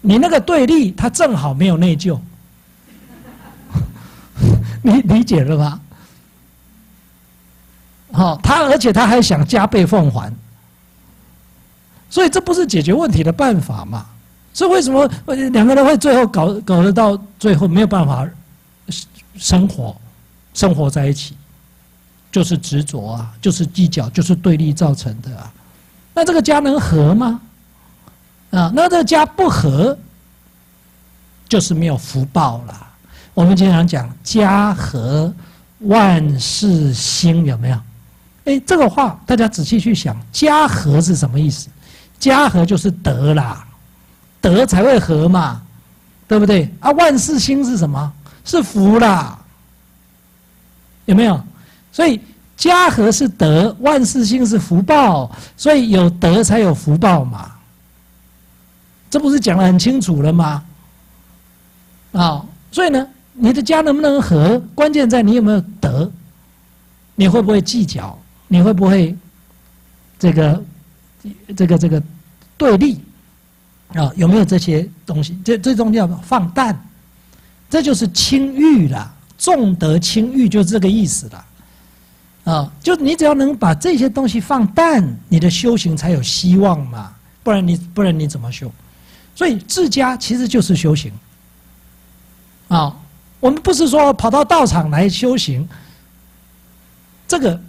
[0.00, 2.18] 你那个对立，他正好没有内疚。
[4.82, 5.80] 你理解了吧？
[8.12, 10.34] 好，他而且他还想加倍奉还，
[12.16, 14.06] 所以这不是解决问题的办法嘛？
[14.54, 15.06] 所以为什么
[15.50, 18.26] 两个人会最后搞搞得到最后没有办法
[19.36, 19.94] 生活
[20.54, 21.36] 生活在一起？
[22.32, 25.52] 就是执着啊，就是计较，就是对立造成的啊。
[26.14, 27.38] 那这个家能和吗？
[28.50, 29.98] 啊，那这个家不和，
[31.46, 32.86] 就是没有福报了。
[33.34, 35.30] 我们经常讲家和
[35.80, 37.78] 万事兴，有没有？
[38.46, 41.68] 哎，这个话大家仔细去想，家和是什么意思？
[42.18, 43.66] 家和就是德啦，
[44.40, 45.62] 德才会和嘛，
[46.26, 46.68] 对不对？
[46.80, 48.12] 啊，万事兴是什么？
[48.44, 49.38] 是福啦，
[51.04, 51.42] 有没有？
[51.92, 52.20] 所以
[52.56, 57.52] 家和是德，万事兴是福报，所以有德才有福报嘛。
[59.10, 60.62] 这不是讲的很清楚了吗？
[62.12, 63.06] 啊，所以呢？
[63.38, 64.58] 你的家能不能和？
[64.74, 66.10] 关键在你有没有德，
[67.14, 68.18] 你会不会计较？
[68.48, 69.14] 你会不会
[70.18, 70.62] 这个
[71.56, 72.02] 这个这个
[72.56, 73.00] 对立
[73.94, 74.10] 啊？
[74.16, 75.38] 有没有这些东西？
[75.44, 76.78] 这最重要放淡，
[77.68, 79.14] 这就是轻欲了。
[79.38, 81.44] 重德轻欲就是这个意思了
[82.44, 82.72] 啊！
[82.82, 87.12] 就你只要能把这些东西放淡，你的修行才有希望嘛。
[87.42, 88.72] 不然你不然你怎么修？
[89.34, 91.12] 所以自家其实就是修行
[92.68, 92.96] 啊。
[93.38, 95.68] 我们不是说跑到道场来修行，
[97.28, 97.60] 这个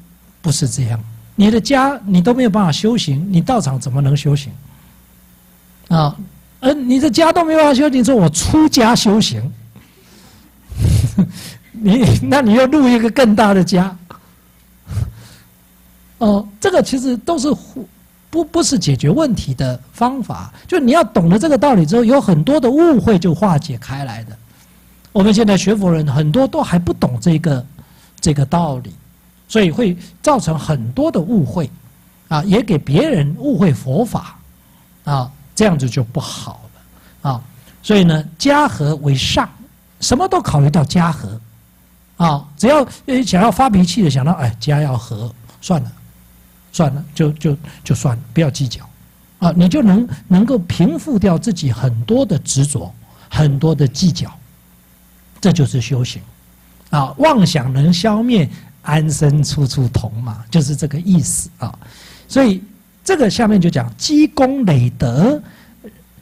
[0.42, 1.04] 不是这样。
[1.40, 4.52] 你的家你都没有办法修行，你道场怎么能修行？
[5.88, 6.14] 啊，
[6.60, 9.40] 而你的家都没有办法修行，说我出家修行，
[11.72, 13.96] 你那你要入一个更大的家。
[16.18, 17.48] 哦，这个其实都是
[18.32, 20.52] 不不是解决问题的方法。
[20.68, 24.36] 就你要懂得这个道理之后，有很多的误会就化解开来的。
[25.14, 27.66] 我们现在学佛人很多都还不懂这个
[28.20, 28.92] 这个道理，
[29.48, 31.70] 所以会造成很多的误会，
[32.28, 34.38] 啊，也给别人误会佛法，
[35.06, 36.62] 啊，这样子就不好
[37.22, 37.42] 了，啊，
[37.82, 39.50] 所以呢，家和为上，
[40.02, 41.40] 什么都考虑到家和，
[42.18, 42.86] 啊，只要
[43.26, 45.92] 想要发脾气的想到哎家要和，算了，
[46.72, 48.88] 算了，就就就算了，不要计较，
[49.40, 52.94] 啊，你就能能够平复掉自己很多的执着，
[53.30, 54.32] 很多的计较。
[55.40, 56.22] 这就是修行，
[56.90, 58.50] 啊，妄想能消灭，
[58.88, 61.78] 安身处处同嘛，就是这个意思啊。
[62.26, 62.64] 所以
[63.04, 65.42] 这个下面就讲积功累德，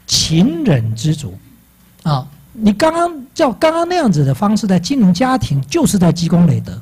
[0.07, 1.37] 勤忍知足，
[2.01, 6.81] 啊，你刚刚叫刚刚那样子的方式在经营家庭，就是在积功累德，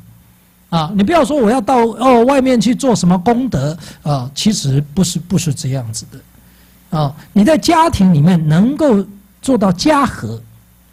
[0.70, 9.06] 啊，你不要说我要到哦外面去做什么功德啊，其实不是不是这样子的，啊，你在家庭里面能够
[9.42, 10.42] 做到家和，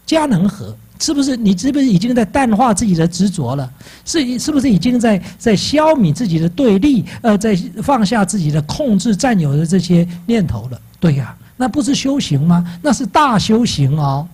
[0.05, 0.75] 家能和。
[1.01, 3.69] 是不是你是不是已经在淡化自己的执着了？
[4.05, 7.05] 是是不是已经在在消弭自己的对立？
[7.23, 10.81] 呃，在放下自己的控制、占有的这些念头了？
[11.01, 12.65] 对呀，那不是修行吗？
[12.83, 14.29] 那是大修行哦，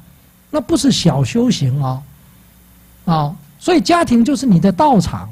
[0.50, 2.02] 那不是小修行哦，
[3.04, 5.28] 啊，所以家庭就是你的道场，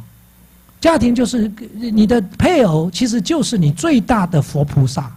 [0.80, 5.10] 家庭就是你的配偶，其实就是你最大的佛菩萨，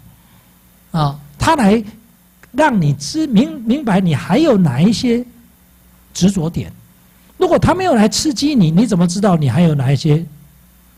[0.92, 1.84] 啊，他来
[2.54, 5.24] 让你知明明白你还有哪一些
[6.18, 6.74] 执着点，
[7.38, 10.26] 如果他没有来刺激你，你怎么知道你还有哪一些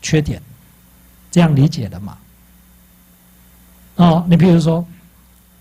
[0.00, 0.40] 缺点？
[1.30, 2.16] 这样理解的嘛？
[3.96, 4.82] 哦，你比如说，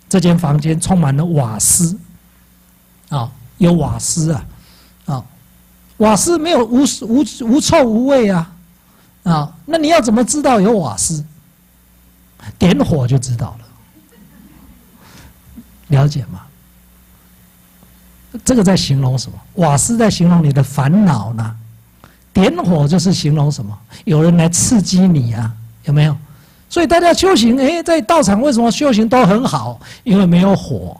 [0.07, 1.99] 这间房间充满了瓦斯，
[3.09, 4.45] 啊，有瓦斯啊，
[5.07, 5.25] 啊，
[5.97, 8.49] 瓦斯没有无无无臭无味啊，
[9.23, 11.25] 啊，那你要怎么知道有瓦斯？
[12.57, 13.65] 点火就知道了，
[15.89, 16.45] 了解吗？
[18.43, 19.37] 这个在形容什么？
[19.55, 21.55] 瓦斯在形容你的烦恼呢？
[22.31, 23.77] 点火就是形容什么？
[24.05, 25.51] 有人来刺激你啊？
[25.85, 26.15] 有没有？
[26.69, 29.79] 所以大家修行，哎，在道场为什么修行都很好？
[30.03, 30.95] 因为没有火，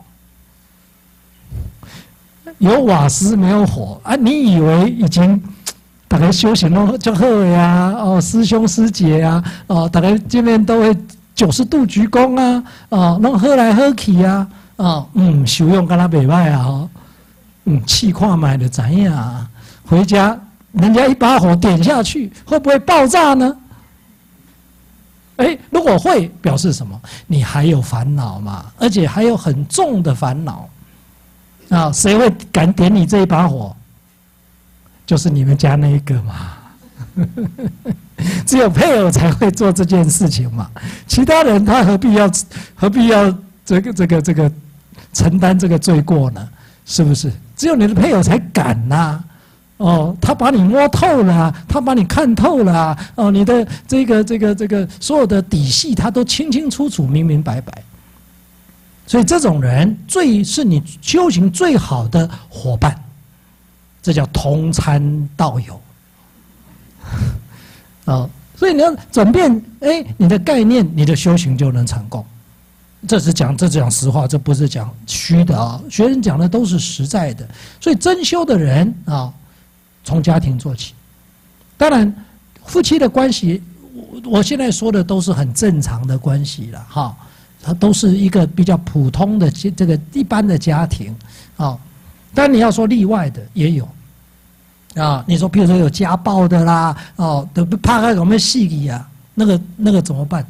[2.58, 4.16] 有瓦斯没有火啊！
[4.16, 5.40] 你以为已经
[6.08, 7.94] 大家修行了就喝呀？
[7.96, 10.98] 哦，师兄师姐呀，哦，大家见面都会
[11.36, 14.44] 九十度鞠躬啊，哦，弄喝来喝去呀
[14.76, 16.88] 啊，哦，嗯，修用跟他北拜啊，
[17.64, 19.46] 嗯，气矿买的怎样？
[19.86, 20.38] 回家
[20.72, 23.56] 人家一把火点下去，会不会爆炸呢？
[25.36, 27.00] 哎，如果会表示什么？
[27.26, 28.66] 你还有烦恼嘛？
[28.78, 30.68] 而且还有很重的烦恼
[31.70, 31.90] 啊！
[31.90, 33.74] 谁会敢点你这一把火？
[35.06, 36.34] 就是你们家那一个嘛。
[38.46, 40.70] 只有配偶才会做这件事情嘛。
[41.06, 42.30] 其他人他何必要
[42.74, 43.34] 何必要
[43.64, 44.52] 这个这个这个
[45.12, 46.48] 承担这个罪过呢？
[46.84, 47.32] 是不是？
[47.60, 49.22] 只有你的配偶才敢呐。
[49.76, 57.82] 哦，他把你摸透了，他把你看透了，哦，你的这个这个这个所有的底细，他都清清楚楚、明明白白。
[59.06, 62.98] 所以这种人最是你修行最好的伙伴，
[64.00, 65.80] 这叫同参道友。
[68.06, 68.26] 啊，
[68.56, 72.24] 所以你要转变，哎，你的概念，你的修行就能成功。
[73.08, 75.80] 这是讲，这讲实话，这不是讲虚的啊。
[75.90, 77.48] 学生讲的都是实在的，
[77.80, 79.32] 所以真修的人啊。
[80.02, 80.94] 从家庭做起，
[81.76, 82.12] 当然，
[82.64, 83.62] 夫妻的关系，
[83.92, 87.14] 我我现在说的都是很正常的关系了，哈，
[87.62, 91.14] 它都是一个比较普通的这这个一般的家庭，
[91.58, 91.78] 啊，
[92.34, 93.86] 但你要说例外的也有，
[94.94, 100.44] 啊，你说譬如说有家暴的啦，哦，都怕他有没有戏里啊，那个那个怎么办？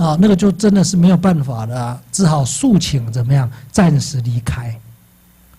[0.00, 4.74] 啊，那个就真的是没有办法了，只好诉请怎么样，暂时离开，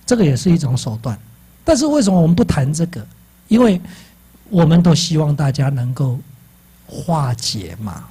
[0.04, 1.16] 这个也是一种手段。
[1.64, 3.06] 但是为什么我们不谈这个？
[3.48, 3.80] 因为
[4.50, 6.18] 我们都希望大家能够
[6.88, 8.04] 化解嘛，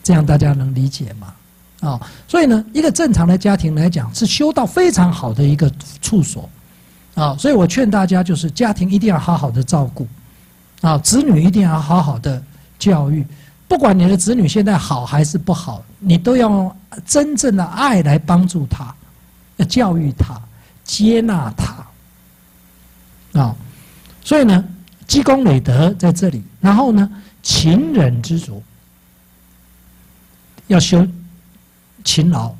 [0.00, 1.34] 这样大家能理解吗？
[1.80, 5.68] 啊，所以呢，一个正常的家庭来讲，是修道非常好的一个
[6.00, 6.48] 处所
[7.16, 7.36] 啊。
[7.36, 10.06] 所以我劝大家，就是家庭一定要好好的照顾
[10.82, 12.40] 啊，子女一定要好好的
[12.78, 13.26] 教育。
[13.68, 16.76] 不管你的子女现在好还是不好，你都要用
[17.06, 18.92] 真正的爱来帮助他，
[19.56, 20.40] 要教育他，
[20.82, 21.76] 接纳他。
[23.38, 23.54] 啊，
[24.24, 24.64] 所以呢，
[25.06, 27.08] 积功累德在这里，然后呢，
[27.42, 28.62] 勤忍知足，
[30.68, 31.06] 要修
[32.02, 32.54] 勤劳，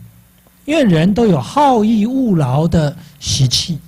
[0.67, 3.81] 因为人都有好逸恶劳的习气，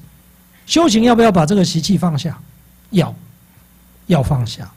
[0.65, 2.41] 修行要不要把这个习气放下？
[2.91, 3.15] 要，
[4.07, 4.69] 要放下。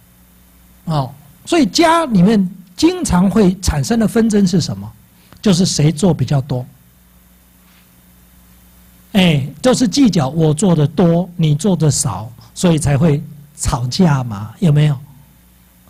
[0.86, 1.10] 哦，
[1.46, 4.92] 所以家里面经常会产生的纷争是什么？
[5.42, 6.66] 就是谁做比较多。
[9.12, 13.22] 哎，就是计较我做的多，你做的少，所以才会
[13.58, 14.54] 吵架嘛？
[14.60, 14.98] 有没有？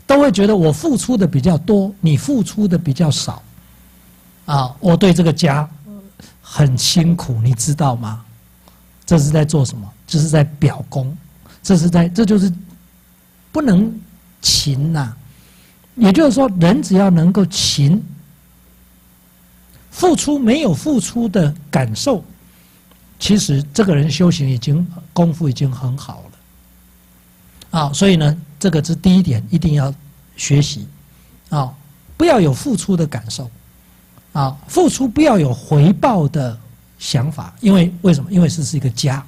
[0.05, 3.41] 都会觉得我付出的比较多，你付出的比较少，
[4.45, 5.67] 啊，我对这个家
[6.41, 8.25] 很辛苦，你知道吗？
[9.05, 9.89] 这是在做什么？
[10.05, 11.15] 这是在表功，
[11.61, 12.51] 这是在，这就是
[13.51, 13.89] 不能
[14.41, 15.15] 勤呐。
[15.95, 18.03] 也就是说，人只要能够勤，
[19.91, 22.23] 付出没有付出的感受。
[23.19, 26.25] 其实这个人修行已经功夫已经很好
[27.71, 29.93] 了，啊，所以呢，这个是第一点，一定要
[30.35, 30.87] 学习，
[31.49, 31.73] 啊，
[32.17, 33.49] 不要有付出的感受，
[34.33, 36.59] 啊，付出不要有回报的
[36.99, 38.29] 想法，因为为什么？
[38.29, 39.25] 因为这是一个家，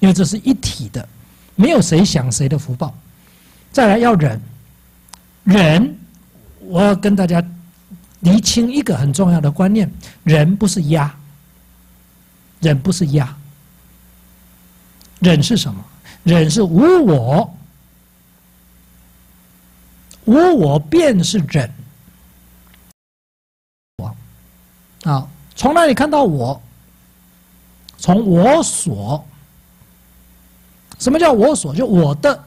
[0.00, 1.08] 因为这是一体的，
[1.54, 2.94] 没有谁享谁的福报。
[3.72, 4.40] 再来要忍，
[5.44, 5.97] 忍，
[6.68, 7.42] 我要跟大家
[8.20, 9.90] 厘清一个很重要的观念：
[10.22, 11.14] 忍不是压。
[12.60, 13.36] 忍不是压，
[15.20, 15.84] 忍是什么？
[16.24, 17.56] 忍是无我，
[20.24, 21.72] 无我便是忍。
[23.98, 24.16] 我
[25.04, 26.60] 啊，从哪里看到我？
[27.96, 29.24] 从我所。
[30.98, 31.72] 什么叫我所？
[31.72, 32.44] 就我的。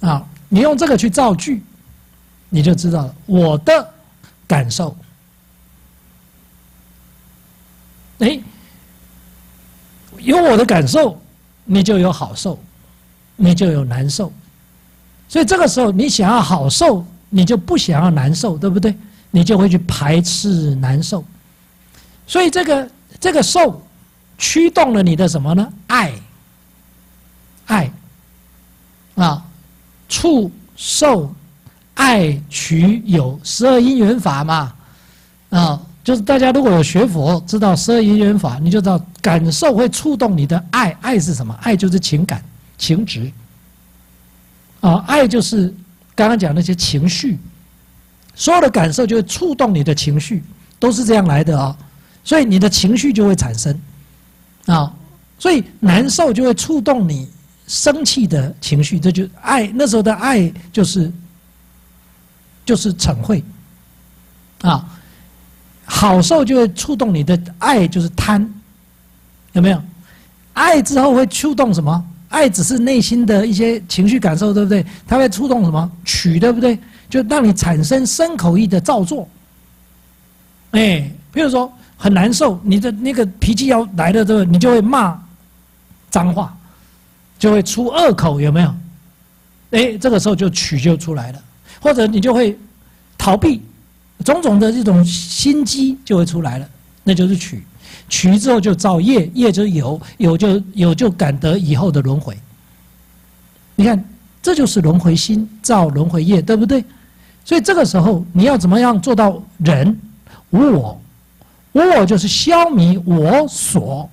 [0.00, 1.62] 啊，你用这个去造句，
[2.54, 3.14] 你就知道了。
[3.26, 3.92] 我的
[4.46, 4.96] 感受。
[8.20, 8.40] 哎，
[10.20, 11.20] 有我的感受，
[11.64, 12.56] 你就有好受，
[13.34, 14.32] 你就有难受。
[15.28, 18.96] 所以这个时候，你想要好受，你就不想要难受，对不对？
[19.32, 21.24] 你就会去排斥难受。
[22.24, 23.82] 所以这个这个受，
[24.38, 25.72] 驱动了你的什么呢？
[25.88, 26.12] 爱，
[27.66, 27.92] 爱，
[29.16, 29.44] 啊，
[30.08, 31.34] 触受
[31.94, 34.72] 爱取有十二因缘法嘛，
[35.50, 35.80] 啊。
[36.04, 40.94] 就是大家如果有学佛，知道十二因缘法，你就知道感受会触动你的爱。
[41.00, 41.58] 爱是什么？
[41.62, 42.44] 爱就是情感、
[42.76, 43.32] 情执。
[44.80, 45.72] 啊，爱就是
[46.14, 47.38] 刚刚讲那些情绪，
[48.34, 50.42] 所有的感受就会触动你的情绪，
[50.78, 51.74] 都是这样来的啊。
[52.22, 53.74] 所以你的情绪就会产生
[54.66, 54.92] 啊，
[55.38, 57.26] 所以难受就会触动你
[57.66, 59.66] 生气的情绪，这就爱。
[59.74, 61.10] 那时候的爱就是
[62.64, 63.42] 就是逞会
[64.62, 64.84] 啊。
[65.86, 68.48] 好受就会触动你的爱，就是贪，
[69.52, 69.82] 有没有？
[70.54, 72.04] 爱之后会触动什么？
[72.28, 74.84] 爱只是内心的一些情绪感受，对不对？
[75.06, 75.90] 它会触动什么？
[76.04, 76.78] 取，对不对？
[77.10, 79.28] 就让你产生生口意的造作。
[80.72, 85.16] 哎，比如说很难受，你的那个脾气要来了，这个你就会骂
[86.10, 86.56] 脏话，
[87.38, 88.74] 就会出恶口，有没有？
[89.72, 91.42] 哎，这个时候就取就出来了，
[91.84, 92.58] 或者你就会
[93.18, 93.60] 逃避。
[94.24, 96.66] 种种的这种心机就会出来了，
[97.02, 97.62] 那就是取，
[98.08, 102.34] 取之后就造业，业就有，有就有就感得以后的轮回。
[103.74, 104.02] 你看，
[104.40, 106.82] 这就是轮回心造轮回业，对不对？
[107.44, 110.00] 所以这个时候你要怎么样做到人
[110.50, 110.98] 无我？
[111.72, 114.08] 无我就是消弭我所，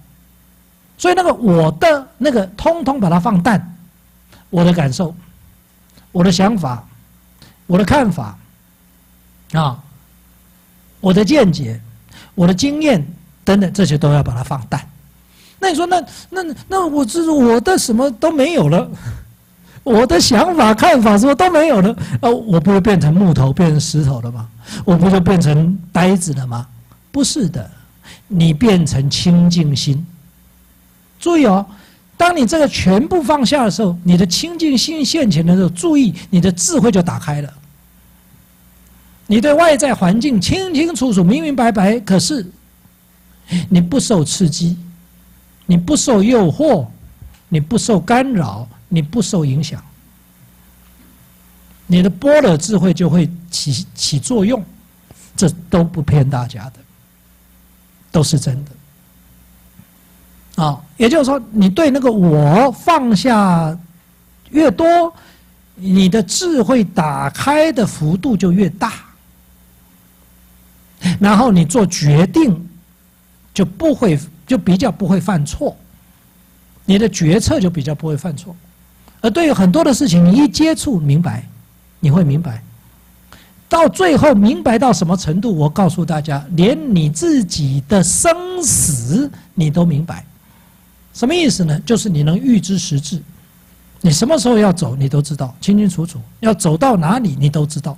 [0.97, 3.77] 所以那个我的那个通通把它放淡，
[4.49, 5.15] 我的感受，
[6.11, 6.85] 我的想法，
[7.71, 8.37] 我的看法，
[9.53, 9.79] 啊。
[10.99, 11.81] 我的见解、
[12.35, 13.03] 我的经验
[13.43, 14.79] 等等，这些都要把它放淡。
[15.57, 18.87] 那你说，那那那我这我的什么都没有了，
[19.83, 24.47] 我的想法、看法什么都没有了，呃，我不会变成木头、变成石头了吗？
[24.85, 26.67] 我不就变成呆子了吗？
[27.11, 27.67] 不是的，
[28.27, 30.05] 你变成清净心。
[31.19, 31.65] 注意哦，
[32.15, 37.51] 当你这个全部放下的时候，你的清净心现前的时候，注意你的智慧就打开了。
[39.31, 42.45] 你对外在环境清清楚楚、明明白白，可是
[43.69, 44.77] 你不受刺激，
[45.65, 46.85] 你不受诱惑，
[47.47, 49.81] 你不受干扰，你不受影响，
[51.87, 54.61] 你的般若智慧就会起起作用，
[55.37, 56.73] 这都不骗大家的，
[58.11, 58.71] 都是真的。
[60.61, 63.79] 啊，也就是说，你对那个我放下
[64.49, 64.85] 越多，
[65.75, 68.91] 你的智慧打开的幅度就越大。
[71.19, 72.69] 然后你做决定，
[73.53, 75.75] 就不会就比较不会犯错，
[76.85, 78.55] 你的决策就比较不会犯错。
[79.21, 81.47] 而对于很多的事情，你一接触明白，
[81.99, 82.61] 你会明白。
[83.69, 85.55] 到最后明白到什么程度？
[85.55, 90.25] 我告诉大家，连你自己的生死你都明白。
[91.13, 91.79] 什么意思呢？
[91.85, 93.21] 就是你能预知时至，
[94.01, 97.97] 你什么时候要走，你都知道清清楚楚；要走到哪里，你都知道。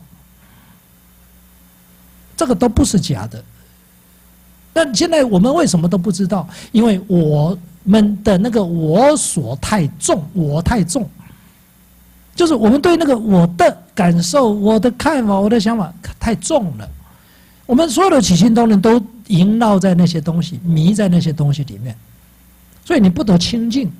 [2.35, 3.43] 这个都不是假的，
[4.73, 6.47] 那现在我们为什么都不知道？
[6.71, 11.07] 因为我们的那个我所太重，我太重，
[12.35, 16.89] 就是我们对那个我的感受、我的看法、我的想法太重了。
[17.65, 21.95] 我们所有的起心动念都萦绕在那些东西，迷在那些东西里面，
[22.83, 23.91] 所以你不得清净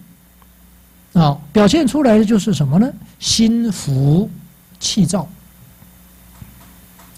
[1.13, 1.37] 啊！
[1.53, 2.91] 表现出来的就是什么呢？
[3.19, 4.29] 心浮
[4.79, 5.29] 气躁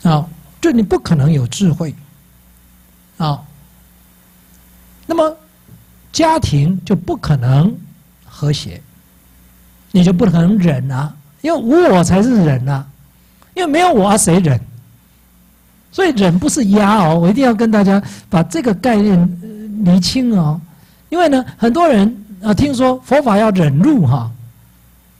[0.04, 0.28] 啊！
[0.66, 1.94] 就你不可能有智慧，
[3.18, 3.40] 啊，
[5.06, 5.38] 那么
[6.12, 7.72] 家庭就不可能
[8.26, 8.82] 和谐，
[9.92, 12.84] 你就不可能忍啊，因为无我才是忍啊，
[13.54, 14.60] 因为没有我啊，谁忍？
[15.92, 20.60] 所以忍不是压哦，我一定要跟大家把这个概念厘清哦，
[21.10, 24.32] 因为呢，很多人啊，听说佛法要忍辱哈，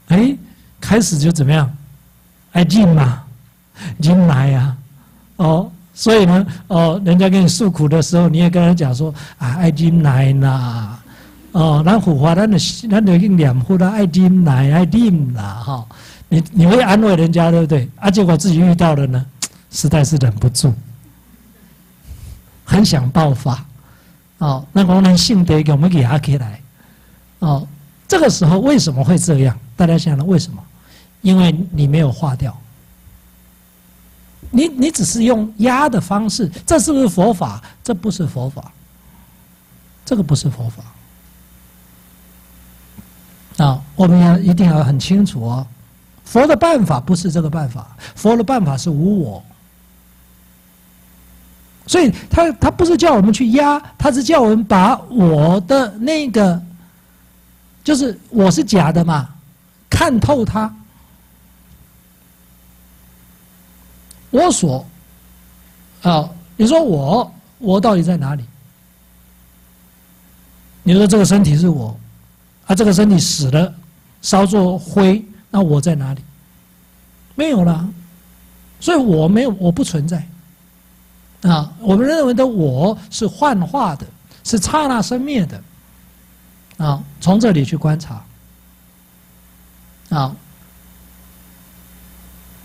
[0.08, 0.36] 哎，
[0.80, 1.72] 开始就怎么样，
[2.50, 3.22] 爱进嘛，
[4.00, 4.76] 进来呀。
[5.36, 10.98] 哦，所以呢，哦，人家跟你诉苦的时候，你也跟他讲说啊，爱金奶呐，
[11.52, 12.58] 哦，咱护法，咱的
[12.90, 15.86] 咱的用两护的爱金奶爱金啦，哈，
[16.28, 17.88] 你你会安慰人家，对不对？
[17.96, 19.24] 啊，结果自己遇到了呢，
[19.70, 20.72] 实在是忍不住，
[22.64, 23.64] 很想爆发，
[24.38, 26.60] 哦，那功能性德我们给压起来，
[27.40, 27.66] 哦，
[28.08, 29.58] 这个时候为什么会这样？
[29.76, 30.62] 大家想想为什么？
[31.22, 32.56] 因为你没有化掉，
[34.56, 37.62] 你你只是用压的方式，这是不是佛法？
[37.84, 38.72] 这不是佛法，
[40.04, 40.82] 这个不是佛法。
[43.62, 45.66] 啊，我们要一定要很清楚哦，
[46.24, 49.44] 佛的办法不是这个办法，佛的办法是无我。
[51.86, 56.60] 所以他他不是叫我们去压，他是叫我们把我的那个，
[57.84, 59.28] 就是我是假的嘛，
[59.90, 60.74] 看透它。
[64.30, 64.86] 我所，
[66.02, 68.44] 啊，你说我我到底在哪里？
[70.82, 71.98] 你说这个身体是我，
[72.66, 73.74] 啊，这个身体死了，
[74.22, 76.22] 烧作灰，那我在哪里？
[77.34, 77.88] 没有了，
[78.80, 80.26] 所以我没有，我不存在。
[81.42, 84.06] 啊，我们认为的我是幻化的，
[84.42, 85.62] 是刹那生灭的。
[86.78, 88.24] 啊，从这里去观察。
[90.08, 90.34] 啊，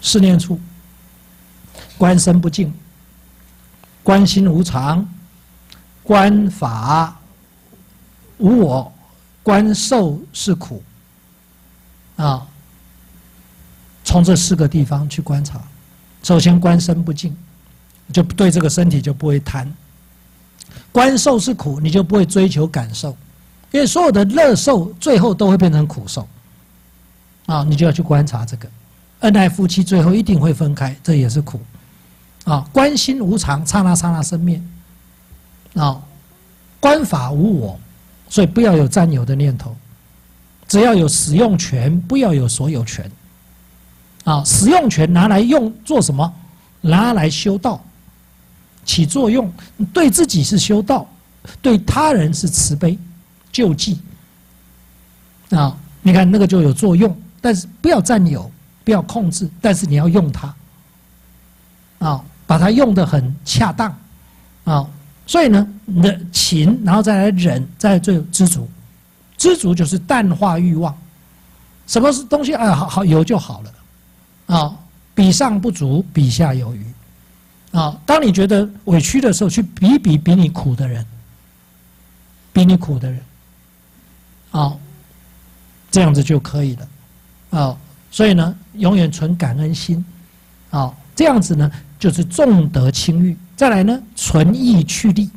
[0.02, 0.60] 四念处，
[2.02, 2.74] 观身不净，
[4.02, 5.08] 观心无常，
[6.02, 7.16] 观法
[8.40, 8.92] 无我，
[9.44, 10.82] 观受是苦。
[12.16, 12.44] 啊，
[14.04, 15.62] 从这四个地方去观察，
[16.24, 17.38] 首先观身不净。
[18.12, 19.72] 就对这个身体就不会贪，
[20.92, 23.16] 观受是苦，你就不会追求感受，
[23.70, 26.28] 因为所有的乐受最后都会变成苦受，
[27.46, 28.68] 啊，你就要去观察这个，
[29.20, 31.62] 恩爱夫妻最后一定会分开，这也是苦，
[32.46, 34.62] 啊，观心无常，刹那刹那生灭，
[35.76, 36.02] 啊，
[36.80, 37.80] 观法无我，
[38.30, 39.76] 所以不要有占有的念头，
[40.68, 43.10] 只要有使用权，不要有所有权，
[44.24, 46.34] 啊，使用权拿来用做什么？
[46.82, 47.84] 拿来修道。
[48.84, 49.50] 起作用，
[49.94, 51.08] 对自己是修道，
[51.62, 52.98] 对他人是慈悲
[53.52, 54.02] 救济
[55.52, 55.78] 啊！
[56.02, 58.52] 你看那个就有作用，但是不要占有，
[58.84, 60.56] 不要控制，但是你要用它
[62.00, 63.98] 啊，把它用的很恰当
[64.66, 64.86] 啊。
[65.26, 68.70] 所以呢，忍勤，然后再来忍，再最知足，
[69.38, 70.94] 知足就是淡化欲望。
[71.88, 72.54] 什么是东西？
[72.54, 74.76] 哎，好好有就好了啊！
[75.16, 76.86] 比上不足，比下有余。
[77.72, 81.06] 啊，当你觉得委屈的时候，去比比比你苦的人，
[82.52, 83.24] 比你苦的人，
[84.52, 84.76] 啊，
[85.90, 87.78] 这样子就可以了，啊，
[88.10, 90.04] 所以呢，永远存感恩心，
[90.70, 91.72] 啊，这样子呢，
[92.02, 93.38] 就是重德轻欲。
[93.56, 95.30] 再来呢，存义去利，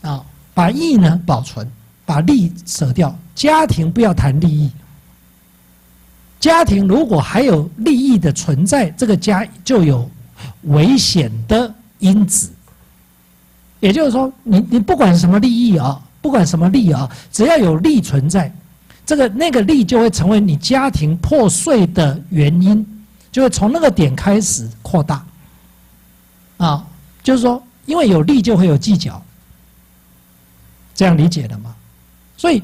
[0.00, 0.24] 啊，
[0.54, 1.70] 把义呢保存，
[2.04, 3.16] 把利舍掉。
[3.34, 4.70] 家庭不要谈利益，
[6.40, 10.10] 家庭如果还有利益的存在，这个家就有。
[10.64, 12.50] 危险的因子，
[13.80, 18.54] 也就是说，你你不管什么利益啊，不管什么利啊，只要有利存在，
[19.06, 22.84] 这个那个利就会成为你家庭破碎的原因，
[23.32, 25.24] 就会从那个点开始扩大。
[26.56, 26.86] 啊，
[27.22, 29.22] 就是说，因为有利就会有计较，
[30.94, 31.74] 这样理解的吗？
[32.36, 32.62] 所以，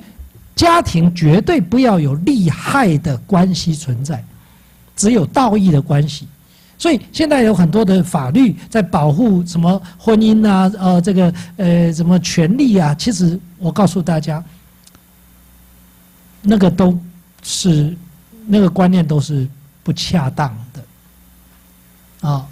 [0.54, 4.22] 家庭绝对不要有利害的关系存在，
[4.94, 6.28] 只有道义的关系。
[6.78, 12.94] 所以现在有很多的法律在保护什么婚姻啊，呃，这个呃，什么权利啊？
[12.96, 14.42] 其实我告诉大家，
[16.40, 16.98] 那个都
[17.42, 17.96] 是
[18.46, 19.48] 那个观念都是
[19.84, 22.46] 不恰当的啊。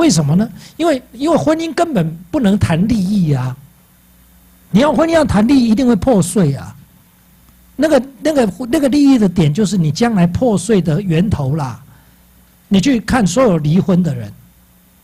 [0.00, 0.48] 为什么呢？
[0.78, 3.54] 因为因为婚姻根本不能谈利益啊。
[4.70, 6.74] 你要婚姻要谈利益，一定会破碎啊。
[7.76, 11.78] 那个那个那个利益的点，就是你将来破碎的源头啦。
[12.68, 14.32] 你去看所有离婚的人，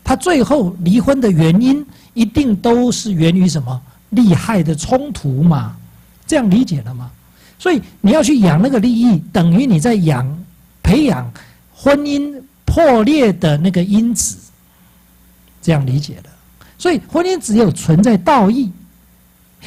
[0.02, 3.78] 他最后离婚的原因一定都是源于什么
[4.10, 5.77] 利害的冲突嘛？
[6.27, 7.10] 这样理解了吗？
[7.59, 10.27] 所以你要去养那个利益，等于你在养、
[10.82, 11.31] 培养
[11.74, 14.39] 婚姻破裂的那个因子。
[15.66, 16.30] 这样理解的。
[16.78, 18.70] 所以婚姻只有存在道义，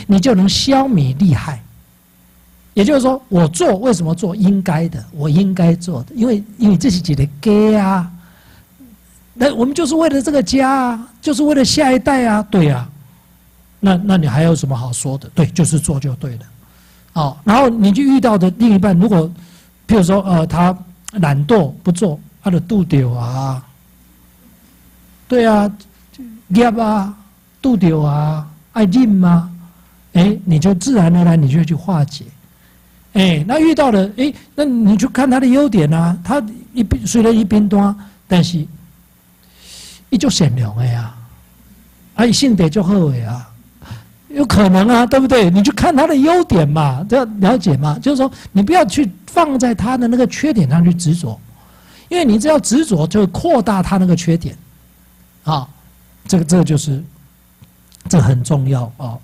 [0.07, 1.61] 你就能消弭利害。
[2.73, 5.03] 也就是说，我做为什么做应该的？
[5.11, 8.09] 我应该做的，因为因为这是几的家啊。
[9.33, 12.87] 那我们就是为了这个家啊，就是为了下一代啊，对呀。
[13.81, 15.29] 那那你还有什么好说的？
[15.35, 16.45] 对，就是做就对了。
[17.13, 19.29] 哦，然后你就遇到的另一半，如果
[19.85, 20.77] 譬如说呃他
[21.13, 23.61] 懒惰不做，他的度丢啊，
[25.27, 25.69] 对啊，
[26.49, 27.13] 业啊，
[27.61, 29.51] 度丢啊，爱进吗？
[30.13, 32.25] 哎，你就自然而然你就去化解。
[33.13, 36.43] 哎，那遇到了哎，那你去看他的优点啊，他
[36.73, 37.95] 一边虽然一边端，
[38.27, 38.65] 但是
[40.09, 41.13] 依旧善良的呀，
[42.15, 43.47] 啊，性得就后悔啊，
[44.29, 45.49] 有可能啊，对不对？
[45.49, 51.39] 你去看他的优点嘛，要了解嘛，就是说你不要去放在他的那个缺点上去执着，
[52.09, 54.55] 因为你只要执着，就会扩大他那个缺点，
[55.43, 55.67] 啊，
[56.29, 57.03] 这个这个就是
[58.07, 59.17] 这很重要啊，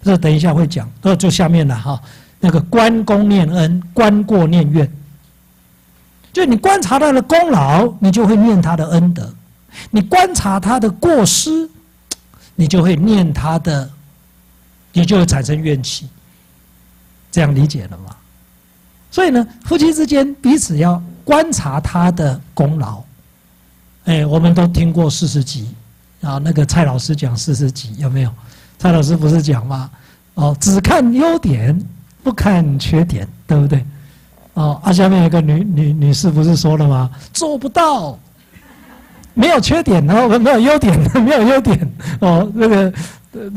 [0.00, 2.00] 这等一下会讲，这就下面了哈，
[2.38, 4.88] 那个关公念恩，关过念怨。
[6.32, 9.24] 就你观察他的功劳，你就会念他的恩德；
[9.90, 11.68] 你观察他的过失，
[12.54, 13.90] 你就会念他的，
[14.92, 16.08] 你就会产生怨气。
[17.32, 18.14] 这样理解了吗？
[19.10, 23.02] 所以呢，夫妻之间彼此要观察他的功劳。
[24.04, 25.74] 哎，我们都听过四十集
[26.22, 28.32] 啊，那个蔡老师讲四十几有没有？
[28.78, 29.90] 蔡老师不是讲吗？
[30.34, 31.78] 哦，只看优点，
[32.22, 33.84] 不看缺点，对不对？
[34.54, 37.10] 哦，啊，下面有个女女女士不是说了吗？
[37.32, 38.18] 做不到，
[39.34, 41.92] 没有缺点，然后没有优点， 没有优点。
[42.20, 42.92] 哦，那个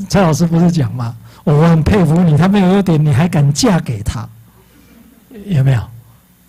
[0.09, 1.15] 蔡老师不是讲吗？
[1.43, 4.27] 我很佩服你，他没有优点，你还敢嫁给他？
[5.45, 5.81] 有没有？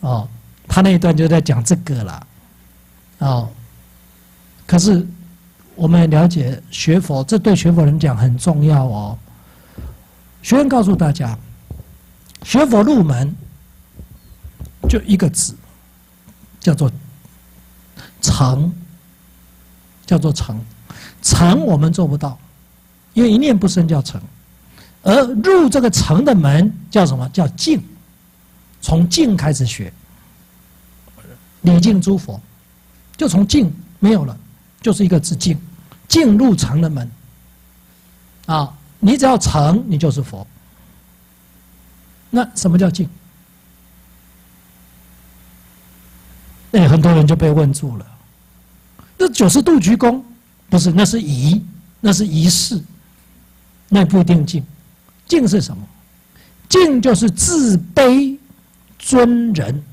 [0.00, 0.28] 哦，
[0.66, 2.26] 他那一段就在讲这个了。
[3.18, 3.48] 哦，
[4.66, 5.06] 可是
[5.76, 9.18] 我们了解学佛，这对学佛人讲很重要哦。
[10.42, 11.38] 学员告诉大家，
[12.42, 13.32] 学佛入门。
[14.88, 15.52] 就一个字，
[16.60, 16.88] 叫做
[18.22, 18.72] “成”，
[20.06, 20.60] 叫做“成”。
[21.20, 22.38] 成我们做不到，
[23.14, 24.22] 因为一念不生叫成，
[25.02, 27.28] 而入这个成的门叫什么？
[27.30, 27.82] 叫静。
[28.80, 29.92] 从静开始学，
[31.62, 32.40] 礼敬诸佛，
[33.16, 34.38] 就从静没有了，
[34.80, 35.58] 就是一个字“静”。
[36.16, 37.10] 进入诚的门，
[38.46, 40.46] 啊，你只要成，你就是佛。
[42.30, 43.06] 那什么叫静？
[46.72, 48.06] 哎，很多人就被问住了。
[49.18, 50.22] 那九十度鞠躬，
[50.70, 51.62] 不是，那是仪，
[52.00, 52.82] 那是仪式，
[53.90, 54.64] 那不一定敬。
[55.26, 55.86] 敬是什么？
[56.66, 58.38] 敬就是自卑
[58.98, 59.84] 尊人，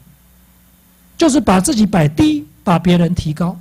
[1.17, 3.59] 就是把自己摆低，把别人提高。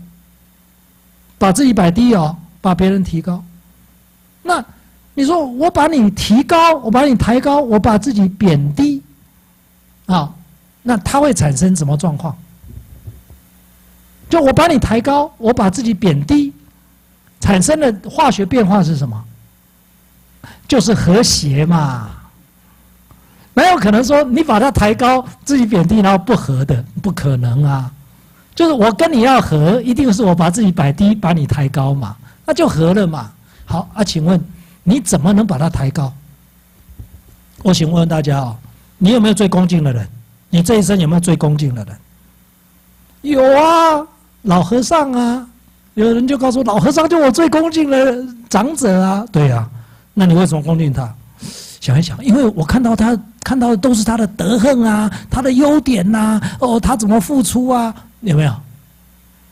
[1.38, 3.44] 把自己摆低哦，把别人提高。
[4.42, 4.64] 那
[5.12, 9.02] 你说我把你提高，我把你抬高，我把自己贬低，
[10.06, 10.32] 啊，
[10.82, 12.34] 那它会产生什么状况？
[14.30, 16.50] 就我把你抬高，我把自己贬低，
[17.40, 19.22] 产生的化学变化是什么？
[20.66, 22.10] 就是和谐嘛。
[23.52, 27.92] 没有可能说你把它抬高，自己贬低，然后不和的，不可能啊。
[28.54, 33.30] 就是我跟你要和，一定是我把自己摆低，把你抬高嘛，那就和了嘛。
[33.64, 34.42] 好啊，请问
[34.82, 36.12] 你怎么能把它抬高？
[37.62, 38.56] 我请问大家啊，
[38.98, 40.06] 你有没有最恭敬的人？
[40.50, 41.96] 你这一生有没有最恭敬的人？
[43.22, 44.06] 有啊。
[44.42, 45.46] 老和尚啊，
[45.94, 49.24] 有人就告诉老和尚，就我最恭敬的长者啊。
[49.30, 49.70] 对啊，
[50.14, 51.08] 那你为什么恭敬他？
[51.80, 57.94] 想一想，因为我看到他看到的都是他的德行啊，他的优点呐，哦，他怎么付出啊？
[58.20, 58.52] 有没有？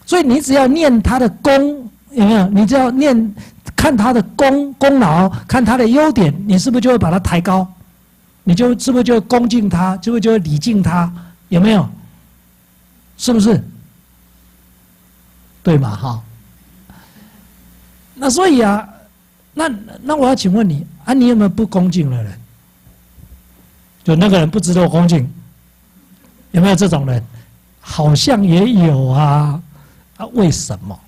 [0.04, 2.48] 所以你只要念他的功，有没有？
[2.48, 3.34] 你只要念
[3.76, 7.66] 看他的功功劳，看他的优点，你是不是就会把他抬高？
[8.44, 9.98] 你就是不是就会恭敬他？
[10.02, 11.12] 是不是就会礼敬他？
[11.48, 11.88] 有没有？
[13.16, 13.62] 是不是？
[15.62, 16.22] 对嘛哈？
[18.14, 18.88] 那所以啊，
[19.54, 19.70] 那
[20.02, 22.32] 那我要请问你啊，你有没有不恭敬的人？
[24.02, 25.30] 就那个人不值得我恭敬，
[26.52, 27.22] 有没有这种人？
[27.80, 29.60] 好像也有啊
[30.16, 30.26] 啊？
[30.32, 30.98] 为什么？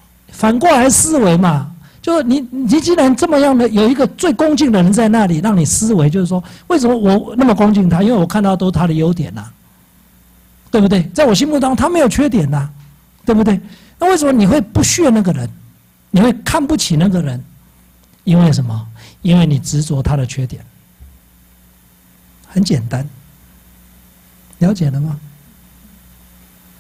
[0.43, 8.03] 反过来思维嘛，就是你你既然这么样的有一个最恭敬的人在那里，让你思维就是说，为什么我那么恭敬他？
[8.03, 9.45] 因为我看到都是他的优点呐，
[10.69, 11.09] 对不对？
[11.15, 12.69] 在我心目当中，他没有缺点呐，
[13.25, 13.61] 对不对？
[14.01, 15.49] 那为什么你会不屑那个人？
[16.11, 17.41] 你会看不起那个人？
[18.25, 18.89] 因为什么？
[19.23, 20.61] 因为你执着他的缺点。
[22.49, 23.09] 很简单，
[24.59, 25.21] 了解了吗？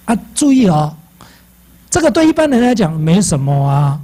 [0.06, 0.96] 啊，注意哦，
[1.92, 4.00] 这个对一般人来讲没什么啊，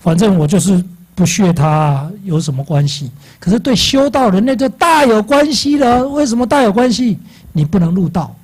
[0.00, 3.10] 反正我就是不屑他，有什么关系？
[3.40, 6.06] 可是对修道人那就大有关系了。
[6.06, 7.18] 为什么大有关系？
[7.54, 8.36] 你不能入道，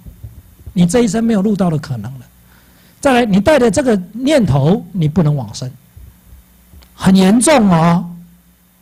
[0.72, 2.20] 你这一生没有入道的可能了。
[3.00, 5.70] 再来，你带着这个念头，你不能往生，
[6.94, 8.10] 很严重哦。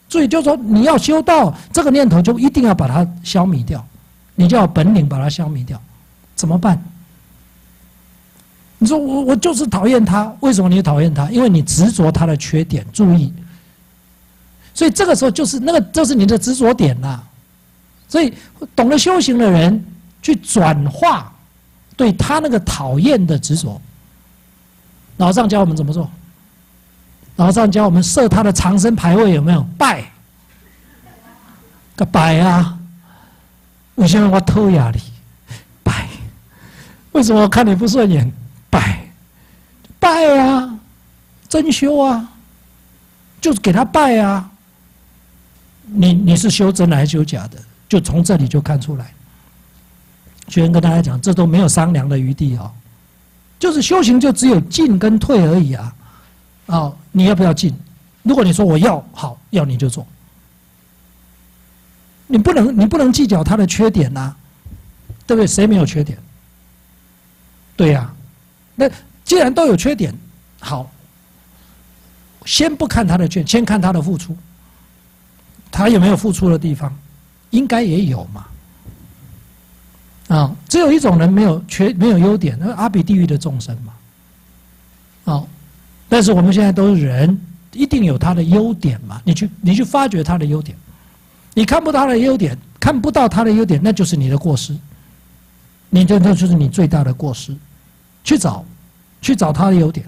[0.08, 3.84] 所以就说你要修道，这个念头就一定要把它消灭掉，
[4.36, 5.76] 你就要本领把它消灭掉，
[6.36, 6.80] 怎么办？
[8.78, 11.30] 你说我我就是讨厌他，为什么你讨厌他？
[11.30, 12.84] 因为你执着他的缺点。
[12.92, 13.32] 注意，
[14.74, 17.22] 所以这个时候就是那个，就是你的执着点呐。
[18.08, 18.32] 所以
[18.74, 19.84] 懂得修行的人
[20.22, 21.32] 去转化
[21.96, 23.80] 对他那个讨厌的执着。
[25.16, 26.10] 老上教我们怎么做？
[27.36, 29.66] 老上教我们设他的长生牌位有没有？
[29.76, 30.04] 拜，
[31.96, 32.78] 个拜啊！
[33.96, 35.00] 为什么我偷压力？
[35.82, 36.06] 拜，
[37.12, 38.30] 为什么我看你不顺眼？
[38.76, 39.08] 拜，
[39.98, 40.78] 拜啊！
[41.48, 42.30] 真修啊！
[43.40, 44.50] 就是给他拜啊！
[45.86, 47.58] 你你是修真的还是修假的？
[47.88, 49.14] 就从这里就看出来。
[50.48, 52.70] 学员跟大家讲，这都没有商量的余地哦，
[53.58, 55.94] 就是修行就只有进跟退而已啊。
[56.66, 57.74] 哦，你要不要进？
[58.22, 60.06] 如果你说我要，好，要你就做。
[62.26, 64.34] 你不能，你不能计较他的缺点呐，
[65.26, 65.46] 对不对？
[65.46, 66.18] 谁没有缺点？
[67.76, 68.12] 对呀，
[68.76, 68.88] 那
[69.24, 70.14] 既然都有缺点，
[70.60, 70.88] 好，
[72.44, 74.36] 先不看他的缺，先看他的付出。
[75.68, 76.96] 他有没有付出的地方？
[77.50, 78.46] 应该也有嘛。
[80.28, 85.32] 啊，只有一种人没有缺，没有优点，那阿比地狱的众生嘛。
[85.32, 85.44] 啊，
[86.08, 87.40] 但是我们现在都是人，
[87.72, 89.20] 一定有他的优点嘛。
[89.24, 90.76] 你去，你去发掘他的优点。
[91.54, 94.76] 你看不到他的优点，看不到他的优点，那就是你的过失。
[95.88, 97.56] 你这那就是你最大的过失。
[98.26, 98.64] 去找，
[99.22, 100.04] 去找他的优点。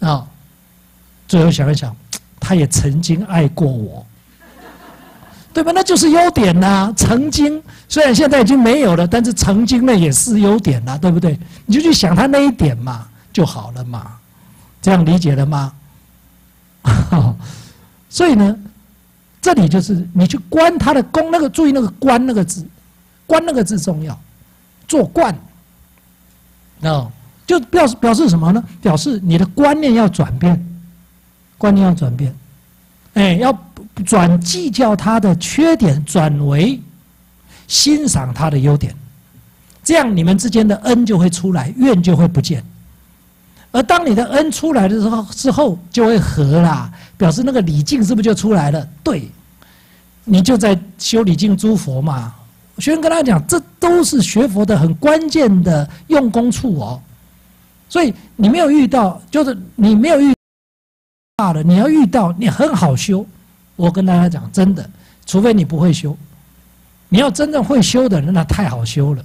[0.00, 0.26] 啊，
[1.26, 1.96] 最后想一想，
[2.38, 4.04] 他也曾经爱过我，
[5.54, 5.72] 对吧？
[5.74, 6.92] 那就是优点呐。
[6.94, 11.38] 曾经虽然现在已经没有了，但是曾经那也是优点呐，对不对？
[11.64, 14.18] 你就去想他那一点嘛，就好了嘛。
[14.82, 15.72] 这样理解了吗？
[18.10, 18.54] 所以呢？
[19.40, 22.64] 这里就是你去观他的功，那个注意那个“观”那个字
[23.26, 24.16] ，“观”那个字重要，
[24.86, 25.36] 做观，
[26.82, 27.10] 啊，
[27.46, 28.62] 就表示表示什么呢？
[28.80, 30.62] 表示你的观念要转变，
[31.56, 32.34] 观念要转变，
[33.14, 33.56] 哎，要
[34.04, 36.80] 转计较他的缺点，转为
[37.68, 38.94] 欣赏他的优点，
[39.84, 42.64] 这样你们之间的恩就会出来，怨就会不见。
[43.70, 48.86] 而当你的恩出来的时候，之后就会和啦，表示那个礼敬是不是就出来了？
[49.02, 49.30] 对，
[50.24, 52.34] 你就在修礼敬诸佛嘛。
[52.78, 57.00] 学生跟他讲，这都是学佛的很关键的用功处哦。
[57.88, 60.34] 所以你没有遇到，就是你没有遇
[61.36, 63.26] 大的，你要遇到，你很好修。
[63.76, 64.88] 我跟大家讲，真的，
[65.26, 66.16] 除非你不会修，
[67.08, 69.24] 你要真正会修的人，那太好修了。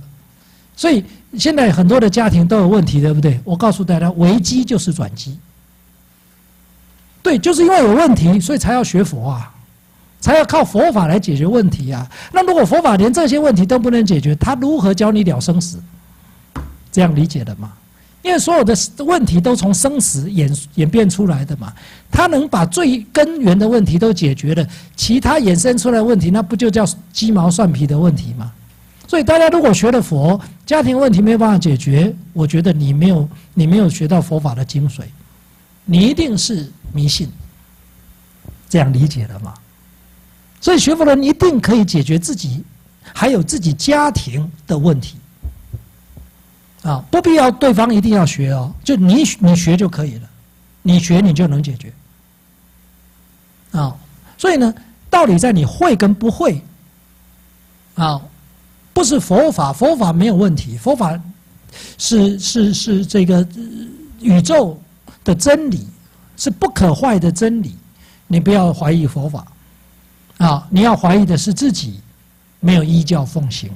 [0.75, 1.03] 所以。
[1.37, 3.37] 现在很多的家庭都有问题，对不对？
[3.43, 5.37] 我告诉大家，危机就是转机。
[7.21, 9.53] 对，就是因为有问题，所以才要学佛啊，
[10.19, 12.07] 才要靠佛法来解决问题啊。
[12.31, 15.81] 那如果佛法连这些问题都不能解决，他如何教你了生死？
[16.91, 17.73] 这样理解的吗？
[18.23, 18.75] 因为所有的
[19.05, 21.71] 问题都从生死演演变出来的嘛。
[22.11, 28.51] 他能把最根源的问题都解决了，其他衍生出来问题，那不就叫鸡毛蒜皮的问题吗？
[29.07, 35.03] 所以大家如果学了佛，家庭问题没有办法解决，我觉得你没有你没有学到佛法的精髓，
[35.85, 37.29] 你一定是迷信，
[38.67, 39.53] 这样理解的吗？
[40.67, 42.61] 所以学佛人一定可以解决自己
[43.13, 45.15] 还有自己家庭的问题，
[46.83, 50.29] 啊，不必要对方一定要学哦，就你你学就可以了，
[50.81, 51.93] 你学你就能解决，
[53.71, 53.95] 啊，
[54.37, 54.75] 所以呢，
[55.09, 56.61] 道理在你会跟不会，
[57.95, 58.21] 啊。
[58.93, 60.75] 不是佛法，佛法没有问题。
[60.75, 61.17] 佛法
[61.97, 63.47] 是是是这个
[64.19, 64.77] 宇宙
[65.23, 65.87] 的真理，
[66.35, 67.73] 是不可坏的真理。
[68.27, 69.47] 你不要怀疑佛法
[70.37, 70.67] 啊！
[70.69, 71.99] 你要怀疑的是自己
[72.59, 73.69] 没有依教奉行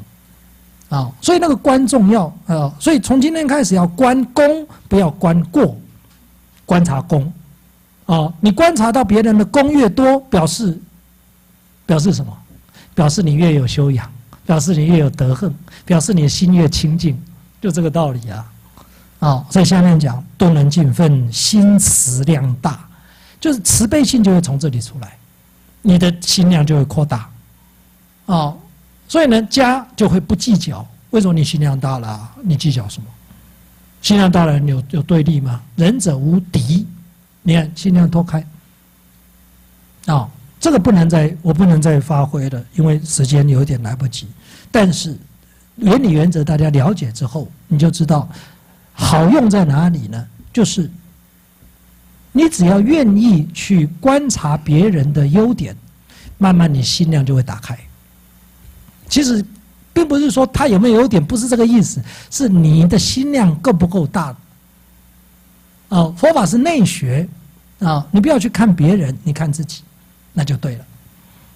[0.90, 1.12] 啊！
[1.22, 2.74] 所以那个观重要啊！
[2.80, 5.78] 所以从今天开始要观功，不要观过，
[6.66, 7.32] 观察功
[8.06, 8.32] 啊！
[8.40, 10.80] 你观察到别人的功越多，表示
[11.86, 12.38] 表示什么？
[12.94, 14.10] 表示你越有修养。
[14.44, 15.54] 表示你越有德行，
[15.86, 17.18] 表示你的心越清净，
[17.62, 18.52] 就这个道理啊！
[19.20, 22.86] 啊，在下面讲，多能尽分，心慈量大，
[23.40, 25.16] 就是慈悲心就会从这里出来，
[25.82, 27.30] 你的心量就会扩大。
[28.26, 28.56] 啊，
[29.08, 30.86] 所以呢，家就会不计较。
[31.10, 32.32] 为什么你心量大了？
[32.44, 33.08] 你计较什么？
[34.02, 35.62] 心量大了，有有对立吗？
[35.76, 36.88] 仁者无敌。
[37.42, 38.46] 你看，心量脱开。
[40.06, 40.30] 啊，
[40.60, 44.28] 这个不能再，我不能再发挥了，因为时间有点来不及。
[44.72, 45.18] 但是
[45.76, 48.30] 原理原则大家了解之后，你就知道
[48.94, 50.28] 好用在哪里呢？
[50.54, 50.90] 就是
[52.32, 55.76] 你只要愿意去观察别人的优点，
[56.38, 57.78] 慢慢你心量就会打开。
[59.10, 59.44] 其实
[59.94, 64.36] 并不是说他有没有优点，不是这个意思，是你的心量够不够大。
[65.90, 67.28] 哦，佛法是内学
[67.80, 69.82] 啊，你不要去看别人，你看自己，
[70.34, 70.86] 那就对了，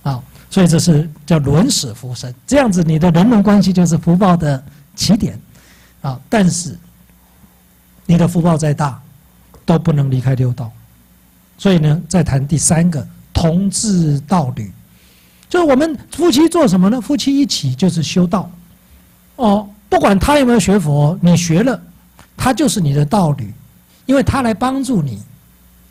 [0.03, 0.23] 啊。
[0.47, 4.63] 所以这是叫轮始福生，这样子你的人伦关系就是福报的
[4.95, 5.37] 起点，
[6.01, 6.17] 啊！
[6.29, 6.77] 但是
[8.05, 9.01] 你的福报再大，
[9.65, 10.71] 都不能离开六道，
[11.57, 14.71] 所以呢，再谈第三个同志道侣，
[15.49, 17.01] 就是我们夫妻做什么呢？
[17.01, 18.49] 夫妻一起就是修道。
[19.37, 21.81] 哦，不管他有没有学佛，你学了，
[22.37, 23.53] 他就是你的道侣，
[24.05, 25.21] 因为他来帮助你，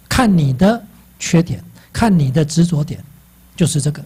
[0.08, 0.82] 看你的
[1.18, 3.02] 缺点，看你的执着点，
[3.56, 4.02] 就是这个。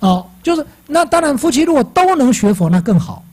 [0.00, 3.24] 哦，就是那当然，夫妻如果都能学佛，那更好。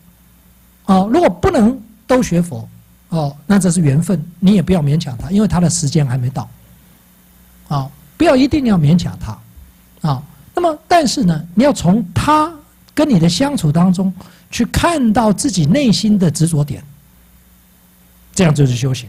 [0.86, 2.68] 哦，如果不能都学佛，
[3.10, 6.50] 哦，那这是缘分，你也不要勉强他，因为他的时间还没到。
[7.68, 10.24] 啊，不要一定要勉强他，啊，
[10.54, 12.54] 那么但是呢，你要从他
[12.94, 14.14] 跟你的相处当中
[14.52, 16.84] 去看到自己内心的执着点，
[18.34, 19.08] 这样就是修行。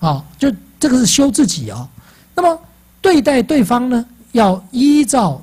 [0.00, 1.88] 啊，就这个是修自己啊。
[2.34, 2.60] 那么
[3.00, 5.42] 对待对方呢，要依照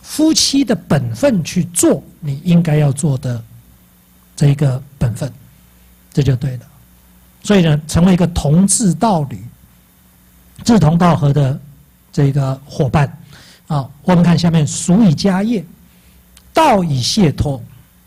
[0.00, 3.42] 夫妻的本分去做你应该要做的。
[4.34, 5.30] 这一个本分，
[6.12, 6.66] 这就对了。
[7.42, 9.42] 所以呢，成为一个同志道侣、
[10.64, 11.58] 志同道合的
[12.12, 13.18] 这个伙伴
[13.66, 13.88] 啊。
[14.04, 15.64] 我们看下面“俗以家业，
[16.54, 17.60] 道以解脱”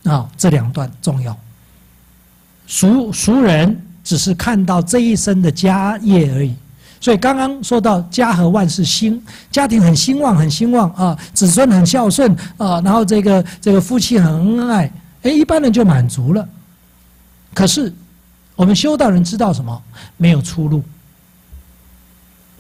[0.06, 1.38] 啊，这两段重要。
[2.68, 6.56] 俗俗人只是看到这一生的家业而已。
[7.02, 9.22] 所以刚刚说到家和万事兴，
[9.52, 14.92] 家庭很兴旺，很兴旺啊，子孙很孝顺啊，然后这个这个夫妻很恩爱。
[15.24, 16.48] 哎，一般人就满足了。
[17.56, 17.92] 可是，
[18.56, 19.82] 我们修道人知道什么？
[20.18, 20.84] 没有出路，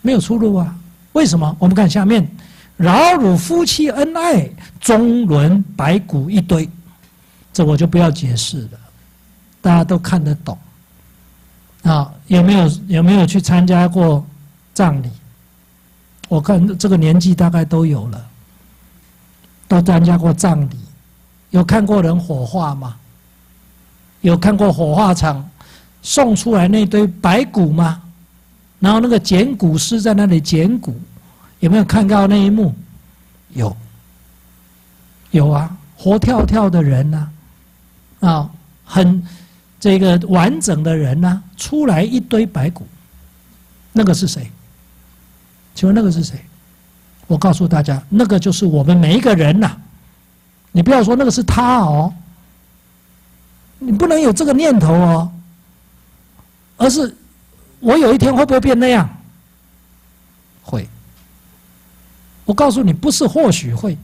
[0.01, 0.75] 没有出路啊！
[1.11, 1.55] 为什么？
[1.59, 2.25] 我们看下面：
[2.77, 4.49] 饶汝夫妻恩爱，
[4.79, 6.67] 中伦白骨一堆。
[7.53, 8.79] 这我就不要解释了，
[9.61, 10.57] 大家都看得懂。
[11.83, 14.25] 啊，有没有有没有去参加过
[14.73, 15.09] 葬礼？
[16.27, 18.25] 我看这个年纪大概都有了，
[19.67, 20.79] 都参加过葬礼。
[21.51, 22.95] 有看过人火化吗？
[24.25, 25.47] 有看过火化场
[26.01, 28.01] 送出来那堆白骨吗？
[28.79, 30.99] 然后那个捡骨师在那里捡骨，
[31.59, 32.73] 有没有看到那一幕？
[33.53, 33.77] 有，
[35.29, 37.27] 有啊，活跳跳的人呐，
[38.21, 38.49] 啊，
[38.83, 39.23] 很
[39.79, 42.87] 这个完整的人呐，出来一堆白骨，
[43.93, 44.51] 那个是谁？
[45.75, 46.43] 请问那个是谁？
[47.27, 49.77] 我告诉大家，那个就是我们每一个人呐。
[50.71, 52.11] 你不要说那个是他哦，
[53.79, 55.31] 你不能有这个念头哦，
[56.77, 57.15] 而是
[57.79, 59.09] 我有一天会不会变那样？
[60.63, 60.87] 会。
[62.45, 63.97] 我告诉你，不是或许会，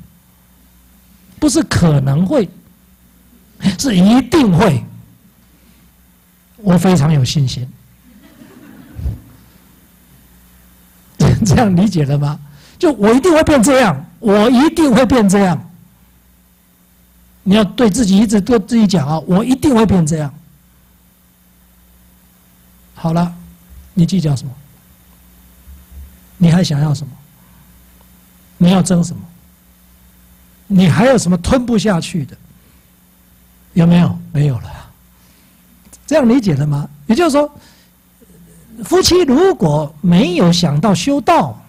[1.39, 2.49] 不是可能会，
[3.79, 4.83] 是一定会。
[6.57, 7.67] 我非常有信心。
[11.45, 12.39] 这样理解了吗？
[12.77, 15.70] 就我一定会变这样，我一定会变这样。
[17.43, 20.33] 你要对自己一直对自己讲啊，我一定会变这样。
[22.93, 23.33] 好了，
[23.93, 24.53] 你计较什么？
[26.37, 27.11] 你还想要什么？
[28.57, 29.21] 你要争什么？
[30.67, 32.37] 你还有什么吞不下去的？
[33.73, 34.17] 有没有？
[34.31, 34.71] 没有了。
[36.05, 36.87] 这样理解了吗？
[37.07, 37.51] 也就是说，
[38.83, 41.59] 夫妻如果没有想到修道，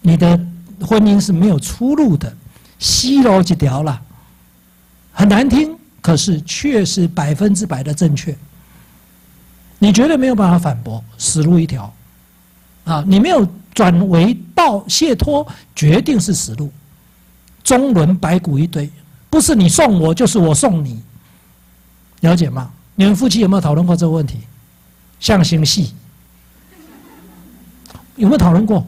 [0.00, 0.38] 你的
[0.80, 2.32] 婚姻是没有出路的，
[2.78, 4.02] 西罗几条了。
[5.18, 8.32] 很难听，可是却是百分之百的正确。
[9.80, 11.92] 你绝对没有办法反驳，死路一条。
[12.84, 16.70] 啊，你没有转为道解脱，决定是死路。
[17.64, 18.88] 中伦白骨一堆，
[19.28, 21.02] 不是你送我，就是我送你。
[22.20, 22.70] 了解吗？
[22.94, 24.38] 你们夫妻有没有讨论过这个问题？
[25.18, 25.94] 象形戏
[28.14, 28.86] 有没有讨论过？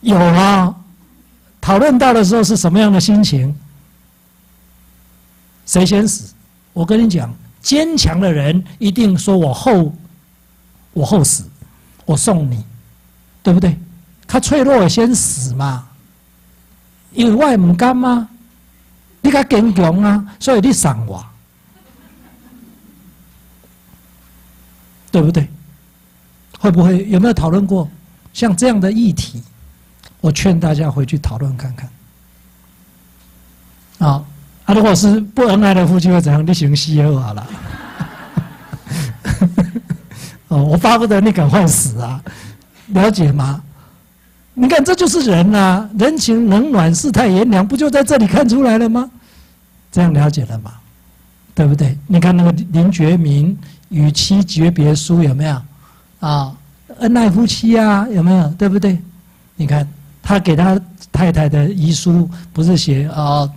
[0.00, 0.74] 有啊。
[1.60, 3.54] 讨论到的时候是什么样的心情？
[5.68, 6.32] 谁先死？
[6.72, 9.94] 我跟你讲，坚强的人一定说我后，
[10.94, 11.44] 我后死，
[12.06, 12.64] 我送你，
[13.42, 13.78] 对不对？
[14.26, 15.86] 他脆弱也先死嘛，
[17.12, 18.28] 因为我也唔甘嘛，
[19.20, 21.22] 你较坚强啊，所以你赏我，
[25.10, 25.46] 对不对？
[26.58, 27.86] 会不会有没有讨论过
[28.32, 29.42] 像这样的议题？
[30.22, 31.90] 我劝大家回去讨论看看，
[33.98, 34.24] 啊。
[34.68, 36.46] 他如果是不恩爱的夫妻会怎样？
[36.46, 37.46] 你行西就好了。
[40.48, 42.22] 哦，我巴不得你赶快死啊！
[42.88, 43.62] 了解吗？
[44.52, 49.08] 你看，这就是人呐，人情冷暖、世态炎凉，不就在这里看出来了吗？
[49.90, 50.74] 这样了解了吗？
[51.54, 51.96] 对不对？
[52.06, 53.58] 你看那个林觉民
[53.88, 55.62] 与妻诀别书有没有？
[56.20, 56.52] 啊，
[56.98, 58.46] 恩爱夫妻啊，有没有？
[58.50, 58.98] 对不对？
[59.56, 59.88] 你看
[60.22, 60.78] 他给他
[61.10, 63.48] 太太的遗书，不是写啊？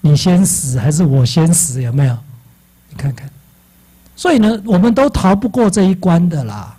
[0.00, 1.82] 你先死还是我先死？
[1.82, 2.16] 有没有？
[2.90, 3.28] 你看看。
[4.16, 6.74] 所以呢，我们都逃不过这一关的啦。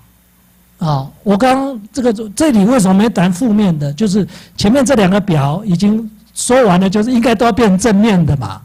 [0.80, 3.92] 啊，我刚这个这里为什么没谈负面的？
[3.94, 8.62] 就是前面这两个表已经说完了，就是应该都要变正面的嘛，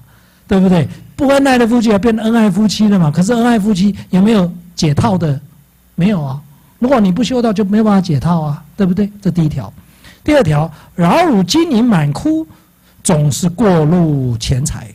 [0.47, 0.89] 对不对？
[1.17, 3.11] 不恩爱的夫妻要变恩爱夫妻了嘛？
[3.11, 5.41] 可是恩爱夫妻有没有解套的？
[5.95, 6.41] 没有啊。
[6.81, 9.11] 如果你不修道，就没办法解套啊，对不对？
[9.23, 9.73] 这第一条。
[10.23, 12.47] 第二条，饶汝金银满窟，
[13.05, 14.93] 总是过路钱财，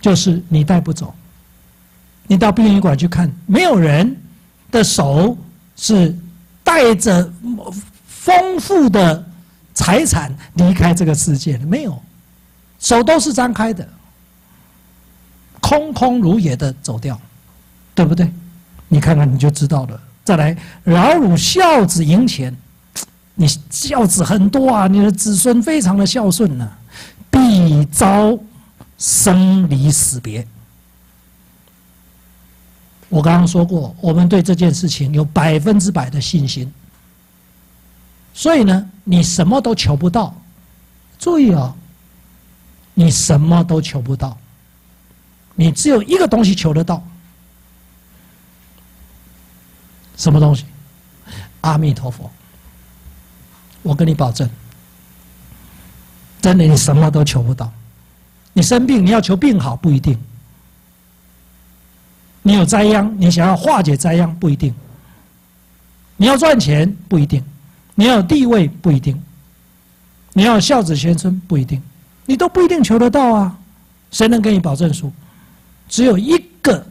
[0.00, 1.14] 就是你带不走。
[2.26, 4.14] 你到殡仪馆去看，没有人
[4.70, 5.34] 的手
[5.76, 6.14] 是
[6.62, 7.32] 带着
[8.06, 9.24] 丰富的
[9.72, 12.02] 财产离开这个世界的，没有，
[12.78, 13.88] 手都是张开的。
[15.60, 17.18] 空空如也的走掉，
[17.94, 18.30] 对不对？
[18.88, 20.00] 你看看你就知道了。
[20.24, 22.54] 再来，老汝孝子赢钱，
[23.40, 26.68] 你孝子很多啊，你的子孙非常的孝顺呢，
[27.30, 28.36] 必遭
[28.98, 30.44] 生离死别。
[33.08, 36.70] 我刚刚说过，我们对这件事情有百分之百的信心。
[38.34, 40.34] 所以呢，你什么都求不到，
[41.16, 41.72] 注意哦，
[42.92, 44.36] 你什么都求不到。
[45.54, 47.00] 你只有一个东西求得到，
[50.16, 50.64] 什么东西？
[51.60, 52.28] 阿弥陀佛！
[53.82, 54.48] 我跟你保证，
[56.40, 57.70] 真的你什么都求不到。
[58.52, 60.16] 你生病，你要求病好不一定；
[62.42, 64.72] 你有灾殃，你想要化解灾殃不一定；
[66.16, 67.40] 你要赚钱不一定；
[67.94, 69.14] 你要有地位不一定；
[70.32, 71.80] 你要孝子贤孙不一定，
[72.26, 73.58] 你都不一定求得到啊！
[74.10, 75.12] 谁能给你保证书？
[75.88, 76.84] 只有一个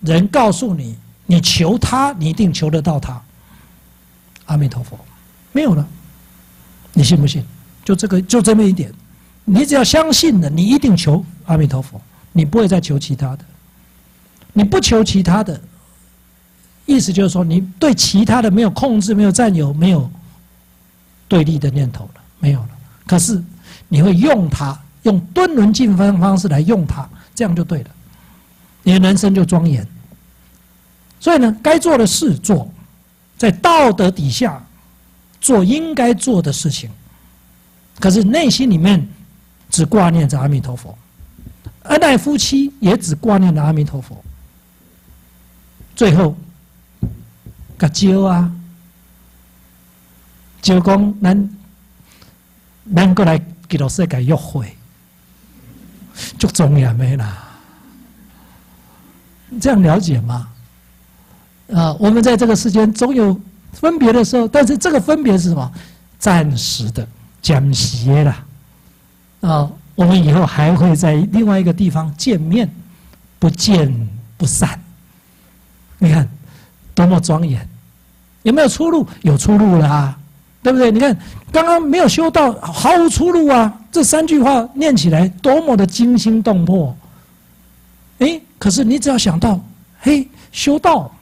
[0.00, 0.96] 人告诉你，
[1.26, 3.20] 你求他，你一定求得到他。
[4.46, 4.98] 阿弥陀佛，
[5.52, 5.88] 没有了，
[6.92, 7.42] 你信不信？
[7.84, 8.92] 就这个，就这么一点，
[9.44, 12.00] 你只要相信了，你一定求阿弥陀佛，
[12.32, 13.44] 你不会再求其他的。
[14.52, 15.60] 你不求其他的，
[16.86, 20.10] 意思就是说，你对其他的没有控制，没有占有，没有
[21.26, 22.68] 对立的念头了，没有了。
[23.06, 23.42] 可是
[23.88, 27.90] 你会用它，用敦伦尽分方式来用它，这样就对了。
[28.82, 29.86] 你的人生就庄严，
[31.18, 32.70] 所以呢，该做的事做，
[33.38, 34.62] 在道德底下
[35.42, 36.88] 做应该做的事情，
[37.98, 39.06] 可是内心里面
[39.68, 40.96] 只挂念着阿弥陀佛，
[41.82, 44.24] 恩爱夫妻也只挂念着阿弥陀佛，
[45.96, 46.36] 最后，
[47.76, 48.52] 个招啊，
[50.62, 51.50] 招讲咱，
[52.94, 54.72] 咱过来给老世界约会，
[56.38, 57.48] 就庄严没啦。
[59.60, 60.48] 这样了解吗？
[61.74, 63.38] 啊，我们在这个世间总有
[63.72, 65.72] 分别的时候，但是这个分别是什么？
[66.18, 67.06] 暂时的，
[67.40, 68.36] 讲邪了。
[69.40, 72.72] 啊，我们以后还会在另外一个地方见面，
[73.38, 74.80] 不见不散。
[75.98, 76.28] 你看，
[76.94, 77.68] 多么庄严！
[78.42, 79.06] 有没有出路？
[79.22, 80.18] 有出路了啊，
[80.62, 80.92] 对不对？
[80.92, 81.16] 你看，
[81.50, 83.80] 刚刚没有修道，毫无出路啊。
[83.90, 86.96] 这三句话念起来，多么的惊心动魄！
[88.18, 88.40] 哎。
[88.62, 89.60] 可是你只要想到，
[89.98, 91.12] 嘿，修道，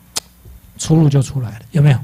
[0.76, 1.98] 出路就出来了，有没有？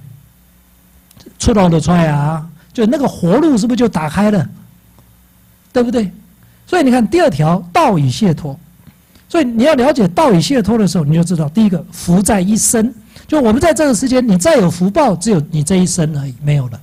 [1.38, 4.48] 出道的出来啊，就那个活路是不是就打开了？
[5.72, 6.10] 对不对？
[6.66, 8.58] 所以你看第二条道与解脱，
[9.28, 12.92] 所以你要了解道与解脱的时候，你就知道第一个福在一生，
[13.28, 16.80] 就我们在这个世间，你再有福报，只有你这一生而已，没有了。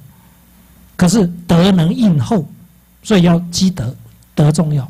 [0.95, 2.47] 可是德能应后，
[3.01, 3.93] 所以要积德，
[4.35, 4.89] 德重要。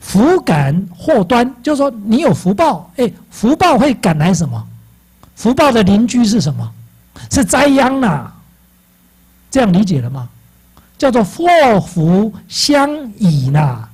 [0.00, 4.66] 福感祸端，就是说你有福报，哎，福报会赶来什么？
[5.34, 6.68] 福报的邻居是什么？
[7.30, 8.32] 是灾殃呐。
[9.58, 10.28] 这样理解了吗？
[10.96, 11.44] 叫做祸
[11.80, 13.88] 福相倚呐。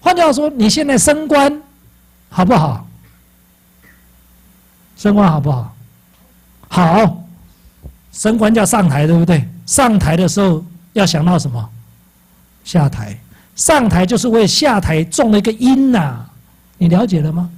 [0.00, 1.62] 换句话说，你现在升官
[2.28, 2.84] 好不好？
[4.96, 5.76] 升官好不好？
[6.66, 7.24] 好，
[8.10, 9.48] 升官叫上台，对不对？
[9.66, 10.64] 上台的时候
[10.94, 11.70] 要想到什么？
[12.64, 13.16] 下台。
[13.54, 16.26] 上台就是为下台种了一个因呐，
[16.76, 17.48] 你了解了吗？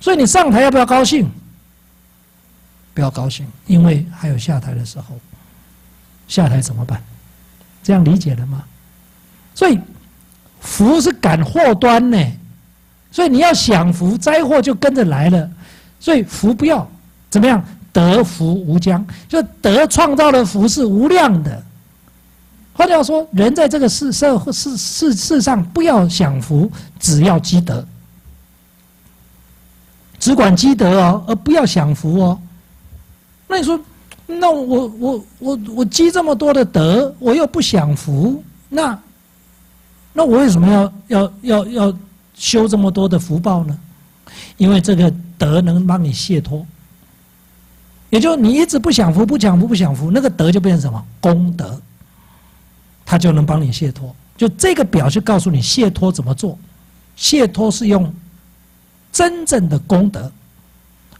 [0.00, 1.30] 所以你上台要不要高兴？
[2.94, 5.20] 不要高兴，因为还有下台的时候。
[6.28, 7.02] 下台怎么办？
[7.82, 8.64] 这样理解了吗？
[9.54, 9.78] 所以
[10.60, 12.18] 福是感祸端呢，
[13.10, 15.50] 所以你要享福，灾祸就跟着来了。
[16.00, 16.88] 所以福不要
[17.30, 17.64] 怎么样？
[17.92, 21.62] 得福无疆，就得创造的福是无量的。
[22.72, 26.68] 换句话说，人在这个世社会世世世上，不要享福，
[26.98, 27.86] 只要积德，
[30.18, 32.40] 只管积德哦，而不要享福哦。
[33.46, 33.78] 那你说，
[34.26, 38.98] 那我我我我积这么多的德，我又不享福，那
[40.12, 41.98] 那我为什么要要要要
[42.34, 43.78] 修这么多的福报呢？
[44.56, 46.64] 因为这个德能帮你解脱，
[48.10, 51.80] 也就你一直不享福、不享福、不享福，那个德就变成什么功德，
[53.04, 54.14] 他就能帮你解脱。
[54.36, 56.58] 就这个表就告诉你解脱怎么做，
[57.14, 58.12] 解脱是用
[59.12, 60.32] 真正的功德，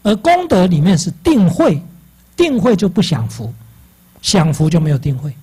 [0.02, 1.80] 而功德里面是定慧，
[2.36, 3.52] 定慧就不享福，
[4.22, 5.34] 享福就没有定慧，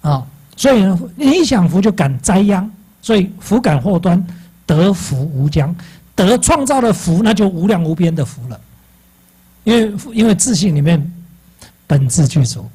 [0.00, 0.26] 啊，
[0.56, 0.84] 所以
[1.14, 2.70] 你一享福就感灾殃，
[3.02, 4.24] 所以福感祸端，
[4.64, 5.74] 得福无疆，
[6.14, 8.60] 得创造的福那就无量无边的福了，
[9.64, 11.12] 因为因为自信里面
[11.86, 12.68] 本质具足，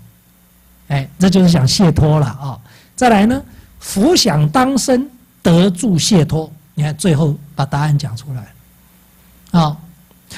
[0.87, 2.59] 哎，这就是想解脱了啊，
[2.95, 3.41] 再来呢？
[3.79, 5.09] 福享当生，
[5.41, 6.51] 得助解脱。
[6.75, 9.59] 你看，最后把答案讲出来。
[9.59, 9.75] 啊，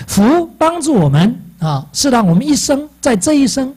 [0.07, 3.73] 福帮助我们啊，是让我们一生在这一生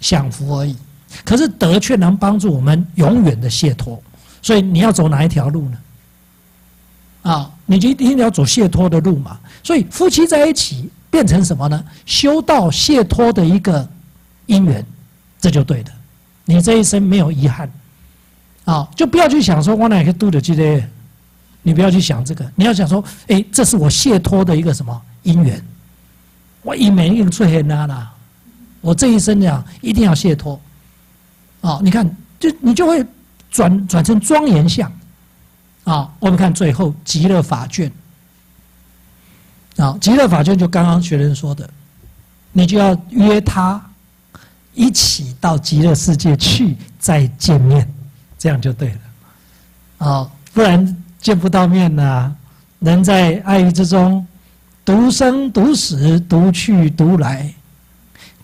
[0.00, 0.76] 享福而已。
[1.24, 4.00] 可是德却能帮助我们永远的解脱。
[4.42, 5.78] 所以你要走哪一条路呢？
[7.22, 9.38] 啊，你就一定要走解脱的路嘛。
[9.62, 11.84] 所以夫妻在一起变成什么呢？
[12.06, 13.86] 修道解脱的一个
[14.46, 14.84] 因缘，
[15.40, 15.90] 这就对的。
[16.44, 17.70] 你这一生没有遗憾。
[18.64, 20.88] 啊，就不要去想说我哪个度的这些，
[21.62, 25.62] 你不要去想这个，你要想说，哎，这是我解脱的一个什么因缘，
[26.62, 28.12] 我一门用最黑那啦，
[28.80, 30.60] 我这一生讲一定要解脱，
[31.60, 32.08] 啊，你看，
[32.38, 33.04] 就你就会
[33.50, 34.90] 转转成庄严相，
[35.84, 37.90] 啊，我们看最后极乐法卷，
[39.76, 41.68] 啊，极乐法卷就刚刚学人说的，
[42.52, 43.80] 你就要约他
[44.74, 47.88] 一起到极乐世界去再见面。
[48.38, 49.00] 这样就对了，
[49.98, 52.34] 哦，不然见不到面呐。
[52.78, 54.26] 人在爱欲之中，
[54.90, 57.54] 独生独死，独去独来，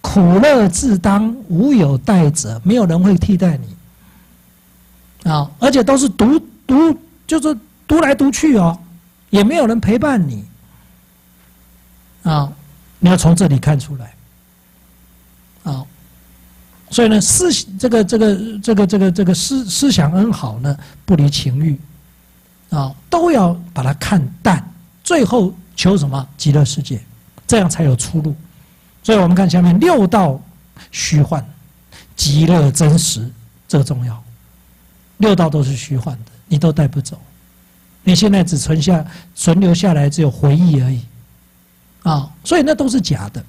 [0.01, 5.29] 苦乐自当，无有代者，没有人会替代你。
[5.29, 6.97] 啊，而且都是独独，
[7.27, 7.59] 就是
[7.89, 8.79] 独来独去哦，
[9.31, 10.45] 也没有人陪伴你。
[12.23, 12.53] 啊，
[13.01, 14.15] 你要从这里看出来。
[15.65, 15.85] 啊。
[16.91, 21.77] 所以呢，思这个这个这个这个这个思思想很好呢，不离情欲，
[22.71, 24.65] 啊，都要把它看淡，
[25.03, 27.01] 最后求什么极乐世界，
[27.47, 28.35] 这样才有出路。
[29.05, 30.41] 所以我们看下面六道
[30.91, 31.47] 虚幻，
[32.17, 33.31] 极乐真实，
[33.69, 34.21] 这个重要。
[35.19, 37.19] 六道都是虚幻的，你都带不走，
[38.03, 39.05] 你现在只存下
[39.35, 41.01] 存留下来只有回忆而已，
[42.03, 43.43] 啊，所以那都是假的，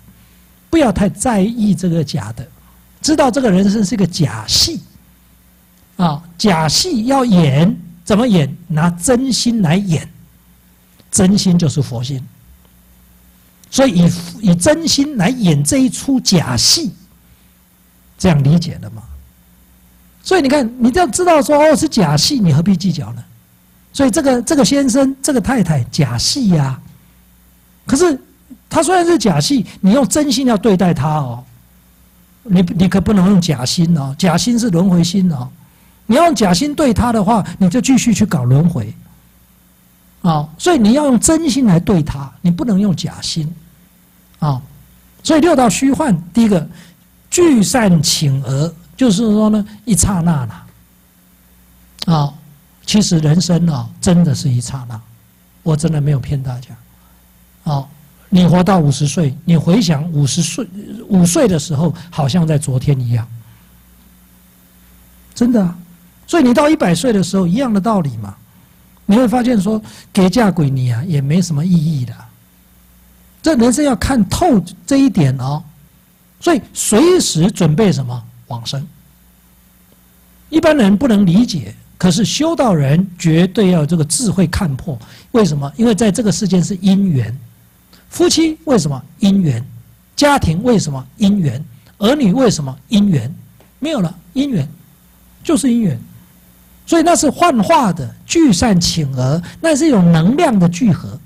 [0.70, 2.48] 不要太在意这个假的。
[3.02, 4.82] 知道这个人生是个假戏，
[5.98, 7.76] 啊，假戏要演，
[8.06, 8.56] 怎么演？
[8.68, 10.10] 拿真心来演，
[11.12, 12.22] 真心就是佛心，
[13.70, 14.12] 所以以
[14.52, 16.92] 以真心来演这一出假戏，
[18.18, 19.02] 这样理解的嘛？
[20.24, 23.24] 所以你看，你要知道说哦是假戏，你何必计较呢？
[23.94, 26.80] 所以这个这个先生，这个太太假戏呀，
[27.86, 28.20] 可是
[28.70, 31.44] 他虽然是假戏，你用真心要对待他哦。
[32.50, 35.50] 你你可不能用假心哦，假心是轮回心哦。
[36.06, 38.94] 你要用假心对他的话，你就继续去搞轮回。
[40.30, 43.54] 啊，所以你要用真心来对他，你不能用假心。
[44.40, 44.62] 啊，
[45.24, 46.68] 所以六道虚幻，第一个
[47.30, 50.66] 聚散请而，就是说呢，一刹那了。
[52.14, 52.34] 啊，
[52.86, 55.00] 其实人生啊，真的是一刹那，
[55.64, 57.72] 我真的没有骗大家。
[57.72, 57.88] 啊。
[58.30, 60.68] 你活到五十岁，你回想五十岁
[61.08, 63.26] 五岁的时候，好像在昨天一样，
[65.34, 65.76] 真的。
[66.28, 68.36] 所以你到一百岁的时候，一样的道理嘛。
[69.08, 69.82] 你会发现说，
[70.14, 72.14] 给嫁鬼你啊，也没什么意义的。
[73.42, 75.64] 这人生要看透这一点哦。
[76.40, 78.86] 所以随时准备什么往生。
[80.50, 85.00] 一般人不能理解，可是修道人绝对要这个智慧看破。
[85.32, 85.72] 为什么？
[85.78, 87.36] 因为在这个世间是因缘。
[88.10, 89.66] 夫妻为什么姻缘？
[90.16, 91.64] 家庭为什么姻缘？
[91.98, 93.34] 儿女为什么姻缘？
[93.80, 94.68] 没有了姻缘，
[95.44, 96.00] 就是姻缘。
[96.88, 101.20] 所以那是幻化的聚散请而，那是一种能量的聚合，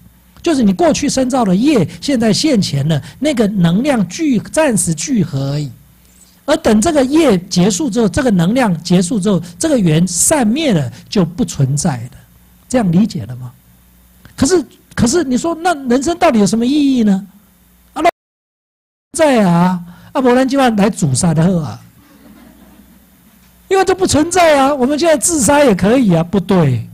[0.43, 5.71] 就是你过去深造的业，现在现前了，那个能量聚暂时聚合而已。
[6.43, 12.17] 而等这个业结束之后，这个能量结束之后，这个缘散灭了，就不存在了。
[12.67, 13.51] 这样理解了吗？
[14.35, 14.61] 可是。
[14.93, 17.25] 可是你说，那人生到底有什么意义呢？
[17.93, 18.03] 啊，
[19.17, 19.79] 在啊，
[20.11, 21.79] 阿伯兰今晚来主杀的喝啊，
[23.71, 24.75] 因为这不存在啊。
[24.75, 26.85] 我们现在自杀也可以啊，不对，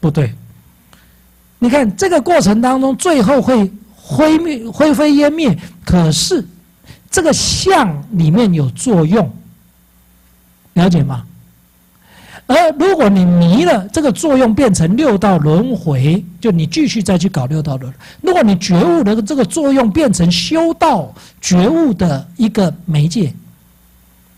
[0.00, 0.34] 不对。
[1.60, 5.56] 你看这个过程当中，最后会灰灭、灰飞烟灭。
[5.84, 6.44] 可是
[7.08, 9.32] 这个相里面有作用，
[10.72, 11.24] 了解吗？
[12.48, 17.94] 而如果你迷了，这个作用变成六道轮回，就你继续再去搞六道轮。
[18.20, 23.32] 如果你觉悟的这个作用变成修道觉悟的一个媒介，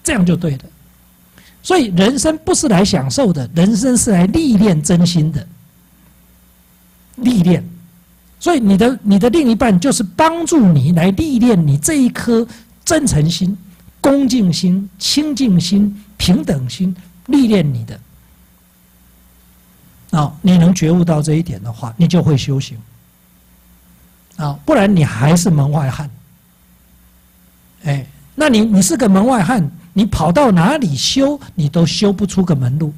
[0.04, 0.64] 这样就对了。
[1.62, 5.46] 所以人生不是来享受的，人生是来历练真心的。
[7.16, 7.62] 历练，
[8.40, 12.44] 所以你的你的另一半就是帮助你来历练你这一颗
[12.84, 13.56] 真诚心、
[14.00, 18.00] 恭敬心、清净心、平等心，历练你的。
[20.10, 22.76] 啊，你能觉悟到这一点的话，你就会修行。
[24.36, 26.10] 啊，不然你还是门外汉。
[27.84, 29.70] 哎，那你你是个门外汉。
[29.92, 32.92] 你跑到哪里修，你都修不出个门路。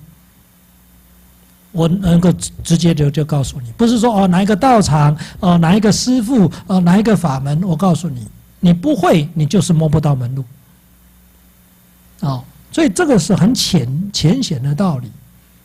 [1.72, 8.28] 我能够直接就就告诉你，不是说哦哪一个道场，哦哪一个师傅，哦哪一个法门，我告诉你，
[8.60, 10.44] 你不会，你就是摸不到门路。
[12.20, 15.10] 哦，所以这个是很浅浅显的道理。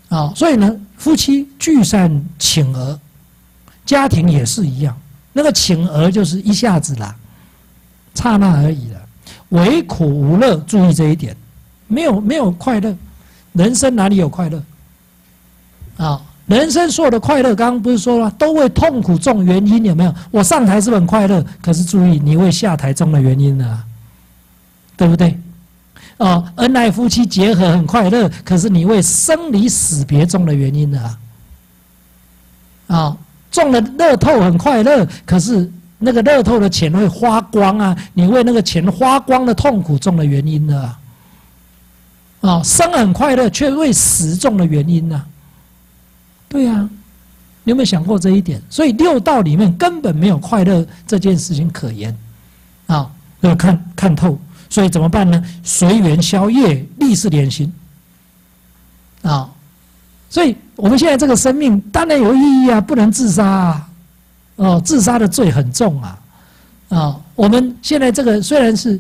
[0.09, 2.99] 啊，所以呢，夫妻聚散请儿，
[3.85, 4.99] 家庭也是一样，
[5.31, 7.15] 那个请儿就是一下子啦，
[8.15, 8.99] 刹那而已了。
[9.49, 11.35] 唯苦无乐，注意这一点，
[11.87, 12.95] 没有没有快乐，
[13.53, 14.63] 人生哪里有快乐？
[15.97, 20.13] 啊，人生所有的快乐，刚刚不是说了，都为痛苦中原因，有没有？
[20.29, 23.83] 我上台是很快乐，可是注意，你为下台中的原因呢？
[24.95, 25.39] 对不对？
[26.17, 31.17] 哦，恩爱夫妻结合很快乐，可是你为生离死别中的原因呢？
[32.87, 33.17] 啊，
[33.49, 35.71] 中了乐透很快乐，可是。
[36.01, 37.97] 那个乐透的钱会花光啊！
[38.13, 40.95] 你为那个钱花光的痛苦中的原因呢？
[42.39, 45.21] 啊，生很快乐，却为死中的原因呢？
[46.47, 46.89] 对呀，
[47.65, 48.61] 你有没有想过这一点？
[48.69, 52.17] 所以六道里面根本没有快乐这件事情可言
[52.87, 53.11] 啊！
[53.41, 54.39] 要看看透，
[54.69, 55.43] 所以怎么办呢？
[55.63, 57.73] 随缘消业，立誓连心
[59.21, 59.49] 啊！
[60.29, 63.88] 所以我们现在这个生命当然有意义啊，不能自杀啊！
[64.59, 66.19] 哦，自杀的罪很重啊！
[66.89, 68.99] 啊，我们现在这个虽然是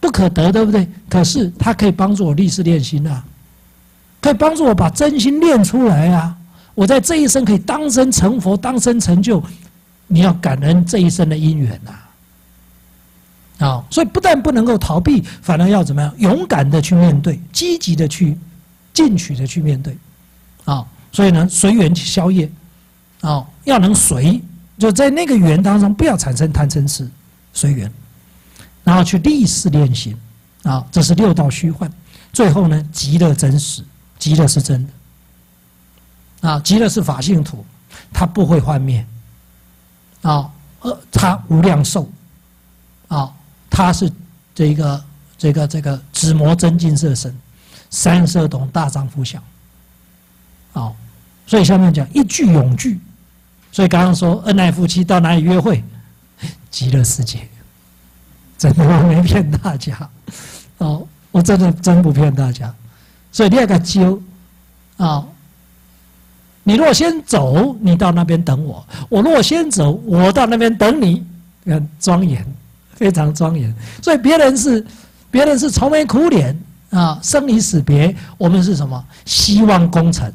[0.00, 0.88] 不可得，对不对？
[1.08, 3.22] 可是它可以帮助我立誓练心啊，
[4.20, 6.36] 可以帮助我把真心练出来啊！
[6.74, 9.40] 我在这一生可以当生成佛，当生成就，
[10.08, 13.66] 你要感恩这一生的因缘呐！
[13.66, 16.12] 啊，所以不但不能够逃避，反而要怎么样？
[16.18, 18.36] 勇敢的去面对，积极的去
[18.92, 19.96] 进取的去面对，
[20.64, 20.84] 啊！
[21.12, 22.50] 所以呢，随缘去消业，
[23.20, 24.42] 啊，要能随。
[24.80, 27.06] 就在那个缘当中，不要产生贪嗔痴，
[27.52, 27.92] 随缘，
[28.82, 30.16] 然后去立誓练心，
[30.62, 31.92] 啊，这是六道虚幻。
[32.32, 33.84] 最后呢，极乐真实，
[34.18, 34.88] 极乐是真
[36.40, 37.62] 的，啊，极乐是法性土，
[38.10, 39.06] 它不会幻灭，
[40.22, 40.50] 啊，
[40.80, 42.10] 呃，它无量寿，
[43.08, 43.30] 啊，
[43.68, 44.10] 它是
[44.54, 45.04] 这个
[45.36, 47.38] 这个这个紫魔真金色身，
[47.90, 49.42] 三色同大丈夫相，
[50.72, 50.90] 啊，
[51.46, 52.98] 所以下面讲一句永句。
[53.72, 55.82] 所以刚刚说恩爱夫妻到哪里约会？
[56.70, 57.40] 极乐世界，
[58.56, 60.08] 真的我没骗大家，
[60.78, 62.72] 哦，我真的真不骗大家。
[63.32, 64.22] 所以第二个揪，
[64.96, 65.24] 啊，
[66.62, 71.26] 你若先走，你到那边等我；我若先走，我到那边等你。
[71.64, 72.46] 看庄严，
[72.94, 73.74] 非常庄严。
[74.00, 74.86] 所以别人是
[75.30, 76.56] 别人是愁眉苦脸
[76.90, 79.04] 啊，生离死别；我们是什么？
[79.24, 80.32] 希望工程，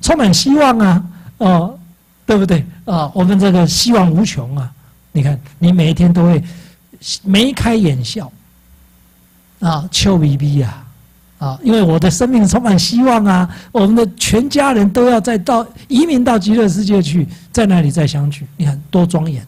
[0.00, 1.04] 充满希望啊，
[1.38, 1.76] 哦。
[2.30, 3.10] 对不对啊？
[3.12, 4.72] 我们这个希望无穷啊！
[5.10, 6.40] 你看，你每一天都会
[7.24, 8.30] 眉开眼笑
[9.58, 10.80] 啊，丘比比呀
[11.40, 11.58] 啊！
[11.60, 13.56] 因为我的生命充满希望啊！
[13.72, 19.44] 我们的全家人都要再到移民到极乐世界去，在那里再相聚，你看多庄严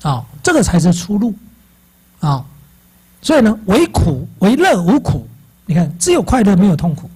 [0.00, 0.24] 啊！
[0.42, 1.34] 这个才是出路
[2.20, 2.42] 啊！
[3.20, 5.28] 所以呢，唯苦唯乐无苦，
[5.66, 7.10] 你看只有快乐没有痛苦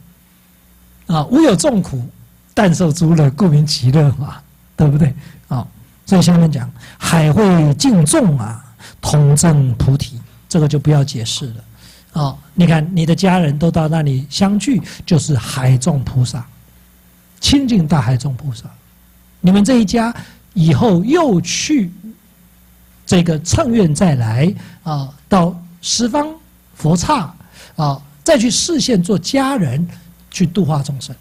[1.06, 2.06] 啊，无有众苦。
[2.54, 4.36] 但受诸乐，故名其乐嘛，
[4.76, 5.14] 对不对？
[5.48, 5.66] 啊，
[6.06, 8.64] 所以下面讲海会敬众啊，
[9.00, 12.22] 同证菩提，这个就不要解释了。
[12.22, 16.44] 啊，你看你的家人都到那里相聚，就是海众菩萨，
[17.40, 18.64] 亲近大海众菩萨。
[19.40, 20.14] 你们这一家
[20.52, 21.90] 以后又去
[23.06, 26.28] 这个乘愿再来啊，到十方
[26.74, 27.34] 佛刹
[27.76, 29.88] 啊，再去视现做家人，
[30.30, 31.16] 去度化众生。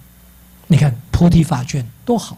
[0.67, 2.35] 你看菩提法卷多好，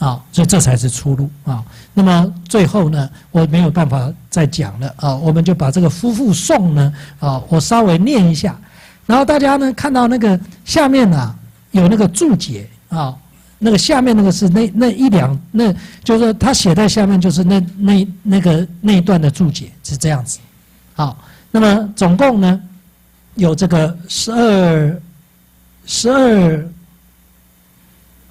[0.00, 1.64] 啊，所以这才是出路啊。
[1.94, 8.54] 那么最后呢，我没有办法再讲了啊，我们就把这个夫妇颂呢啊，我稍微念一下，
[9.06, 11.34] 然后大家呢看到那个下面呢
[11.70, 13.16] 有那个注解啊，
[13.58, 15.72] 那个下面那个是那那一两，那
[16.04, 20.38] 就是说他写在下面就是那那那个那一段的注解是这样子，
[20.92, 21.16] 好，
[21.50, 22.60] 那么总共呢
[23.36, 25.00] 有这个十二。
[25.88, 26.68] 十二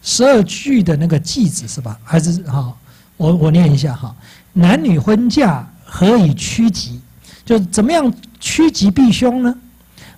[0.06, 2.00] 十二句的那个句子是吧？
[2.04, 2.72] 还是哈？
[3.18, 4.16] 我我念一下哈。
[4.54, 7.02] 男女婚嫁何以趋吉？
[7.44, 9.54] 就怎么样趋吉避凶呢？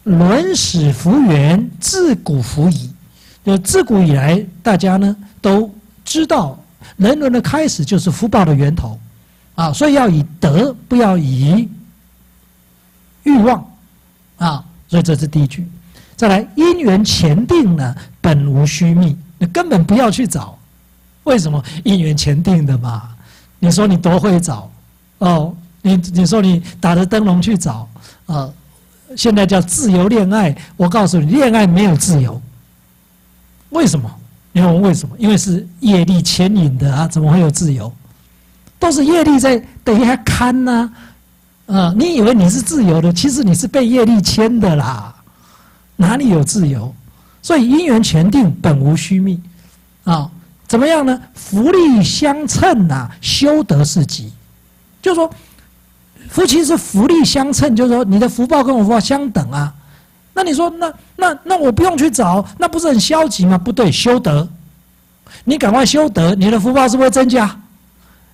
[0.04, 2.92] 伦始福源，自古福矣。
[3.46, 5.74] 就自古以来，大家呢都
[6.04, 6.62] 知道，
[6.98, 9.00] 人伦的开始就是福报的源头，
[9.56, 11.70] 啊，所以要以德，不要以
[13.24, 13.66] 欲望，
[14.36, 15.66] 啊，所以这是第一句。
[16.18, 20.58] 再来，因缘前定呢，本无虚命，你根本不要去找，
[21.24, 21.64] 为什么？
[21.84, 23.10] 因缘前定的嘛。
[23.60, 24.70] 你说你多会找，
[25.18, 27.90] 哦，你你说你打着灯笼去找，
[28.28, 28.50] 啊，
[29.16, 32.40] 现在叫自由恋爱，我告诉你，恋爱没有自由。
[33.70, 34.10] 为什么？
[34.52, 35.16] 你问为什么？
[35.18, 37.92] 因为是业力牵引的啊，怎么会有自由？
[38.80, 40.92] 都是业力在等一下看呢，
[41.66, 45.16] 啊，你以为你是自由的，其实你是被业力牵的啦，
[45.96, 46.94] 哪里有自由？
[47.48, 49.40] 所以因缘前定，本无虚觅，
[50.04, 50.30] 啊，
[50.68, 51.18] 怎么样呢？
[51.34, 54.34] 福利相称呐，修德是吉，
[55.02, 55.32] 就是说
[56.28, 59.74] 夫妻是福利相称，就是说你的福报跟我福报相等啊。
[60.34, 63.58] 那你说，那那那我不用去找，那不是很消极吗？
[63.58, 64.46] 不对，修德，
[65.46, 67.58] 你赶快修德，你的福报是不是增加？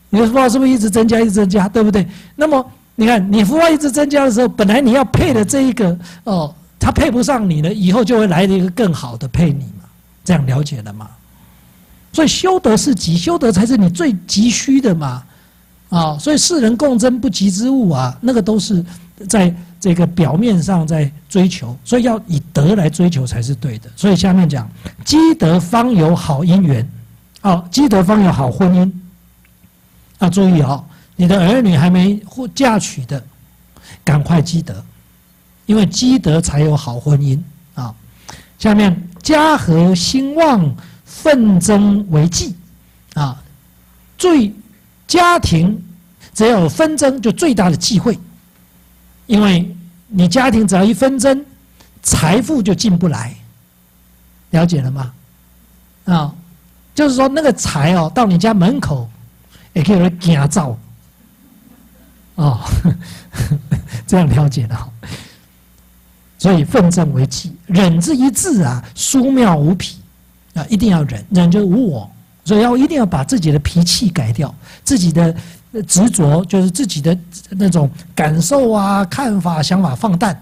[0.10, 2.08] 你的福报是不是一直增加，一直增加，对不对？
[2.36, 6.52] 那么你看，你福报一直增加的时候，本来你要配的这一个哦，
[6.84, 9.86] 他配不上你了，以后就会来一个更好的配你嘛，
[10.26, 11.10] 这样了解了吗？
[12.12, 15.24] 所以修德是急，修德才是你最急需的嘛，
[15.88, 18.84] 啊，所以世人共争不及之物啊，那个都是
[19.30, 19.56] 在。
[19.84, 23.90] 这个表面上在追求，所以要以德来追求才是对的。
[23.98, 24.66] 所以下面讲
[25.04, 26.90] 积德方有好姻缘，
[27.42, 28.90] 哦，积德方有好婚姻。
[30.20, 30.82] 要注意哦，
[31.18, 33.22] 你的儿女还没或嫁娶的，
[34.06, 34.82] 赶快积德，
[35.66, 37.40] 因为积德才有好婚姻
[37.76, 37.94] 啊。
[38.60, 40.76] 下面家和兴旺，
[41.06, 42.56] 奋争为忌
[43.14, 43.42] 啊。
[44.18, 44.54] 最
[45.08, 45.84] 家庭
[46.34, 48.18] 只要有纷争，就最大的忌讳。
[49.26, 49.76] 因为
[50.08, 51.46] 你家庭只要一纷争，
[52.02, 53.36] 财富就进不来，
[54.52, 55.14] 了解了吗？
[56.06, 56.36] 啊，
[56.94, 59.10] 就是说那个财哦，到你家门口
[59.72, 60.78] 也可以人惊造，
[62.36, 62.60] 哦，
[64.06, 64.90] 这样了解了。
[66.44, 69.96] 所以奉正为忌，忍之一字啊，殊妙无匹
[70.54, 72.12] 啊，一定要忍，忍就是无我，
[72.44, 74.54] 所以要一定要把自己的脾气改掉，
[74.84, 75.34] 自己的。
[75.88, 77.18] 执着就是自己的
[77.50, 80.40] 那种感受啊、看法、想法放淡，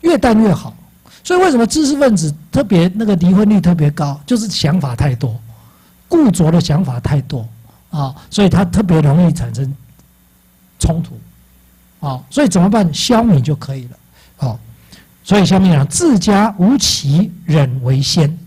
[0.00, 0.74] 越淡越好。
[1.22, 4.20] 所以为什么知识分子特别那个离婚率特别高？
[4.26, 5.40] 就是想法太多，
[6.08, 7.46] 固着的想法太多
[7.90, 9.72] 啊，所以他特别容易产生
[10.80, 11.16] 冲突
[12.04, 12.20] 啊。
[12.28, 12.92] 所以怎么办？
[12.92, 13.96] 消弭就可以了。
[14.38, 14.58] 好，
[15.26, 18.38] 所以下面讲自家无奇，忍为先。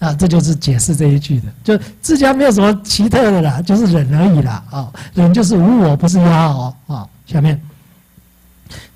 [0.00, 4.62] 啊，这就是解释这一句的，就自家没有什么奇特的啦，就是忍而已啦。
[4.70, 6.74] 啊，忍就是无我，不是压哦。
[6.88, 7.58] 啊，下面，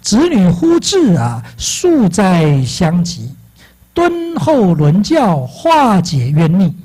[0.02, 3.32] 子女忽至啊，数在相及，
[3.94, 6.77] 敦厚伦教，化解冤逆。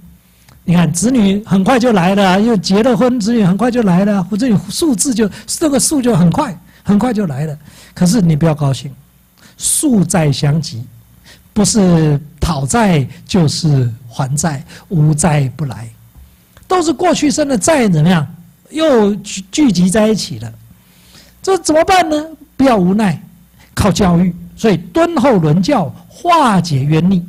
[0.64, 7.58] 你看，子女很快就来了，又结了婚，子女很快就来了，或者你数字就这个数就很快，很快就来了。
[7.96, 8.90] 可是你不要高兴，
[9.58, 10.84] 数债相及，
[11.54, 13.92] 不是讨债就是。
[14.18, 15.90] 还债无债不来，
[16.70, 18.26] 都是过去生的债，怎么样？
[18.70, 20.50] 又聚聚集在一起了，
[21.44, 22.26] 这怎么办呢？
[22.56, 23.22] 不要无奈，
[23.74, 24.34] 靠教育。
[24.56, 27.28] 所以敦厚伦教，化解冤逆。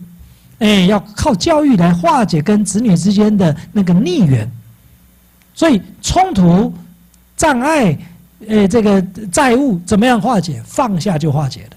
[0.61, 4.49] 哎，要靠教育来化解跟子女之间的那个逆缘。
[5.55, 6.73] 所以冲突、
[7.37, 7.99] 障碍，
[8.47, 10.63] 呃，这个债务怎么样化解？
[10.65, 11.76] 放下就化解了。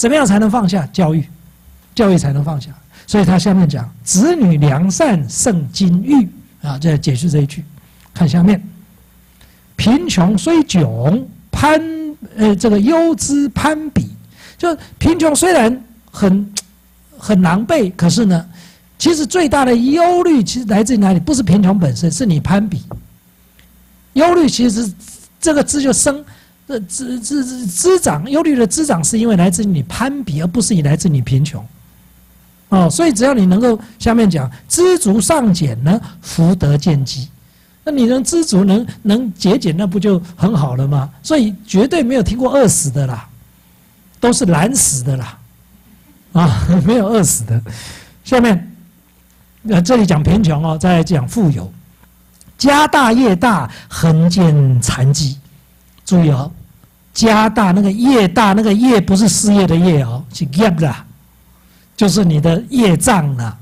[0.00, 0.88] 怎么样才能放下？
[0.94, 1.22] 教育，
[1.94, 2.70] 教育才能放下。
[3.06, 6.26] 所以他下面讲：“子女良善胜金玉。”
[6.66, 7.62] 啊，这解释这一句。
[8.14, 8.66] 看下面，
[9.76, 11.22] 贫穷虽窘，
[11.52, 11.78] 攀
[12.34, 14.08] 呃这个忧资攀比，
[14.56, 16.50] 就贫穷虽然很
[17.18, 18.46] 很狼狈，可是呢，
[18.98, 21.20] 其实最大的忧虑其实来自于哪里？
[21.20, 22.82] 不是贫穷本身，是你攀比。
[24.14, 24.90] 忧虑其实
[25.38, 26.24] 这个字就生，
[26.70, 31.66] 这滋滋滋滋长，忧虑的滋长是因为来自于你攀比，而不是你来自你贫穷。
[32.68, 37.28] 哦，所以只要你能够下面讲知足上减呢，福德见机，
[37.82, 41.10] 那你能知足能能节俭，那不就很好了吗？
[41.24, 43.28] 所以绝对没有听过饿死的啦，
[44.20, 45.38] 都是懒死的啦，
[46.34, 47.60] 啊， 没有饿死的。
[48.22, 48.72] 下面，
[49.62, 51.68] 那，这里讲贫穷哦，再讲富有，
[52.56, 55.36] 家大业大，横见残疾。
[56.06, 56.50] 注意哦，
[57.12, 60.94] 家大那个业大，那个业不是事业的业哦，是业的。
[61.96, 63.56] 就是你的业障了。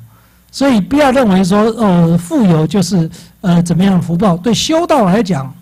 [0.50, 3.10] 所以不要认为说呃，富有就是
[3.40, 4.36] 呃怎么样福报。
[4.36, 5.52] 对修道来讲，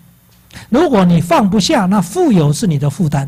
[0.69, 3.27] 如果你放不下，那富有是你的负担。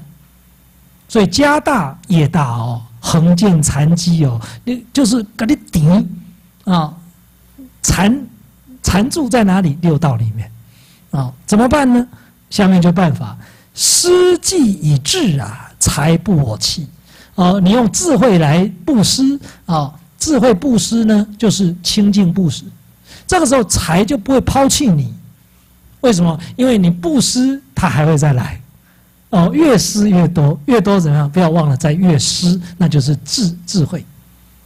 [1.07, 6.09] 所以家大业大哦，横见残机哦，你就是给你顶
[6.65, 6.93] 啊，
[7.81, 8.15] 缠
[8.83, 9.77] 缠住在哪里？
[9.81, 10.51] 六道里面
[11.11, 12.07] 啊，怎么办呢？
[12.51, 13.35] 下面就办法，
[13.81, 16.85] 施计以智啊，财不我弃。
[17.35, 22.65] 哦，你用智慧来布施啊，智慧布施呢，就是清净布施。
[23.25, 25.13] 这个时候财就不会抛弃你。
[26.01, 26.37] 为什么？
[26.57, 28.61] 因为你布施，他还会再来。
[29.29, 31.31] 哦，越施越多，越多怎么样？
[31.31, 34.05] 不要忘了再越施，那就是智智慧。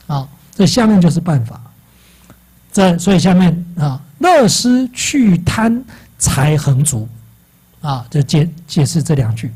[0.07, 1.61] 啊，这下面就是办法。
[2.71, 5.85] 这所以下面啊，乐施去贪
[6.17, 7.07] 财恒足。
[7.83, 9.51] 啊，就解解释这两句，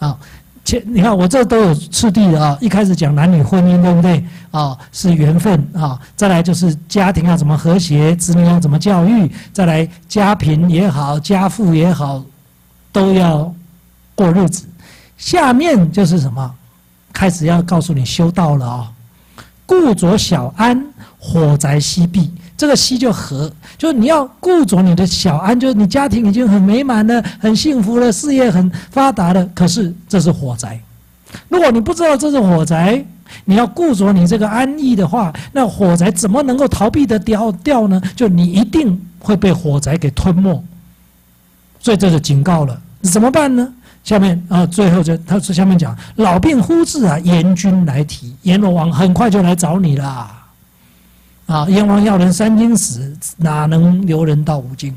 [0.00, 0.18] 啊，
[0.64, 4.22] 前你看我这都有次第的啊，一开始讲男女婚姻，对不对？
[4.50, 12.24] 啊，是缘分啊，再来就是家庭要怎么和谐，子女要怎么教育，再来家贫也好，家富也好，
[12.90, 13.54] 都要
[14.16, 14.66] 过日子。
[15.16, 16.52] 下面就是什么？
[17.12, 18.92] 开始要告诉你修道了啊，
[19.64, 20.84] 故着小安，
[21.16, 22.32] 火宅西壁。
[22.62, 29.44] 这个息就和，就是你要顾着你的小安，就是你家庭已经很美满了、很幸福了，事业很发达了。
[29.52, 30.80] 可是这是火灾，
[31.48, 33.04] 如果你不知道这是火灾，
[33.46, 38.00] 你要顾着你这个安逸的话，那火灾怎么能够逃避得掉掉呢？
[38.14, 40.62] 就你一定会被火灾给吞没。
[41.80, 43.68] 所以这是警告了，怎么办呢？
[44.04, 50.30] 下面啊，最后就他是下面讲：老病忽至啊，阎君来提，阎罗王很快就来找你了。
[51.52, 51.66] 啊！
[51.68, 54.94] 阎王要人三更死，哪能留人到五更？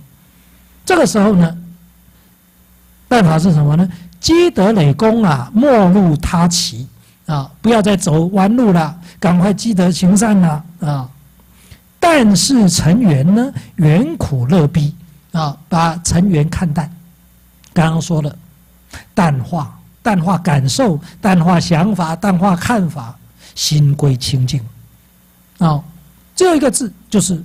[0.85, 1.57] 这个时候呢，
[3.09, 3.85] 办法是什么呢？
[4.21, 6.87] 积德累功啊，莫入他歧
[7.25, 7.51] 啊！
[7.61, 11.09] 不要再走弯路了，赶快积德行善了啊！
[11.99, 14.95] 但是成缘呢，缘苦乐逼
[15.33, 16.89] 啊，把成缘看淡。
[17.73, 18.33] 刚刚说了，
[19.13, 23.13] 淡化、淡化感受、淡化想法、淡化看法，
[23.55, 24.61] 心归清净
[25.57, 25.83] 啊。
[26.35, 27.41] 最后一个字就是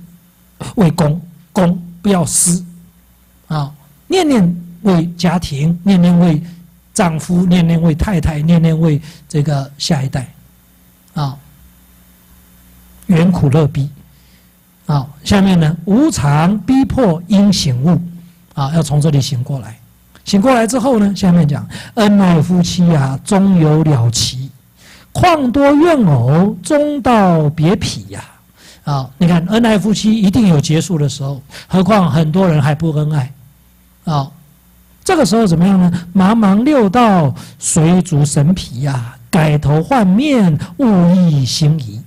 [0.75, 1.19] 为公，
[1.53, 2.63] 公不要私
[3.47, 3.71] 啊！
[4.07, 6.43] 念念为家庭，念念为
[6.93, 10.27] 丈夫，念念为太太，念念为这个下一代
[11.13, 11.37] 啊！
[13.07, 13.89] 缘苦乐逼
[14.85, 15.07] 啊！
[15.23, 17.99] 下面呢，无常逼迫应醒悟
[18.53, 18.73] 啊！
[18.73, 19.79] 要从这里醒过来，
[20.25, 21.65] 醒过来之后呢，下面讲
[21.95, 24.49] 恩爱夫妻啊，终有了期；
[25.13, 28.23] 况多怨偶，终到别匹呀！
[28.83, 33.31] 啊你看恩爱夫妻一定有结束的时候，何况很多人还不恩爱，
[34.05, 34.29] 啊，
[35.03, 35.91] 这个时候怎么样呢？
[36.15, 42.01] 茫茫六道，水煮神皮呀，改头换面，物意心移，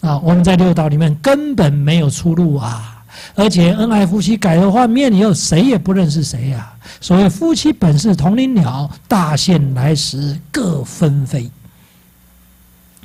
[0.00, 3.04] 啊，我们在六道里面根本没有出路啊，
[3.34, 6.72] 而且恩爱夫妻改头换面以后，谁也不认识谁呀。
[7.00, 11.50] 所谓夫妻本是同林鸟，大限来时各纷飞。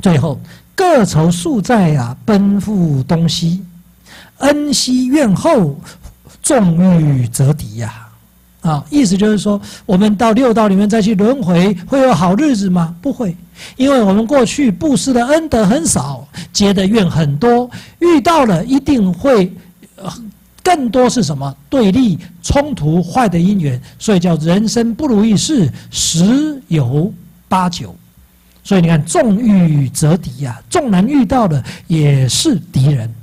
[0.02, 0.40] 最后。
[0.76, 3.64] 各愁宿债呀，奔赴东西，
[4.38, 5.80] 恩惜怨厚，
[6.42, 8.08] 纵欲则敌呀！
[8.62, 12.96] 啊，意思就是说，我们到六道里面再去轮回，会有好日子吗？
[13.02, 13.36] 不会，
[13.76, 17.70] 因为我们过去布施的恩德很少，结的怨很多，
[18.00, 19.52] 遇到了一定会
[20.64, 27.12] 更多是什么对立、冲突、坏的因缘，所以叫人生不如意事十有
[27.48, 27.96] 八九。
[28.72, 33.14] 所以你看，众遇则敌呀，众人遇到的也是敌人，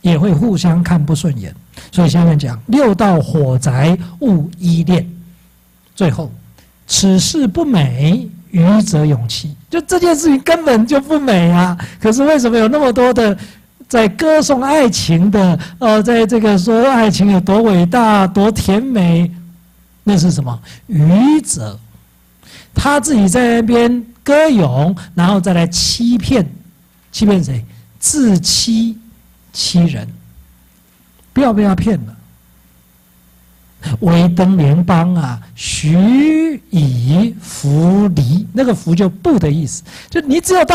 [0.00, 1.54] 也会互相看不顺眼。
[1.92, 5.06] 所以下面讲六道火宅勿依恋。
[5.94, 6.32] 最后，
[6.86, 9.54] 此事不美，愚者勇气。
[9.68, 11.76] 就这件事情根本就不美啊！
[12.00, 13.36] 可是为什么有那么多的
[13.86, 15.60] 在歌颂爱情的？
[15.80, 19.30] 呃，在这个说爱情有多伟大、多甜美？
[20.02, 20.58] 那是什么？
[20.86, 21.78] 愚者，
[22.74, 24.02] 他自己在那边。
[24.24, 26.44] 歌咏，然后再来欺骗，
[27.12, 27.64] 欺骗谁？
[28.00, 28.98] 自欺
[29.52, 30.08] 欺人，
[31.32, 32.16] 不要被他骗了。
[34.00, 40.74] 威登联邦啊，许以福离，那个福就不的意思，就你只有到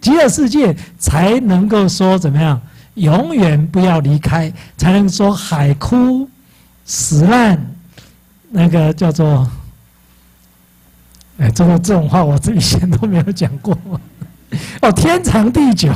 [0.00, 2.60] 极乐世界才能够说怎么样，
[2.94, 6.28] 永远不要离开，才能说海枯
[6.84, 7.64] 石烂，
[8.50, 9.48] 那个叫做。
[11.38, 13.76] 哎，这个这种话我以前都没有讲过。
[14.82, 15.92] 哦，天长地久，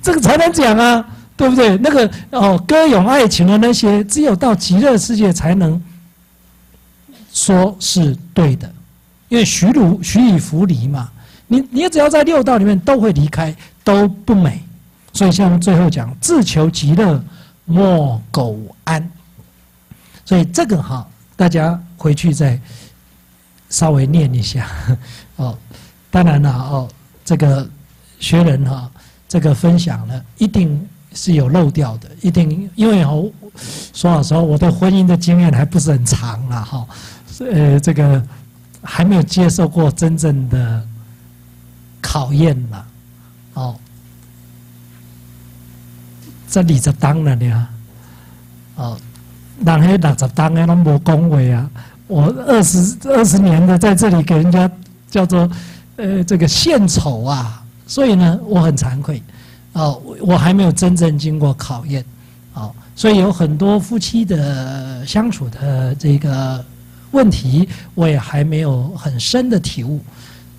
[0.00, 1.04] 这个才能讲啊，
[1.36, 1.76] 对不对？
[1.78, 5.82] 那个哦，歌咏爱情的那些，只有到极乐世界才能
[7.32, 8.72] 说是对的，
[9.28, 11.10] 因为许汝许以弗离嘛，
[11.48, 14.62] 你你只要在六道里面都会离开，都不美。
[15.12, 17.20] 所以像最后讲，自求极乐，
[17.64, 19.10] 莫苟安。
[20.24, 21.04] 所以这个哈，
[21.34, 22.60] 大家回去再
[23.68, 24.68] 稍微念一下
[25.36, 25.56] 哦。
[26.10, 26.88] 当然了哦，
[27.24, 27.68] 这个
[28.18, 28.90] 学人哈，
[29.28, 33.30] 这个分享呢，一定是有漏掉的，一定因为哦，
[33.92, 36.86] 说老实话，我的婚姻的经验还不是很长啊哈，
[37.52, 38.22] 呃，这个
[38.82, 40.86] 还没有接受过真正的
[42.00, 42.84] 考验呢，
[43.52, 43.76] 哦，
[46.48, 47.68] 这里十当了呢，
[48.76, 48.98] 哦，
[49.62, 51.70] 人迄六十当的拢无恭维啊，
[52.08, 54.68] 我二十二十年的在这里给人家
[55.08, 55.48] 叫做。
[56.00, 59.20] 呃，这个献丑啊，所以呢，我很惭愧，
[59.72, 62.04] 哦，我还没有真正经过考验，
[62.54, 66.64] 哦，所以有很多夫妻的相处的这个
[67.10, 70.00] 问题，我也还没有很深的体悟。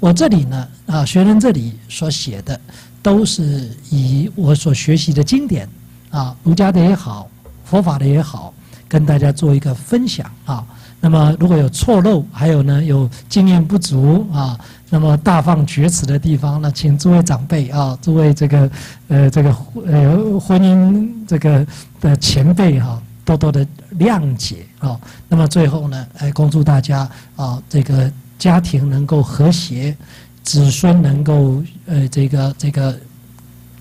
[0.01, 2.59] 我这里呢，啊，学人这里所写的，
[3.01, 5.69] 都是以我所学习的经典，
[6.09, 7.29] 啊，儒家的也好，
[7.63, 8.53] 佛法的也好，
[8.89, 10.65] 跟大家做一个分享啊。
[11.01, 14.59] 那么如果有错漏，还有呢，有经验不足啊。
[14.89, 18.71] 那么大放厥词的地方呢，请诸位长辈啊，诸位这个
[19.07, 19.55] 呃这个
[19.85, 21.65] 呃婚姻这个
[22.01, 23.65] 的前辈哈，多多的
[23.99, 24.99] 谅解啊。
[25.27, 29.95] 那么最后呢，哎，恭祝大家啊，这个家庭能够和谐，
[30.43, 32.99] 子孙能够呃这个这个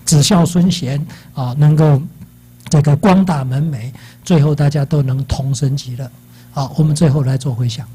[0.05, 1.99] 子孝孙贤啊，能够
[2.69, 3.91] 这个光大门楣，
[4.23, 6.09] 最后大家都能同生极乐。
[6.51, 7.87] 好，我们最后来做回想。